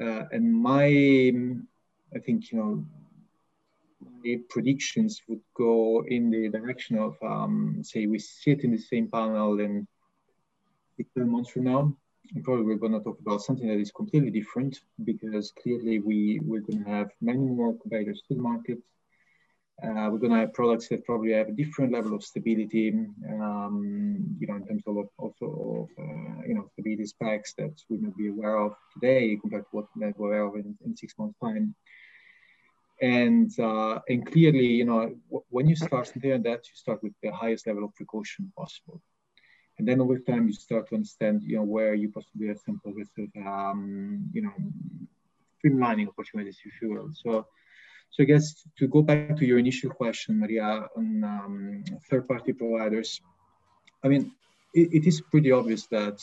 Uh, 0.00 0.24
and 0.30 0.52
my, 0.52 0.86
I 2.14 2.18
think 2.24 2.52
you 2.52 2.58
know, 2.58 2.84
my 4.22 4.38
predictions 4.50 5.22
would 5.28 5.40
go 5.56 6.04
in 6.06 6.30
the 6.30 6.48
direction 6.50 6.98
of 6.98 7.16
um, 7.22 7.80
say 7.82 8.06
we 8.06 8.18
sit 8.18 8.64
in 8.64 8.72
the 8.72 8.78
same 8.78 9.08
panel 9.08 9.60
in 9.60 9.86
10 11.16 11.28
months 11.28 11.50
from 11.50 11.64
now. 11.64 11.96
And 12.34 12.42
probably 12.42 12.64
we're 12.64 12.76
going 12.76 12.92
to 12.92 13.00
talk 13.00 13.20
about 13.20 13.42
something 13.42 13.68
that 13.68 13.78
is 13.78 13.92
completely 13.92 14.30
different 14.30 14.80
because 15.04 15.52
clearly 15.62 16.00
we, 16.00 16.40
we're 16.42 16.60
going 16.60 16.82
to 16.82 16.90
have 16.90 17.10
many 17.20 17.38
more 17.38 17.78
competitors 17.78 18.22
to 18.26 18.34
the 18.34 18.42
market 18.42 18.78
uh, 19.82 20.08
we're 20.10 20.18
going 20.18 20.32
to 20.32 20.38
have 20.38 20.54
products 20.54 20.88
that 20.88 21.04
probably 21.04 21.32
have 21.32 21.48
a 21.48 21.52
different 21.52 21.92
level 21.92 22.14
of 22.14 22.22
stability, 22.22 22.88
um, 23.28 24.36
you 24.38 24.46
know, 24.46 24.56
in 24.56 24.66
terms 24.66 24.82
of 24.86 24.96
also 25.18 25.88
of, 25.98 26.04
uh, 26.04 26.42
you 26.46 26.54
know, 26.54 26.66
stability 26.72 27.04
specs 27.04 27.52
that 27.58 27.74
we 27.90 27.98
may 27.98 28.10
be 28.16 28.28
aware 28.28 28.56
of 28.56 28.74
today 28.94 29.36
compared 29.40 29.64
to 29.64 29.68
what 29.72 29.86
we're 29.94 30.14
aware 30.16 30.44
of 30.46 30.54
in, 30.54 30.76
in 30.84 30.96
six 30.96 31.12
months' 31.18 31.38
time. 31.42 31.74
And 33.02 33.50
uh, 33.60 33.98
and 34.08 34.24
clearly, 34.24 34.66
you 34.66 34.86
know, 34.86 35.14
when 35.50 35.68
you 35.68 35.76
start 35.76 36.06
something 36.06 36.30
like 36.30 36.44
that, 36.44 36.60
you 36.64 36.74
start 36.74 37.02
with 37.02 37.12
the 37.22 37.30
highest 37.30 37.66
level 37.66 37.84
of 37.84 37.94
precaution 37.94 38.50
possible. 38.56 39.02
And 39.78 39.86
then 39.86 40.00
over 40.00 40.18
time, 40.18 40.46
you 40.46 40.54
start 40.54 40.88
to 40.88 40.94
understand, 40.94 41.42
you 41.44 41.56
know, 41.56 41.62
where 41.62 41.92
you 41.92 42.08
possibly 42.08 42.48
have 42.48 42.60
some 42.64 42.80
progressive, 42.80 43.28
um, 43.46 44.30
you 44.32 44.40
know, 44.40 44.52
streamlining 45.62 46.08
opportunities, 46.08 46.58
if 46.64 46.72
you 46.80 46.94
will. 46.94 47.10
So 47.12 47.46
so 48.10 48.22
I 48.22 48.26
guess 48.26 48.66
to 48.78 48.86
go 48.88 49.02
back 49.02 49.36
to 49.36 49.46
your 49.46 49.58
initial 49.58 49.90
question, 49.90 50.40
Maria, 50.40 50.88
on 50.96 51.24
um, 51.24 51.84
third-party 52.08 52.54
providers, 52.54 53.20
I 54.02 54.08
mean, 54.08 54.32
it, 54.72 54.88
it 54.92 55.06
is 55.06 55.20
pretty 55.20 55.52
obvious 55.52 55.86
that 55.88 56.22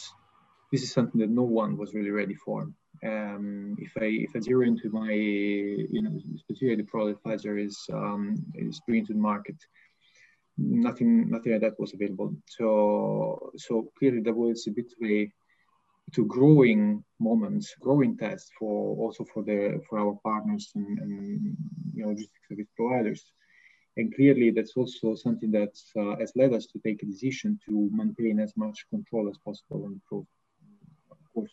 this 0.72 0.82
is 0.82 0.92
something 0.92 1.22
that 1.22 1.30
no 1.30 1.44
one 1.44 1.78
was 1.78 1.94
really 1.94 2.10
ready 2.10 2.34
for. 2.34 2.68
Um, 3.04 3.76
if 3.80 3.92
I 3.98 4.06
if 4.06 4.36
I 4.36 4.40
zero 4.40 4.66
into 4.66 4.90
my 4.90 5.12
you 5.12 6.02
know 6.02 6.20
specifically 6.38 6.76
the 6.76 6.84
product 6.84 7.24
Pfizer 7.24 7.64
is 7.64 7.78
um, 7.92 8.36
is 8.56 8.82
bringing 8.86 9.06
to 9.08 9.14
the 9.14 9.20
market, 9.20 9.58
nothing 10.58 11.30
nothing 11.30 11.52
like 11.52 11.62
that 11.62 11.80
was 11.80 11.94
available. 11.94 12.34
So 12.48 13.52
so 13.58 13.92
clearly 13.98 14.22
there 14.22 14.34
was 14.34 14.66
a 14.68 14.72
bit 14.72 14.86
of 14.86 15.10
a 15.10 15.32
to 16.12 16.26
growing 16.26 17.04
moments, 17.20 17.74
growing 17.80 18.18
tests 18.18 18.52
for 18.60 18.96
also 18.98 19.24
for 19.34 19.44
the 19.44 19.82
for 19.88 20.00
our 20.00 20.20
partners 20.24 20.72
and, 20.76 21.00
and 21.00 21.58
you 21.94 22.04
know 22.04 22.10
logistics 22.10 22.48
service 22.50 22.68
providers. 22.76 23.32
And 23.96 24.14
clearly, 24.16 24.50
that's 24.50 24.76
also 24.76 25.16
something 25.16 25.52
that 25.52 25.76
uh, 26.00 26.16
has 26.20 26.32
led 26.36 26.54
us 26.54 26.66
to 26.68 26.80
take 26.80 27.04
a 27.04 27.06
decision 27.06 27.60
to 27.68 27.90
maintain 27.94 28.40
as 28.40 28.54
much 28.58 28.86
control 28.90 29.30
as 29.30 29.38
possible 29.38 29.86
on 29.86 30.02
the. 30.10 30.18
Of 31.12 31.18
course, 31.34 31.52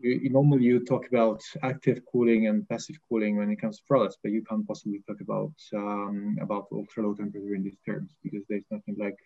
you, 0.00 0.30
normally 0.30 0.64
you 0.64 0.84
talk 0.84 1.06
about 1.06 1.42
active 1.62 2.00
cooling 2.10 2.48
and 2.48 2.68
passive 2.68 2.96
cooling 3.08 3.36
when 3.36 3.50
it 3.50 3.60
comes 3.60 3.78
to 3.78 3.84
products, 3.86 4.16
but 4.22 4.32
you 4.32 4.42
can't 4.42 4.66
possibly 4.66 5.02
talk 5.06 5.20
about 5.20 5.52
um, 5.74 6.36
about 6.40 6.66
ultra 6.72 7.06
low 7.06 7.14
temperature 7.14 7.54
in 7.54 7.62
these 7.62 7.78
terms 7.86 8.10
because 8.22 8.42
there's 8.48 8.64
nothing 8.70 8.96
like 8.98 9.18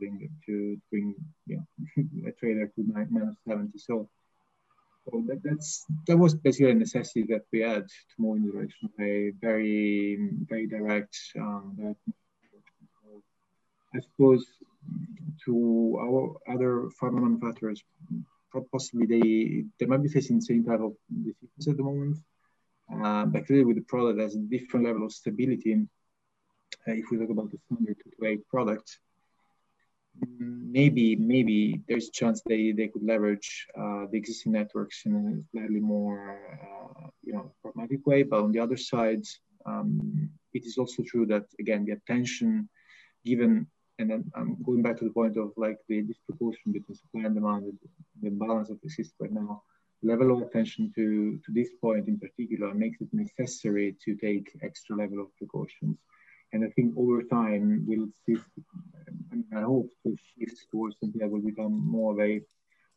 to 0.00 0.76
bring 0.90 1.14
you 1.46 1.56
know, 1.56 2.04
a 2.28 2.32
trailer 2.32 2.66
to 2.66 2.84
minus 3.10 3.36
70. 3.46 3.78
So, 3.78 4.08
so 5.04 5.24
that, 5.28 5.40
that's 5.42 5.84
that 6.06 6.16
was 6.16 6.34
basically 6.34 6.72
a 6.72 6.74
necessity 6.74 7.24
that 7.30 7.42
we 7.52 7.60
had 7.60 7.86
to 7.86 8.14
move 8.18 8.36
in 8.36 8.46
the 8.46 8.52
direction 8.52 8.88
of 8.88 9.04
a 9.04 9.30
very 9.40 10.18
very 10.48 10.66
direct. 10.66 11.16
Um, 11.38 11.96
I 13.94 14.00
suppose 14.00 14.44
to 15.44 15.98
our 16.00 16.36
other 16.52 16.90
pharma 17.00 17.20
manufacturers, 17.22 17.82
possibly 18.72 19.06
they 19.06 19.64
they 19.78 19.86
might 19.86 20.02
be 20.02 20.08
facing 20.08 20.36
the 20.36 20.42
same 20.42 20.64
type 20.64 20.80
of 20.80 20.94
difficulties 21.08 21.68
at 21.68 21.76
the 21.76 21.82
moment. 21.82 22.18
Uh, 22.92 23.26
but 23.26 23.46
clearly 23.46 23.64
with 23.64 23.76
the 23.76 23.82
product 23.82 24.20
has 24.20 24.36
a 24.36 24.38
different 24.38 24.86
level 24.86 25.04
of 25.04 25.12
stability. 25.12 25.74
Uh, 26.86 26.92
if 26.92 27.04
we 27.10 27.18
talk 27.18 27.30
about 27.30 27.50
the 27.50 27.58
standard 27.66 27.96
228 28.20 28.48
product, 28.48 28.98
maybe 30.38 31.16
maybe 31.16 31.82
there's 31.88 32.08
a 32.08 32.12
chance 32.12 32.42
they, 32.42 32.72
they 32.72 32.88
could 32.88 33.02
leverage 33.02 33.66
uh, 33.78 34.06
the 34.10 34.18
existing 34.18 34.52
networks 34.52 35.02
in 35.06 35.12
a 35.16 35.50
slightly 35.50 35.80
more 35.80 36.38
uh, 36.62 37.08
you 37.22 37.32
know 37.32 37.52
pragmatic 37.62 38.06
way. 38.06 38.22
But 38.22 38.42
on 38.42 38.52
the 38.52 38.60
other 38.60 38.76
side, 38.76 39.24
um, 39.64 40.30
it 40.52 40.64
is 40.64 40.78
also 40.78 41.02
true 41.02 41.26
that 41.26 41.46
again 41.58 41.84
the 41.84 41.92
attention 41.92 42.68
given 43.24 43.66
and 43.98 44.10
then 44.10 44.30
I'm 44.34 44.62
going 44.62 44.82
back 44.82 44.98
to 44.98 45.04
the 45.04 45.10
point 45.10 45.36
of 45.36 45.52
like 45.56 45.78
the 45.88 46.02
disproportion 46.02 46.72
between 46.72 46.96
supply 46.96 47.22
and 47.24 47.34
demand, 47.34 47.72
the 48.22 48.30
balance 48.30 48.68
that 48.68 48.82
exists 48.84 49.14
right 49.18 49.32
now. 49.32 49.62
Level 50.02 50.30
of 50.30 50.42
attention 50.42 50.92
to 50.94 51.38
to 51.44 51.52
this 51.52 51.70
point 51.80 52.06
in 52.06 52.18
particular 52.18 52.74
makes 52.74 53.00
it 53.00 53.08
necessary 53.12 53.96
to 54.04 54.14
take 54.16 54.46
extra 54.62 54.94
level 54.94 55.20
of 55.20 55.34
precautions. 55.38 55.96
And 56.52 56.64
I 56.64 56.68
think 56.76 56.94
over 56.96 57.22
time 57.22 57.84
we'll 57.86 58.08
see 58.24 58.36
I 59.56 59.62
hope 59.62 59.90
to 60.02 60.16
shift 60.32 60.58
towards 60.70 60.96
something 61.00 61.20
that 61.20 61.30
will 61.30 61.40
become 61.40 61.72
more 61.72 62.12
of 62.12 62.20
a 62.20 62.42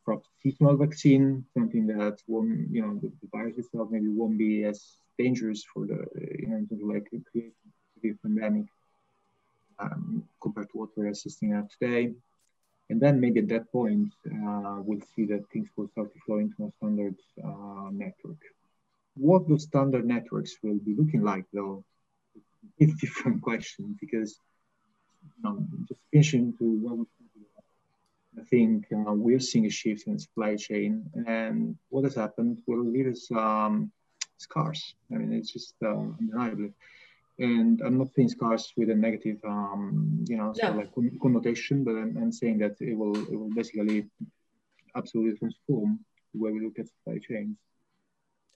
perhaps 0.06 0.28
seasonal 0.42 0.76
vaccine, 0.76 1.46
something 1.54 1.88
that 1.88 2.18
won't, 2.28 2.70
you 2.72 2.82
know, 2.82 2.96
the, 3.02 3.10
the, 3.22 3.30
virus 3.32 3.58
itself 3.58 3.90
maybe 3.92 4.10
won't 4.10 4.38
be 4.38 4.64
as 4.64 4.80
dangerous 5.18 5.64
for 5.72 5.86
the, 5.86 6.00
you 6.40 6.48
know, 6.48 6.66
of 6.72 6.80
like 6.82 7.08
creating 7.32 7.54
the 8.02 8.14
pandemic 8.24 8.66
um, 9.80 10.24
compared 10.42 10.70
to 10.72 10.78
what 10.78 10.90
we're 10.96 11.08
assisting 11.08 11.54
at 11.54 11.70
today. 11.72 12.14
And 12.90 13.00
then 13.00 13.22
maybe 13.22 13.40
at 13.42 13.50
that 13.50 13.72
point, 13.72 14.12
uh, 14.26 14.78
we'll 14.86 15.06
see 15.16 15.26
that 15.28 15.48
things 15.52 15.70
will 15.76 15.90
start 15.90 16.12
to 16.14 16.20
flow 16.26 16.40
into 16.40 16.66
a 16.66 16.72
standard 16.78 17.16
uh, 17.44 17.90
network. 17.92 18.42
What 19.16 19.48
those 19.48 19.64
standard 19.64 20.06
networks 20.06 20.56
will 20.64 20.80
be 20.80 20.96
looking 20.96 21.22
like, 21.22 21.46
though, 21.54 21.84
is 22.80 22.92
a 22.92 22.98
different 22.98 23.42
question 23.50 23.98
because 24.02 24.40
um, 25.46 25.68
just 25.88 26.02
finishing 26.12 26.54
to 26.58 26.66
what 26.66 26.98
we 26.98 27.06
I 28.40 28.44
think 28.44 28.86
uh, 28.94 29.14
we're 29.14 29.40
seeing 29.40 29.66
a 29.66 29.70
shift 29.70 30.08
in 30.08 30.14
the 30.14 30.20
supply 30.20 30.56
chain, 30.56 31.10
and 31.28 31.76
what 31.90 32.04
has 32.06 32.16
happened 32.16 32.62
will 32.68 32.86
leave 32.86 33.08
us 33.08 33.30
um, 33.32 33.92
scars. 34.38 34.96
I 35.12 35.18
mean, 35.18 35.34
it's 35.34 35.52
just 35.52 35.74
uh, 35.84 35.90
undeniable. 35.90 36.70
and 37.40 37.82
I'm 37.82 37.98
not 37.98 38.14
saying 38.14 38.30
scarce 38.30 38.74
with 38.78 38.90
a 38.90 38.96
negative, 38.96 39.38
um, 39.46 40.26
you 40.28 40.38
know, 40.38 40.54
sort 40.54 40.72
of 40.72 40.78
like 40.78 40.92
connotation, 41.22 41.84
but 41.84 41.92
I'm, 41.92 42.18
I'm, 42.18 42.32
saying 42.32 42.60
that 42.60 42.76
it 42.80 42.96
will 42.96 43.18
it 43.34 43.38
will 43.40 43.54
basically 43.56 44.08
absolutely 44.96 45.38
transform 45.38 46.00
the 46.34 46.40
way 46.42 46.52
we 46.52 46.62
look 46.64 46.80
at 46.80 46.88
supply 46.88 47.18
chains. 47.18 47.58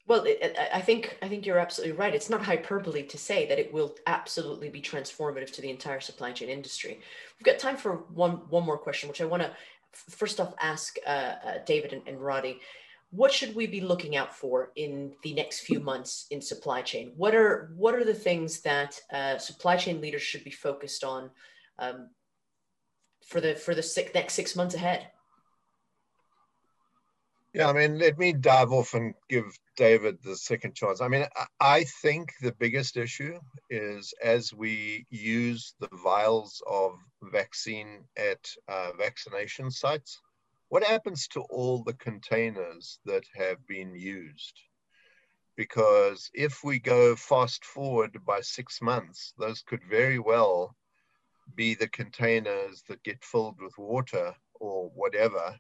Well, 0.06 0.26
it, 0.26 0.58
I 0.74 0.82
think 0.82 1.18
I 1.22 1.30
think 1.30 1.45
you're 1.45 1.60
absolutely 1.60 1.95
right. 1.95 2.14
It's 2.14 2.30
not 2.30 2.43
hyperbole 2.43 3.04
to 3.04 3.18
say 3.18 3.47
that 3.47 3.58
it 3.58 3.74
will 3.74 3.95
absolutely 4.06 4.70
be 4.70 4.82
transformative 4.82 5.51
to 5.54 5.62
the 5.62 5.70
entire 5.70 6.01
supply 6.01 6.34
chain 6.34 6.49
industry. 6.49 6.99
We've 7.39 7.45
got 7.45 7.60
time 7.60 7.78
for 7.78 8.06
one 8.14 8.41
one 8.49 8.66
more 8.66 8.78
question, 8.78 9.08
which 9.08 9.22
I 9.22 9.26
want 9.26 9.43
to 9.43 9.51
first 9.93 10.41
off 10.41 10.54
ask 10.62 10.97
uh, 11.08 11.10
uh, 11.10 11.58
David 11.66 11.93
and, 11.93 12.01
and 12.08 12.20
Roddy 12.20 12.60
what 13.14 13.32
should 13.32 13.54
we 13.54 13.68
be 13.68 13.80
looking 13.80 14.16
out 14.16 14.36
for 14.36 14.72
in 14.76 15.14
the 15.22 15.36
next 15.36 15.60
few 15.60 15.80
months 15.80 16.26
in 16.32 16.41
supply 16.41 16.82
chain? 16.82 17.14
What 17.16 17.36
are 17.36 17.72
what 17.76 17.93
are 17.93 18.04
the 18.04 18.14
things 18.14 18.62
that 18.62 18.99
uh, 19.14 19.38
supply 19.38 19.78
chain 19.78 20.01
leaders 20.01 20.24
should 20.24 20.43
be 20.43 20.49
focused 20.49 21.04
on 21.04 21.30
um, 21.78 22.10
for 23.24 23.39
the 23.39 23.54
for 23.54 23.76
the 23.76 23.84
six, 23.84 24.12
next 24.16 24.34
six 24.34 24.56
months 24.56 24.74
ahead? 24.74 25.06
Yeah, 27.54 27.70
I 27.70 27.74
mean, 27.74 27.99
let 27.99 28.18
me 28.18 28.34
dive 28.34 28.72
off 28.72 28.95
and 28.95 29.14
give 29.30 29.45
David 29.76 30.18
the 30.24 30.36
second 30.36 30.74
chance. 30.74 31.01
I 31.01 31.08
mean, 31.08 31.28
I 31.60 31.84
think 32.01 32.34
the 32.41 32.51
biggest 32.51 32.97
issue 32.97 33.39
is 33.70 34.12
as 34.24 34.51
we 34.51 35.06
use 35.12 35.76
the 35.80 35.89
vials 36.04 36.64
of 36.66 36.97
vaccine 37.22 38.06
at 38.18 38.43
uh, 38.68 38.93
vaccination 38.97 39.70
sites, 39.70 40.20
what 40.70 40.84
happens 40.84 41.28
to 41.28 41.41
all 41.41 41.84
the 41.84 41.93
containers 41.93 42.99
that 43.06 43.26
have 43.36 43.64
been 43.68 43.93
used? 43.93 44.60
Because 45.56 46.32
if 46.34 46.64
we 46.64 46.80
go 46.80 47.16
fast 47.16 47.64
forward 47.66 48.18
by 48.26 48.41
six 48.41 48.82
months, 48.82 49.36
those 49.38 49.62
could 49.62 49.84
very 49.88 50.18
well 50.18 50.76
be 51.54 51.76
the 51.76 51.89
containers 51.89 52.82
that 52.89 53.04
get 53.04 53.24
filled 53.24 53.62
with 53.62 53.78
water 53.78 54.34
or 54.56 54.89
whatever 54.95 55.56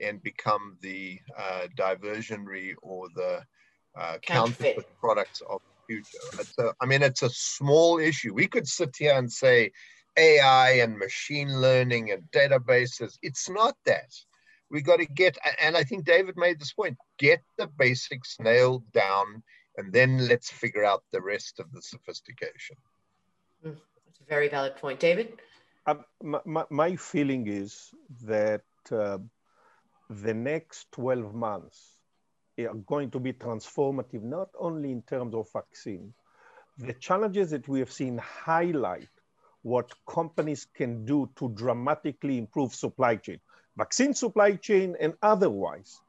and 0.00 0.22
become 0.22 0.76
the 0.80 1.18
uh, 1.38 1.66
diversionary 1.76 2.74
or 2.82 3.08
the 3.14 3.42
uh, 3.98 4.18
counterfeit 4.22 4.86
products 5.00 5.42
of 5.48 5.60
the 5.60 5.94
future. 5.94 6.44
A, 6.58 6.72
I 6.80 6.86
mean, 6.86 7.02
it's 7.02 7.22
a 7.22 7.30
small 7.30 7.98
issue. 7.98 8.34
We 8.34 8.48
could 8.48 8.66
sit 8.66 8.94
here 8.98 9.16
and 9.16 9.30
say 9.30 9.70
AI 10.16 10.72
and 10.72 10.98
machine 10.98 11.60
learning 11.60 12.10
and 12.10 12.22
databases. 12.32 13.18
It's 13.22 13.48
not 13.48 13.76
that 13.86 14.12
we 14.72 14.80
got 14.80 14.96
to 14.96 15.06
get, 15.06 15.36
and 15.60 15.76
I 15.76 15.84
think 15.84 16.04
David 16.04 16.36
made 16.36 16.58
this 16.58 16.72
point 16.72 16.96
get 17.18 17.42
the 17.58 17.66
basics 17.66 18.36
nailed 18.40 18.90
down, 18.92 19.42
and 19.76 19.92
then 19.92 20.26
let's 20.26 20.50
figure 20.50 20.84
out 20.84 21.04
the 21.12 21.20
rest 21.20 21.60
of 21.60 21.70
the 21.72 21.82
sophistication. 21.82 22.76
Hmm, 23.62 23.72
that's 24.06 24.20
a 24.20 24.24
very 24.28 24.48
valid 24.48 24.76
point. 24.76 24.98
David? 24.98 25.40
Um, 25.86 26.04
my, 26.22 26.64
my, 26.70 26.96
feeling 26.96 27.48
is 27.48 27.90
that 28.24 28.62
uh, 28.90 29.18
the 30.20 30.34
next 30.34 30.90
12 30.92 31.34
months 31.34 31.96
are 32.58 32.74
going 32.86 33.10
to 33.10 33.20
be 33.20 33.32
transformative, 33.32 34.22
not 34.22 34.48
only 34.58 34.90
in 34.90 35.02
terms 35.02 35.34
of 35.34 35.50
vaccine. 35.52 36.12
The 36.78 36.92
challenges 36.94 37.50
that 37.50 37.68
we 37.68 37.78
have 37.80 37.92
seen 37.92 38.18
highlight 38.18 39.08
what 39.62 39.92
companies 40.06 40.66
can 40.74 41.04
do 41.04 41.30
to 41.36 41.48
dramatically 41.50 42.36
improve 42.38 42.74
supply 42.74 43.16
chain 43.16 43.38
vaccine 43.76 44.14
supply 44.14 44.52
chain 44.52 44.96
and 45.00 45.14
otherwise. 45.22 46.00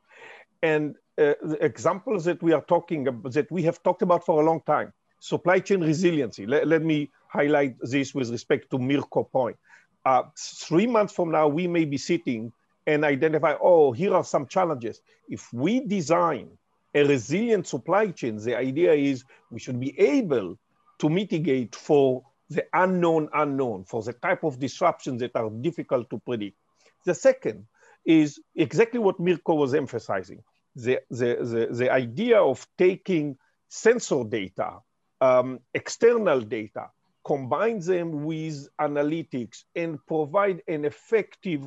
And 0.61 0.95
uh, 1.17 1.33
examples 1.61 2.25
that 2.25 2.41
we 2.41 2.53
are 2.53 2.63
talking 2.63 3.07
about, 3.07 3.33
that 3.33 3.51
we 3.51 3.63
have 3.63 3.81
talked 3.83 4.01
about 4.01 4.25
for 4.25 4.41
a 4.41 4.45
long 4.45 4.61
time, 4.65 4.93
supply 5.19 5.59
chain 5.59 5.81
resiliency. 5.81 6.45
Let, 6.45 6.67
let 6.67 6.83
me 6.83 7.11
highlight 7.27 7.75
this 7.81 8.13
with 8.13 8.29
respect 8.31 8.69
to 8.71 8.79
Mirko 8.79 9.23
point. 9.23 9.57
Uh, 10.05 10.23
three 10.37 10.87
months 10.87 11.13
from 11.13 11.31
now, 11.31 11.47
we 11.47 11.67
may 11.67 11.85
be 11.85 11.97
sitting 11.97 12.51
and 12.85 13.05
identify, 13.05 13.55
oh, 13.61 13.91
here 13.91 14.13
are 14.13 14.23
some 14.23 14.47
challenges. 14.47 15.01
If 15.29 15.51
we 15.53 15.79
design 15.85 16.49
a 16.93 17.03
resilient 17.03 17.67
supply 17.67 18.07
chain, 18.11 18.37
the 18.37 18.55
idea 18.57 18.93
is 18.93 19.23
we 19.49 19.59
should 19.59 19.79
be 19.79 19.97
able 19.99 20.59
to 20.99 21.09
mitigate 21.09 21.75
for 21.75 22.23
the 22.49 22.65
unknown 22.73 23.29
unknown, 23.33 23.85
for 23.85 24.03
the 24.03 24.13
type 24.13 24.43
of 24.43 24.59
disruptions 24.59 25.21
that 25.21 25.35
are 25.35 25.49
difficult 25.49 26.09
to 26.09 26.19
predict. 26.19 26.57
The 27.05 27.15
second 27.15 27.65
is 28.05 28.39
exactly 28.55 28.99
what 28.99 29.19
Mirko 29.19 29.55
was 29.55 29.73
emphasizing. 29.73 30.43
The, 30.75 30.99
the, 31.09 31.37
the, 31.41 31.67
the 31.75 31.91
idea 31.91 32.39
of 32.39 32.65
taking 32.77 33.37
sensor 33.69 34.23
data, 34.23 34.79
um, 35.21 35.59
external 35.73 36.41
data, 36.41 36.89
combine 37.25 37.79
them 37.79 38.25
with 38.25 38.67
analytics 38.79 39.63
and 39.75 39.97
provide 40.05 40.61
an 40.67 40.85
effective, 40.85 41.65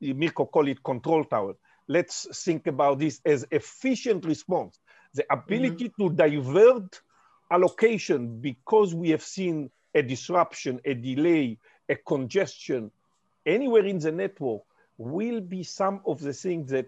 Mirko 0.00 0.46
call 0.46 0.68
it 0.68 0.82
control 0.82 1.24
tower. 1.24 1.54
Let's 1.86 2.44
think 2.44 2.66
about 2.66 2.98
this 2.98 3.20
as 3.24 3.46
efficient 3.50 4.24
response. 4.24 4.78
The 5.14 5.24
ability 5.30 5.88
mm-hmm. 5.88 6.08
to 6.08 6.14
divert 6.14 7.00
allocation 7.50 8.40
because 8.40 8.94
we 8.94 9.10
have 9.10 9.22
seen 9.22 9.70
a 9.94 10.02
disruption, 10.02 10.80
a 10.84 10.94
delay, 10.94 11.58
a 11.88 11.96
congestion, 11.96 12.90
anywhere 13.46 13.86
in 13.86 13.98
the 13.98 14.12
network 14.12 14.62
will 14.98 15.40
be 15.40 15.62
some 15.62 16.00
of 16.06 16.20
the 16.20 16.32
things 16.32 16.70
that 16.70 16.86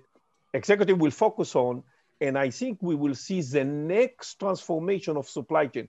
executive 0.52 1.00
will 1.00 1.10
focus 1.10 1.56
on. 1.56 1.82
And 2.20 2.36
I 2.36 2.50
think 2.50 2.78
we 2.82 2.94
will 2.94 3.14
see 3.14 3.40
the 3.40 3.64
next 3.64 4.38
transformation 4.38 5.16
of 5.16 5.28
supply 5.28 5.66
chain. 5.68 5.88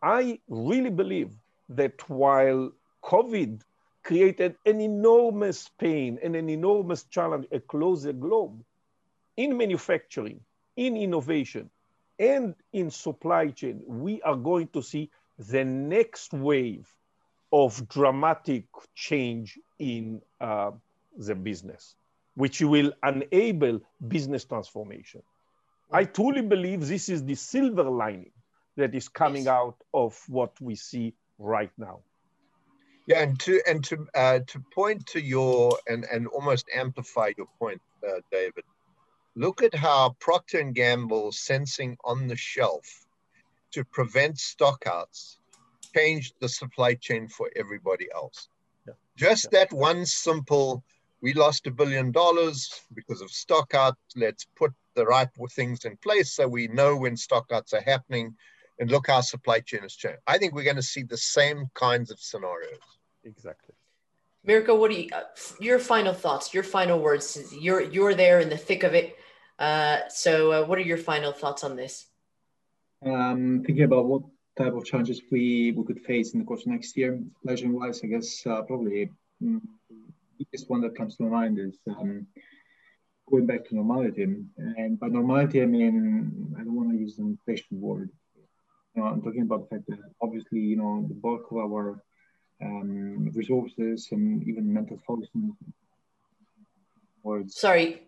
I 0.00 0.38
really 0.48 0.90
believe 0.90 1.32
that 1.70 2.08
while 2.08 2.70
COVID 3.02 3.62
created 4.02 4.56
an 4.66 4.80
enormous 4.80 5.68
pain 5.78 6.18
and 6.22 6.34
an 6.34 6.48
enormous 6.48 7.04
challenge 7.04 7.46
across 7.52 8.02
the 8.02 8.12
globe 8.12 8.62
in 9.36 9.56
manufacturing, 9.56 10.40
in 10.76 10.96
innovation, 10.96 11.70
and 12.18 12.54
in 12.72 12.90
supply 12.90 13.48
chain, 13.48 13.82
we 13.86 14.20
are 14.22 14.36
going 14.36 14.68
to 14.68 14.82
see 14.82 15.10
the 15.38 15.64
next 15.64 16.32
wave 16.32 16.88
of 17.52 17.88
dramatic 17.88 18.64
change 18.94 19.58
in 19.78 20.20
uh, 20.40 20.70
the 21.16 21.34
business, 21.34 21.96
which 22.34 22.60
will 22.60 22.92
enable 23.04 23.80
business 24.08 24.44
transformation. 24.44 25.22
I 25.92 26.04
truly 26.04 26.42
believe 26.42 26.86
this 26.86 27.08
is 27.08 27.24
the 27.24 27.34
silver 27.34 27.84
lining 27.84 28.32
that 28.76 28.94
is 28.94 29.08
coming 29.08 29.44
yes. 29.44 29.48
out 29.48 29.76
of 29.92 30.18
what 30.28 30.58
we 30.60 30.74
see 30.74 31.14
right 31.38 31.70
now. 31.76 32.00
Yeah, 33.06 33.22
and 33.22 33.38
to 33.40 33.60
and 33.66 33.82
to 33.84 34.06
uh, 34.14 34.40
to 34.46 34.60
point 34.72 35.06
to 35.08 35.20
your 35.20 35.76
and 35.88 36.04
and 36.04 36.26
almost 36.28 36.68
amplify 36.74 37.32
your 37.36 37.48
point, 37.58 37.80
uh, 38.06 38.20
David. 38.30 38.64
Look 39.34 39.62
at 39.62 39.74
how 39.74 40.14
Procter 40.20 40.60
and 40.60 40.74
Gamble 40.74 41.32
sensing 41.32 41.96
on 42.04 42.28
the 42.28 42.36
shelf 42.36 43.06
to 43.72 43.84
prevent 43.84 44.36
stockouts 44.36 45.38
changed 45.94 46.34
the 46.40 46.48
supply 46.48 46.94
chain 46.94 47.28
for 47.28 47.50
everybody 47.56 48.08
else. 48.14 48.48
Yeah. 48.86 48.94
Just 49.16 49.48
yeah. 49.52 49.60
that 49.60 49.72
one 49.72 50.04
simple, 50.06 50.84
we 51.22 51.32
lost 51.32 51.66
a 51.66 51.70
billion 51.70 52.12
dollars 52.12 52.82
because 52.94 53.20
of 53.20 53.30
stockout. 53.30 53.96
Let's 54.14 54.46
put 54.56 54.72
the 54.94 55.06
right 55.06 55.28
things 55.50 55.84
in 55.86 55.96
place 55.96 56.34
so 56.34 56.46
we 56.46 56.68
know 56.68 56.96
when 56.96 57.16
stockouts 57.16 57.72
are 57.72 57.80
happening 57.80 58.36
and 58.78 58.90
look 58.90 59.06
how 59.06 59.20
supply 59.20 59.60
chain 59.60 59.82
has 59.82 59.94
changed. 59.94 60.20
I 60.26 60.38
think 60.38 60.54
we're 60.54 60.64
going 60.64 60.76
to 60.76 60.82
see 60.82 61.02
the 61.02 61.16
same 61.16 61.66
kinds 61.74 62.10
of 62.10 62.18
scenarios. 62.18 62.78
Exactly. 63.24 63.74
Mirko, 64.44 64.74
what 64.74 64.90
do 64.90 64.96
you, 64.96 65.08
uh, 65.12 65.22
your 65.60 65.78
final 65.78 66.12
thoughts, 66.12 66.52
your 66.52 66.64
final 66.64 66.98
words? 66.98 67.38
You're, 67.58 67.82
you're 67.82 68.14
there 68.14 68.40
in 68.40 68.48
the 68.48 68.56
thick 68.56 68.82
of 68.82 68.94
it. 68.94 69.16
Uh, 69.58 70.00
so 70.08 70.52
uh, 70.52 70.66
what 70.66 70.78
are 70.78 70.82
your 70.82 70.96
final 70.96 71.32
thoughts 71.32 71.62
on 71.62 71.76
this? 71.76 72.06
Um, 73.04 73.62
thinking 73.64 73.84
about 73.84 74.06
what 74.06 74.22
type 74.56 74.74
of 74.74 74.84
challenges 74.84 75.22
we, 75.30 75.72
we 75.72 75.84
could 75.84 76.00
face 76.00 76.32
in 76.32 76.40
the 76.40 76.44
course 76.44 76.62
of 76.62 76.68
next 76.68 76.96
year. 76.96 77.20
Legend 77.44 77.72
wise, 77.74 78.00
I 78.02 78.08
guess 78.08 78.44
uh, 78.46 78.62
probably 78.62 79.10
mm, 79.42 79.60
the 79.88 79.96
biggest 80.38 80.68
one 80.68 80.80
that 80.80 80.96
comes 80.96 81.16
to 81.16 81.24
mind 81.24 81.58
is 81.58 81.78
um, 81.88 82.26
going 83.30 83.46
back 83.46 83.64
to 83.66 83.76
normality. 83.76 84.22
And 84.22 84.98
by 84.98 85.08
normality, 85.08 85.62
I 85.62 85.66
mean, 85.66 86.54
I 86.58 86.64
don't 86.64 86.74
want 86.74 86.90
to 86.90 86.98
use 86.98 87.18
an 87.18 87.26
inflation 87.26 87.80
word. 87.80 88.10
You 88.94 89.02
know, 89.02 89.08
I'm 89.08 89.22
talking 89.22 89.42
about 89.42 89.68
the 89.68 89.76
fact 89.76 89.88
that 89.88 89.98
obviously, 90.20 90.60
you 90.60 90.76
know, 90.76 91.04
the 91.08 91.14
bulk 91.14 91.50
of 91.50 91.58
our 91.58 92.02
um, 92.62 93.30
resources 93.34 94.08
and 94.12 94.46
even 94.46 94.72
mental 94.72 94.98
focus. 95.06 95.28
Words. 97.22 97.56
Sorry, 97.56 98.02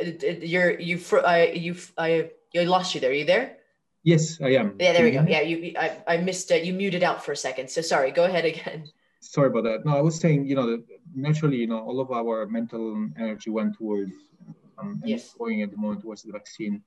uh, 0.00 0.10
you're 0.40 0.78
you 0.80 1.00
I 1.24 1.52
you 1.52 1.76
I 1.96 2.30
I 2.56 2.64
lost 2.64 2.94
you 2.94 3.00
there. 3.00 3.10
Are 3.10 3.14
you 3.14 3.26
there? 3.26 3.58
Yes, 4.02 4.40
I 4.40 4.54
am. 4.54 4.74
Yeah, 4.80 4.92
there 4.94 5.04
we 5.04 5.10
go. 5.10 5.24
Yeah, 5.28 5.42
you. 5.42 5.74
I, 5.78 5.98
I 6.06 6.16
missed 6.16 6.50
it. 6.50 6.64
You 6.64 6.72
muted 6.72 7.02
out 7.02 7.22
for 7.22 7.32
a 7.32 7.36
second. 7.36 7.68
So 7.68 7.82
sorry. 7.82 8.10
Go 8.10 8.24
ahead 8.24 8.44
again. 8.44 8.84
Sorry 9.20 9.48
about 9.48 9.64
that. 9.64 9.84
No, 9.84 9.96
I 9.96 10.00
was 10.00 10.18
saying, 10.18 10.46
you 10.46 10.54
know, 10.54 10.80
naturally, 11.14 11.56
you 11.56 11.66
know, 11.66 11.80
all 11.80 12.00
of 12.00 12.10
our 12.12 12.46
mental 12.46 13.08
energy 13.18 13.50
went 13.50 13.76
towards 13.76 14.12
um, 14.78 15.02
yes. 15.04 15.34
going 15.36 15.62
at 15.62 15.70
the 15.70 15.76
moment 15.76 16.02
towards 16.02 16.22
the 16.22 16.32
vaccine. 16.32 16.82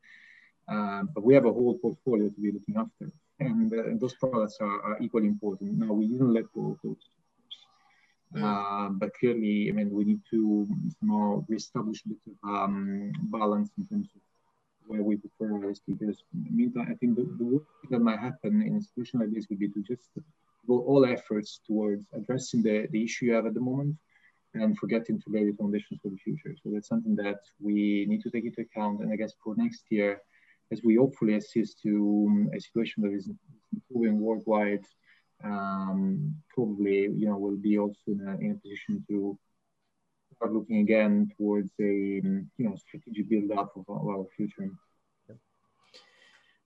Um, 0.67 1.09
but 1.13 1.23
we 1.23 1.33
have 1.33 1.45
a 1.45 1.51
whole 1.51 1.77
portfolio 1.77 2.29
to 2.29 2.41
be 2.41 2.51
looking 2.51 2.77
after. 2.77 3.11
and, 3.39 3.73
uh, 3.73 3.83
those 3.99 4.13
products 4.15 4.57
are, 4.61 4.81
are, 4.81 4.97
equally 5.01 5.27
important. 5.27 5.77
Now 5.77 5.93
we 5.93 6.07
didn't 6.07 6.33
let 6.33 6.51
go 6.53 6.71
of 6.71 6.77
those, 6.83 7.03
mm. 8.35 8.43
uh, 8.43 8.89
but 8.89 9.13
clearly, 9.19 9.69
I 9.69 9.73
mean, 9.73 9.89
we 9.91 10.03
need 10.03 10.21
to 10.29 10.67
somehow 10.99 11.43
reestablish 11.47 12.03
a 12.05 12.09
bit 12.09 12.19
of 12.27 12.49
um, 12.49 13.11
balance 13.31 13.71
in 13.77 13.87
terms 13.87 14.09
of 14.15 14.21
where 14.85 15.01
we 15.01 15.17
prefer 15.17 15.53
rice 15.55 15.81
because 15.87 16.23
meantime, 16.33 16.87
I 16.91 16.95
think 16.95 17.15
the, 17.15 17.23
the 17.23 17.61
that 17.89 17.99
might 17.99 18.19
happen 18.19 18.61
in 18.61 18.75
a 18.75 18.81
situation 18.81 19.19
like 19.19 19.31
this 19.31 19.47
would 19.49 19.59
be 19.59 19.69
to 19.69 19.81
just 19.81 20.09
go 20.67 20.79
all 20.79 21.05
efforts 21.05 21.61
towards 21.65 22.05
addressing 22.13 22.61
the, 22.61 22.87
the 22.91 23.03
issue 23.03 23.25
you 23.25 23.33
have 23.33 23.45
at 23.45 23.53
the 23.53 23.61
moment 23.61 23.95
and 24.53 24.77
forgetting 24.77 25.19
to 25.21 25.29
lay 25.29 25.45
the 25.45 25.55
foundations 25.57 25.99
for 26.01 26.09
the 26.09 26.17
future. 26.17 26.55
So 26.61 26.69
that's 26.73 26.89
something 26.89 27.15
that 27.15 27.39
we 27.59 28.05
need 28.07 28.21
to 28.23 28.29
take 28.29 28.45
into 28.45 28.61
account. 28.61 28.99
And 29.01 29.11
I 29.11 29.15
guess 29.15 29.33
for 29.43 29.55
next 29.55 29.83
year, 29.89 30.21
as 30.71 30.81
we 30.83 30.95
hopefully 30.95 31.35
assist 31.35 31.81
to 31.81 32.27
um, 32.29 32.49
a 32.55 32.59
situation 32.59 33.03
that 33.03 33.13
is 33.13 33.29
improving 33.73 34.19
worldwide, 34.19 34.85
um, 35.43 36.35
probably 36.53 37.09
you 37.15 37.27
know 37.27 37.37
will 37.37 37.57
be 37.57 37.77
also 37.77 37.97
in 38.07 38.21
a, 38.27 38.37
in 38.43 38.51
a 38.51 38.55
position 38.55 39.03
to 39.09 39.37
start 40.35 40.53
looking 40.53 40.79
again 40.79 41.29
towards 41.37 41.71
a 41.79 42.21
um, 42.23 42.49
you 42.57 42.65
know 42.65 42.75
strategic 42.75 43.29
build 43.29 43.51
up 43.51 43.71
of, 43.75 43.85
of 43.89 44.07
our 44.07 44.25
future. 44.35 44.69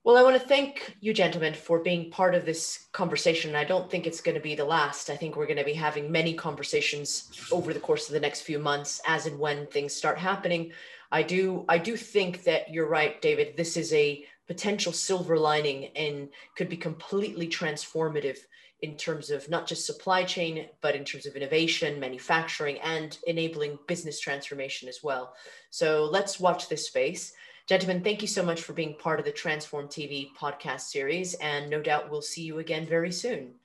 Well, 0.05 0.17
I 0.17 0.21
want 0.21 0.39
to 0.39 0.47
thank 0.47 0.95
you, 1.01 1.15
gentlemen, 1.15 1.55
for 1.55 1.79
being 1.79 2.11
part 2.11 2.35
of 2.35 2.45
this 2.45 2.89
conversation. 2.91 3.55
I 3.55 3.63
don't 3.63 3.89
think 3.89 4.05
it's 4.05 4.21
going 4.21 4.35
to 4.35 4.41
be 4.41 4.53
the 4.53 4.63
last. 4.63 5.09
I 5.09 5.15
think 5.15 5.35
we're 5.35 5.47
going 5.47 5.57
to 5.57 5.63
be 5.63 5.73
having 5.73 6.11
many 6.11 6.35
conversations 6.35 7.31
over 7.51 7.73
the 7.73 7.79
course 7.79 8.07
of 8.07 8.13
the 8.13 8.19
next 8.19 8.41
few 8.41 8.59
months, 8.59 9.01
as 9.07 9.25
and 9.25 9.39
when 9.39 9.65
things 9.65 9.95
start 9.95 10.19
happening. 10.19 10.71
I 11.11 11.23
do, 11.23 11.65
I 11.67 11.79
do 11.79 11.97
think 11.97 12.43
that 12.43 12.71
you're 12.71 12.87
right, 12.87 13.19
David. 13.19 13.57
This 13.57 13.77
is 13.77 13.91
a 13.93 14.23
potential 14.45 14.93
silver 14.93 15.39
lining 15.39 15.85
and 15.95 16.29
could 16.55 16.69
be 16.69 16.77
completely 16.77 17.47
transformative 17.47 18.37
in 18.83 18.97
terms 18.97 19.31
of 19.31 19.49
not 19.49 19.65
just 19.65 19.87
supply 19.87 20.23
chain, 20.23 20.67
but 20.81 20.95
in 20.95 21.03
terms 21.03 21.25
of 21.25 21.35
innovation, 21.35 21.99
manufacturing, 21.99 22.77
and 22.81 23.17
enabling 23.25 23.79
business 23.87 24.19
transformation 24.19 24.87
as 24.87 24.99
well. 25.01 25.33
So 25.71 26.05
let's 26.05 26.39
watch 26.39 26.69
this 26.69 26.85
space. 26.85 27.33
Gentlemen, 27.67 28.03
thank 28.03 28.21
you 28.21 28.27
so 28.27 28.43
much 28.43 28.61
for 28.61 28.73
being 28.73 28.93
part 28.93 29.19
of 29.19 29.25
the 29.25 29.31
Transform 29.31 29.87
TV 29.87 30.29
podcast 30.39 30.81
series. 30.81 31.33
And 31.35 31.67
no 31.69 31.81
doubt 31.81 32.11
we'll 32.11 32.21
see 32.21 32.43
you 32.43 32.59
again 32.59 32.85
very 32.85 33.11
soon. 33.11 33.55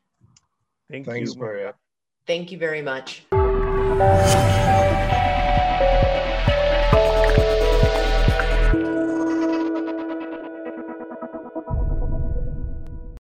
Thank 0.91 1.05
Thanks, 1.05 1.35
you. 1.35 1.41
Maria. 1.41 1.75
Thank 2.27 2.51
you 2.51 2.57
very 2.57 2.81
much. 2.81 3.25